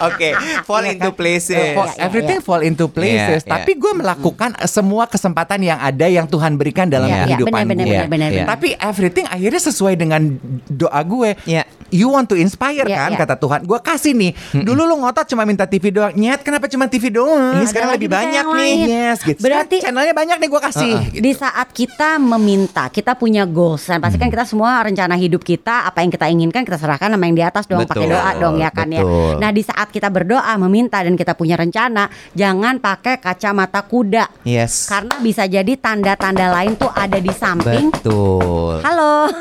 Oke, 0.00 0.28
fall 0.62 0.84
Iya 0.84 0.92
into 0.94 1.10
kan? 1.10 1.16
places. 1.16 1.56
Eh, 1.56 1.72
fall- 1.72 1.86
Iya, 1.88 2.00
everything 2.00 2.38
fall 2.38 2.62
into 2.62 2.86
places. 2.86 3.42
Iya, 3.42 3.44
iya. 3.44 3.52
Tapi 3.52 3.72
gue 3.74 3.92
melakukan 3.94 4.50
eh, 4.54 4.66
semua 4.66 5.04
kesempatan 5.04 5.58
yang 5.60 5.76
ada 5.76 6.06
yang 6.06 6.24
Tuhan 6.24 6.54
berikan 6.54 6.86
dalam 6.86 7.06
iya, 7.06 7.26
kehidupan 7.26 7.50
benar, 7.56 7.68
benar, 7.68 7.84
gue. 7.84 7.90
benar, 7.90 8.08
benar, 8.08 8.28
benar. 8.30 8.48
Tapi 8.48 8.68
everything 8.76 9.26
akhirnya 9.26 9.60
sesuai 9.60 9.94
dengan 9.94 10.20
doa 10.66 11.00
gue. 11.00 11.30
Iya. 11.44 11.62
You 11.88 12.08
want 12.08 12.28
to 12.28 12.36
inspire 12.36 12.84
Iya, 12.84 13.00
kan 13.00 13.10
iya. 13.10 13.18
kata 13.18 13.34
Tuhan. 13.36 13.60
Gue 13.64 13.80
kasih 13.80 14.12
nih. 14.12 14.32
Dulu 14.54 14.84
lu 14.84 14.94
ngotot 14.98 15.24
cuma 15.26 15.42
minta 15.42 15.64
TV 15.64 15.88
doang. 15.88 16.12
Nyet 16.12 16.40
kenapa 16.40 16.68
cuma 16.68 16.84
TV 16.84 17.08
doang? 17.08 17.56
Ada 17.56 17.66
sekarang 17.66 17.90
lebih 17.92 18.08
banyak 18.08 18.44
nih. 18.44 18.54
lain. 18.54 18.86
Yes, 18.86 19.18
gitu. 19.20 19.40
Berarti- 19.40 19.80
Sekarang 19.80 19.96
channelnya 19.96 20.14
banyak 20.14 20.36
nih 20.36 20.48
gue 20.48 20.60
kasih. 20.62 20.94
gitu. 21.10 21.22
Di 21.22 21.32
saat 21.32 21.68
kita 21.70 22.10
meminta, 22.18 22.86
kita 22.88 23.14
punya 23.14 23.42
goals 23.42 23.82
dan 23.82 23.98
pasti 23.98 24.16
kan 24.16 24.28
kita 24.28 24.44
semua 24.44 24.78
rencana 24.80 25.16
hidup 25.16 25.40
kita, 25.40 25.84
apa 25.84 26.00
yang 26.00 26.10
kita 26.10 26.26
inginkan 26.26 26.62
kita 26.62 26.76
serahkan 26.76 27.08
sama 27.08 27.24
yang 27.24 27.34
di 27.34 27.42
atas 27.42 27.64
dong, 27.64 27.80
pakai 27.82 28.04
doa 28.06 28.30
dong 28.36 28.56
ya 28.56 28.68
kan 28.68 28.86
ya. 28.86 29.00
betul. 29.00 29.34
Nah 29.38 29.50
di 29.50 29.62
saat 29.62 29.87
kita 29.90 30.08
berdoa 30.12 30.52
meminta 30.60 31.00
dan 31.00 31.16
kita 31.16 31.34
punya 31.34 31.56
rencana, 31.58 32.08
jangan 32.32 32.78
pakai 32.78 33.18
kacamata 33.18 33.84
kuda. 33.84 34.44
Yes. 34.44 34.86
Karena 34.88 35.18
bisa 35.20 35.44
jadi 35.44 35.72
tanda-tanda 35.76 36.52
lain 36.52 36.76
tuh 36.76 36.90
ada 36.92 37.18
di 37.18 37.32
samping. 37.32 37.90
Betul. 37.92 38.80
Halo. 38.84 39.16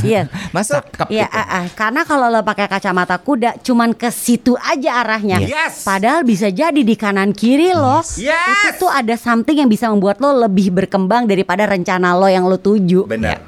Iya. 0.00 0.32
Masuk. 0.50 0.80
Iya, 1.12 1.28
ah, 1.28 1.62
ah. 1.62 1.64
karena 1.76 2.02
kalau 2.08 2.32
lo 2.32 2.40
pakai 2.40 2.66
kacamata 2.66 3.20
kuda, 3.20 3.60
cuman 3.60 3.92
ke 3.92 4.08
situ 4.08 4.56
aja 4.56 5.04
arahnya. 5.04 5.42
Yes. 5.44 5.84
Padahal 5.84 6.24
bisa 6.24 6.48
jadi 6.48 6.80
di 6.80 6.94
kanan 6.96 7.36
kiri 7.36 7.76
lo, 7.76 8.00
Yes. 8.16 8.74
itu 8.74 8.86
tuh 8.86 8.90
ada 8.90 9.14
something 9.14 9.60
yang 9.60 9.70
bisa 9.70 9.92
membuat 9.92 10.18
lo 10.18 10.32
lebih 10.34 10.72
berkembang 10.72 11.28
daripada 11.28 11.68
rencana 11.68 12.16
lo 12.16 12.26
yang 12.26 12.48
lo 12.48 12.56
tuju. 12.56 13.04
Benar. 13.04 13.38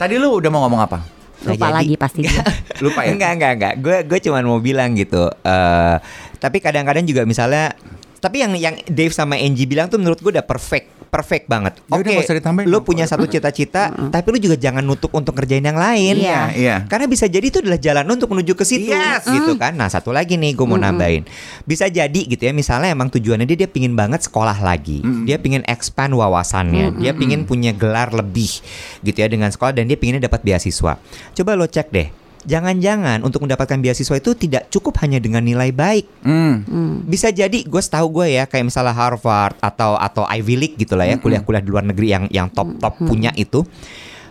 Tadi 0.00 0.16
lu 0.16 0.40
udah 0.40 0.48
mau 0.48 0.64
ngomong 0.64 0.80
apa? 0.80 1.19
Lupa 1.44 1.66
jadi. 1.70 1.74
lagi 1.74 1.94
pasti. 1.96 2.20
dia. 2.26 2.42
Lupa 2.84 3.04
ya? 3.04 3.12
Enggak, 3.16 3.30
enggak, 3.36 3.52
enggak. 3.56 3.74
Gue 3.80 3.96
gue 4.04 4.18
cuman 4.28 4.42
mau 4.44 4.60
bilang 4.60 4.92
gitu. 4.96 5.28
eh 5.44 5.96
tapi 6.40 6.56
kadang-kadang 6.64 7.04
juga 7.04 7.28
misalnya 7.28 7.76
tapi 8.20 8.44
yang 8.44 8.52
yang 8.54 8.76
Dave 8.84 9.10
sama 9.10 9.40
Angie 9.40 9.64
bilang 9.64 9.88
tuh 9.88 9.96
menurut 9.96 10.20
gue 10.20 10.36
udah 10.36 10.44
perfect, 10.44 11.08
perfect 11.08 11.48
banget. 11.48 11.80
Ya 11.88 12.04
Oke, 12.04 12.36
ditambahin 12.36 12.68
lu 12.68 12.78
dong. 12.78 12.92
punya 12.92 13.08
satu 13.08 13.24
cita-cita, 13.24 13.88
tapi 14.12 14.26
lu 14.30 14.38
juga 14.38 14.60
jangan 14.60 14.84
nutup 14.84 15.08
untuk 15.16 15.32
ngerjain 15.40 15.64
yang 15.64 15.80
lain. 15.80 16.20
Iya. 16.20 16.40
Iya. 16.52 16.76
Karena 16.84 17.08
bisa 17.08 17.24
jadi 17.24 17.42
itu 17.42 17.64
adalah 17.64 17.80
jalan 17.80 18.04
untuk 18.04 18.28
menuju 18.36 18.52
ke 18.52 18.62
situ, 18.68 18.92
Yes. 18.92 19.24
gitu 19.24 19.56
kan. 19.56 19.72
Nah 19.72 19.88
satu 19.88 20.12
lagi 20.12 20.36
nih 20.36 20.52
gue 20.52 20.66
mau 20.68 20.76
nambahin, 20.76 21.24
bisa 21.64 21.88
jadi 21.88 22.20
gitu 22.28 22.44
ya. 22.44 22.52
Misalnya 22.52 22.92
emang 22.92 23.08
tujuannya 23.08 23.48
dia 23.48 23.64
dia 23.64 23.70
pingin 23.72 23.96
banget 23.96 24.20
sekolah 24.28 24.60
lagi, 24.60 25.00
dia 25.24 25.40
pingin 25.40 25.64
expand 25.64 26.12
wawasannya, 26.12 27.00
dia 27.00 27.16
pingin 27.16 27.48
punya 27.48 27.72
gelar 27.72 28.12
lebih, 28.12 28.60
gitu 29.00 29.16
ya 29.16 29.26
dengan 29.32 29.48
sekolah 29.48 29.72
dan 29.72 29.88
dia 29.88 29.96
pinginnya 29.96 30.28
dapat 30.28 30.44
beasiswa. 30.44 31.00
Coba 31.32 31.56
lo 31.56 31.64
cek 31.64 31.88
deh 31.88 32.08
jangan-jangan 32.44 33.20
untuk 33.20 33.44
mendapatkan 33.44 33.78
beasiswa 33.80 34.16
itu 34.16 34.32
tidak 34.36 34.68
cukup 34.72 34.96
hanya 35.04 35.20
dengan 35.20 35.44
nilai 35.44 35.72
baik. 35.72 36.06
Hmm. 36.24 36.64
Bisa 37.04 37.32
jadi 37.32 37.64
gue 37.64 37.82
setahu 37.82 38.22
gue 38.22 38.40
ya 38.40 38.44
kayak 38.48 38.68
misalnya 38.72 38.96
Harvard 38.96 39.56
atau 39.60 39.96
atau 39.96 40.24
Ivy 40.24 40.54
League 40.56 40.76
gitu 40.80 40.96
lah 40.96 41.08
ya 41.08 41.16
kuliah-kuliah 41.20 41.62
di 41.62 41.70
luar 41.70 41.84
negeri 41.84 42.08
yang 42.08 42.24
yang 42.32 42.48
top 42.52 42.80
top 42.80 42.96
punya 43.00 43.32
itu. 43.36 43.64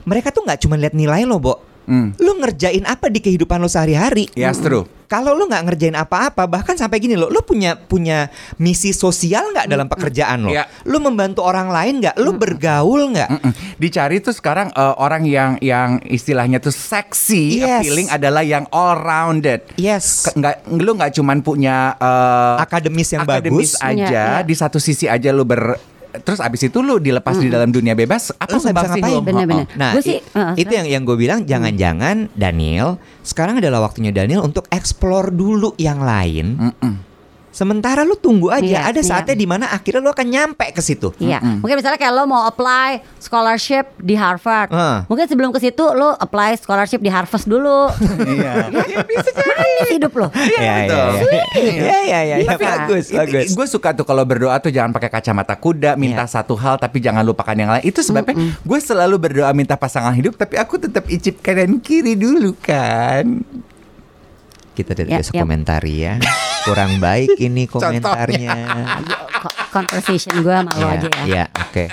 Mereka 0.08 0.34
tuh 0.34 0.42
nggak 0.48 0.60
cuma 0.66 0.80
lihat 0.80 0.98
nilai 0.98 1.28
lo, 1.28 1.38
Bo. 1.38 1.62
Hmm. 1.90 2.14
Lu 2.22 2.38
ngerjain 2.38 2.86
apa 2.86 3.10
di 3.10 3.22
kehidupan 3.22 3.62
lo 3.62 3.70
sehari-hari? 3.70 4.30
Yes, 4.38 4.62
true. 4.62 4.86
Kalau 5.10 5.34
lu 5.34 5.50
nggak 5.50 5.66
ngerjain 5.66 5.98
apa-apa, 5.98 6.46
bahkan 6.46 6.78
sampai 6.78 7.02
gini 7.02 7.18
lo, 7.18 7.28
lu 7.28 7.42
punya 7.42 7.74
punya 7.74 8.30
misi 8.56 8.94
sosial 8.94 9.50
nggak 9.50 9.66
dalam 9.66 9.90
pekerjaan 9.90 10.46
lo? 10.46 10.54
Iya. 10.54 10.70
Lu 10.86 11.02
membantu 11.02 11.42
orang 11.42 11.68
lain 11.68 11.98
nggak? 11.98 12.16
Lu 12.16 12.32
bergaul 12.32 13.10
nggak? 13.12 13.30
Dicari 13.76 14.22
tuh 14.22 14.32
sekarang 14.32 14.70
eh, 14.70 14.96
orang 14.96 15.26
yang 15.26 15.58
yang 15.60 15.98
istilahnya 16.06 16.62
tuh 16.62 16.70
seksi, 16.70 17.58
Yes. 17.58 17.82
appealing 17.82 18.08
adalah 18.08 18.46
yang 18.46 18.70
all 18.70 18.94
rounded. 18.96 19.66
Yes. 19.76 20.24
Ke- 20.24 20.38
nggak 20.38 20.56
lu 20.72 20.92
nggak 20.94 21.12
cuman 21.12 21.42
punya 21.42 21.98
eh, 21.98 22.56
Akademis 22.62 23.10
yang 23.10 23.26
akademis 23.26 23.74
bagus. 23.74 23.82
aja 23.82 24.06
Iya, 24.06 24.26
iya. 24.36 24.46
di 24.46 24.54
satu 24.54 24.78
sisi 24.78 25.10
aja 25.10 25.34
lu 25.34 25.42
ber 25.42 25.74
terus 26.12 26.40
abis 26.40 26.68
itu 26.68 26.82
lu 26.82 26.98
dilepas 26.98 27.38
di 27.38 27.48
dalam 27.48 27.70
dunia 27.70 27.94
bebas 27.94 28.34
apa 28.34 28.50
Lu 28.50 28.62
ngapain. 28.62 29.14
lu? 29.14 29.22
Bener-bener. 29.22 29.66
Nah, 29.78 29.94
Gua 29.94 30.02
sih, 30.02 30.18
uh, 30.20 30.54
itu 30.54 30.70
yang 30.70 30.88
yang 30.90 31.02
gue 31.06 31.14
bilang 31.14 31.46
jangan-jangan 31.46 32.34
Daniel 32.34 32.98
sekarang 33.22 33.62
adalah 33.62 33.86
waktunya 33.86 34.10
Daniel 34.10 34.42
untuk 34.42 34.66
explore 34.70 35.30
dulu 35.30 35.78
yang 35.78 36.02
lain. 36.02 36.58
Mm-mm. 36.58 36.94
Sementara 37.50 38.06
lu 38.06 38.14
tunggu 38.14 38.50
aja, 38.50 38.62
Iya, 38.62 38.80
ada 38.86 39.02
iya. 39.02 39.06
saatnya 39.06 39.34
di 39.34 39.44
mana 39.44 39.66
akhirnya 39.68 40.00
lu 40.00 40.10
akan 40.10 40.28
nyampe 40.28 40.70
ke 40.70 40.80
situ. 40.80 41.10
Iya, 41.18 41.42
mungkin 41.60 41.76
misalnya 41.76 41.98
kayak 41.98 42.14
lo 42.14 42.24
mau 42.24 42.46
apply 42.46 43.02
scholarship 43.18 43.90
di 43.98 44.14
Harvard, 44.14 44.70
Ah. 44.70 45.02
mungkin 45.06 45.26
sebelum 45.26 45.50
ke 45.50 45.60
situ 45.60 45.82
lo 45.82 46.14
apply 46.14 46.56
scholarship 46.56 47.00
di 47.00 47.10
Harvard 47.10 47.44
dulu. 47.44 47.90
Iya. 48.30 48.70
Manis 48.70 49.90
hidup 49.90 50.14
lo. 50.14 50.28
Iya, 50.30 50.60
iya, 50.60 50.74
betul. 50.86 51.10
iya. 51.18 51.44
Iya, 51.60 51.98
iya, 52.00 52.20
iya, 52.22 52.36
Bisa. 52.40 52.58
bagus, 52.60 53.06
bagus. 53.10 53.46
Gue 53.52 53.66
suka 53.66 53.90
tuh 53.92 54.04
kalau 54.04 54.24
berdoa 54.24 54.56
tuh 54.60 54.70
jangan 54.70 54.92
pakai 54.92 55.10
kacamata 55.10 55.56
kuda, 55.56 55.96
minta 55.96 56.24
Iya. 56.24 56.32
satu 56.32 56.54
hal 56.54 56.78
tapi 56.78 57.00
jangan 57.00 57.24
lupakan 57.24 57.54
yang 57.54 57.70
lain. 57.70 57.84
Itu 57.84 58.00
sebabnya 58.00 58.36
gue 58.38 58.80
selalu 58.80 59.16
berdoa 59.18 59.50
minta 59.52 59.74
pasangan 59.74 60.14
hidup, 60.14 60.36
tapi 60.36 60.56
aku 60.56 60.78
tetap 60.78 61.06
icip 61.08 61.42
kanan 61.42 61.80
kiri 61.80 62.14
dulu 62.14 62.54
kan. 62.60 63.42
Kita 64.80 64.96
tidak 64.96 65.12
Ya, 65.12 65.20
bisa 65.20 65.32
ya. 65.32 65.42
komentari 65.44 65.94
ya. 66.00 66.14
Kurang 66.64 66.98
baik 66.98 67.36
ini 67.38 67.68
komentarnya. 67.72 68.56
Co- 69.36 69.56
Conversation 69.70 70.40
gue 70.40 70.54
sama 70.54 70.72
lo 70.74 70.80
Iya, 70.82 70.90
aja 70.90 71.08
ya. 71.10 71.24
Iya, 71.26 71.44
oke. 71.54 71.84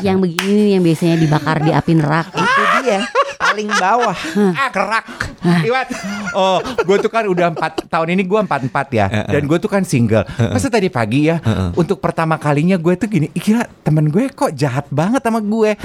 Yang 0.00 0.16
begini 0.20 0.64
yang 0.72 0.82
biasanya 0.82 1.16
dibakar 1.16 1.56
di 1.60 1.70
api 1.70 1.92
neraka. 1.94 2.32
Itu 2.34 2.62
dia 2.82 3.00
paling 3.36 3.68
bawah. 3.70 4.16
Ah, 4.50 4.68
kerak. 4.68 5.04
Iwat. 5.44 5.86
Oh, 6.32 6.56
gue 6.58 6.96
tuh 6.98 7.10
kan 7.10 7.22
udah 7.22 7.52
empat 7.52 7.84
tahun 7.86 8.08
ini 8.10 8.24
gue 8.24 8.40
empat 8.40 8.64
empat 8.64 8.86
ya, 8.90 9.06
dan 9.28 9.44
gue 9.44 9.58
tuh 9.58 9.68
kan 9.68 9.84
single. 9.84 10.24
Masa 10.26 10.66
tadi 10.66 10.88
pagi 10.88 11.28
ya, 11.28 11.36
untuk 11.72 12.00
pertama 12.00 12.34
kalinya 12.34 12.74
gue 12.74 12.96
tuh 12.96 13.04
gini, 13.06 13.28
"Ih, 13.28 13.42
kira 13.42 13.68
temen 13.78 14.08
gue 14.08 14.26
kok 14.30 14.50
jahat 14.50 14.88
banget 14.88 15.20
sama 15.20 15.38
gue. 15.38 15.76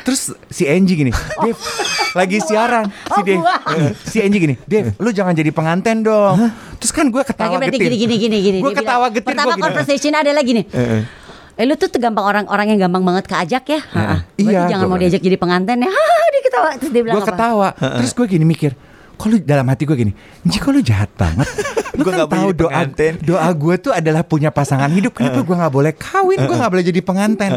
Terus 0.00 0.30
si 0.46 0.64
Angie 0.64 0.94
gini, 0.96 1.10
Dev, 1.36 1.58
lagi 2.14 2.38
siaran. 2.38 2.86
Si 2.86 3.10
Oh, 3.12 3.24
Dev, 3.24 3.42
eh, 3.74 3.90
si 4.00 4.18
Angie 4.18 4.38
gini, 4.40 4.54
Dev, 4.62 4.94
lu 4.96 5.10
jangan 5.10 5.34
jadi 5.34 5.50
penganten 5.88 6.04
dong. 6.04 6.36
Terus 6.78 6.92
kan 6.92 7.06
gue 7.08 7.22
ketawa 7.24 7.56
berarti 7.56 7.74
getir. 7.74 7.90
gini 7.90 7.96
gini 7.96 8.16
gini 8.18 8.36
gini. 8.38 8.58
Gue 8.60 8.70
Dia 8.70 8.78
ketawa 8.78 8.96
bilang, 9.00 9.14
getir. 9.16 9.28
Pertama 9.28 9.52
conversation 9.56 10.12
adalah 10.12 10.42
gini. 10.42 10.62
Eh 11.58 11.64
lu 11.66 11.74
tuh 11.74 11.90
tuh 11.90 11.98
gampang 11.98 12.22
orang 12.22 12.44
orang 12.46 12.70
yang 12.70 12.78
gampang 12.80 13.02
banget 13.02 13.24
keajak 13.26 13.64
ya. 13.66 13.80
Heeh. 13.82 14.18
Berarti 14.22 14.46
Iya, 14.46 14.60
jangan 14.70 14.84
gua 14.84 14.92
mau 14.94 15.00
diajak 15.00 15.18
jadi 15.18 15.36
pengantin 15.36 15.78
ya. 15.82 15.90
Hah, 15.90 16.26
dia 16.30 16.42
ketawa 16.44 16.68
terus 16.76 16.90
dia 16.92 17.02
bilang 17.02 17.14
gue 17.14 17.24
apa? 17.24 17.30
ketawa 17.32 17.68
terus 17.98 18.12
gue 18.12 18.26
gini 18.28 18.44
mikir 18.44 18.72
kok 19.18 19.26
lu 19.26 19.36
dalam 19.42 19.66
hati 19.66 19.82
gue 19.82 19.96
gini 19.96 20.12
Ji 20.46 20.62
kok 20.62 20.70
lu 20.70 20.78
jahat 20.78 21.10
banget 21.12 21.48
Lu 21.98 22.06
Gua 22.06 22.14
kan 22.14 22.30
tahu 22.30 22.54
doa 22.54 22.70
pengantin. 22.70 23.18
doa 23.18 23.50
gue 23.50 23.74
tuh 23.74 23.90
adalah 23.90 24.22
punya 24.22 24.54
pasangan 24.54 24.86
hidup 24.86 25.18
kenapa 25.18 25.42
gue 25.42 25.56
nggak 25.58 25.74
boleh 25.74 25.92
kawin 25.98 26.38
gue 26.38 26.54
nggak 26.54 26.70
boleh 26.70 26.84
jadi 26.86 27.00
pengantin 27.02 27.50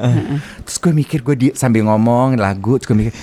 terus 0.65 0.81
gue 0.81 0.89
mikir 0.89 1.21
gue 1.21 1.35
di 1.37 1.47
sambil 1.53 1.85
ngomong 1.85 2.41
lagu 2.41 2.81
terus 2.81 2.89
gue 2.89 2.97
mikir 2.97 3.13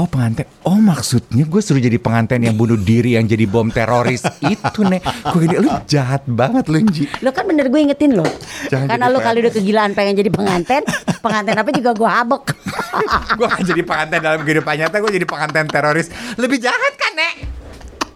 Oh 0.00 0.08
pengantin, 0.08 0.48
oh 0.64 0.80
maksudnya 0.80 1.44
gue 1.44 1.60
suruh 1.60 1.76
jadi 1.76 2.00
pengantin 2.00 2.40
yang 2.40 2.56
bunuh 2.56 2.80
diri 2.80 3.20
yang 3.20 3.28
jadi 3.28 3.44
bom 3.44 3.68
teroris 3.68 4.24
itu 4.48 4.80
nih. 4.80 4.96
Gue 5.28 5.44
gini, 5.44 5.60
lu 5.60 5.68
jahat 5.84 6.24
banget 6.24 6.72
lu 6.72 6.80
Ji. 6.88 7.04
Lo 7.20 7.36
kan 7.36 7.44
bener 7.44 7.68
gue 7.68 7.84
ingetin 7.84 8.16
lo. 8.16 8.24
Karena 8.72 9.12
lo 9.12 9.20
kali 9.20 9.44
udah 9.44 9.52
kegilaan 9.52 9.92
pengen 9.92 10.16
jadi 10.16 10.32
pengantin, 10.32 10.88
pengantin 11.20 11.52
apa 11.52 11.68
juga 11.68 11.92
gue 11.92 12.08
habek. 12.08 12.48
gue 13.36 13.44
gak 13.44 13.60
jadi 13.60 13.82
pengantin 13.84 14.24
dalam 14.24 14.40
kehidupan 14.40 14.74
nyata, 14.80 14.96
gue 15.04 15.12
jadi 15.20 15.26
pengantin 15.28 15.68
teroris. 15.68 16.08
Lebih 16.40 16.64
jahat 16.64 16.92
kan 16.96 17.12
nek? 17.20 17.34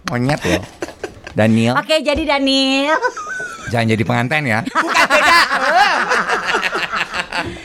Monyet 0.09 0.41
lo. 0.41 0.65
Daniel, 1.37 1.77
Oke 1.77 2.01
jadi 2.01 2.25
Daniel, 2.25 2.97
jangan 3.69 3.93
jadi 3.93 4.05
pengantin 4.09 4.49
ya. 4.49 4.65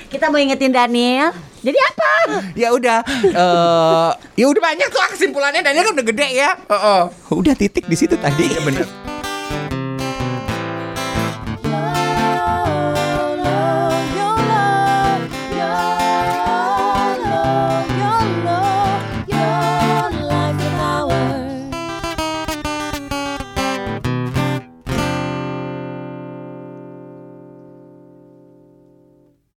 kita 0.09 0.31
mau 0.31 0.39
ingetin 0.39 0.73
Daniel. 0.73 1.33
Jadi 1.59 1.75
apa? 1.75 2.09
ya 2.55 2.71
udah 2.71 2.99
eh 3.25 4.09
ya 4.39 4.45
udah 4.47 4.61
banyak 4.63 4.87
tuh 4.87 5.01
kesimpulannya 5.11 5.59
Daniel 5.59 5.91
kan 5.91 5.93
udah 5.99 6.07
gede 6.07 6.27
ya. 6.31 6.49
Heeh. 6.55 7.01
Udah 7.35 7.53
titik 7.57 7.85
di 7.85 7.95
situ 7.99 8.15
tadi. 8.15 8.47
Iya 8.47 8.61
bener. 8.63 9.08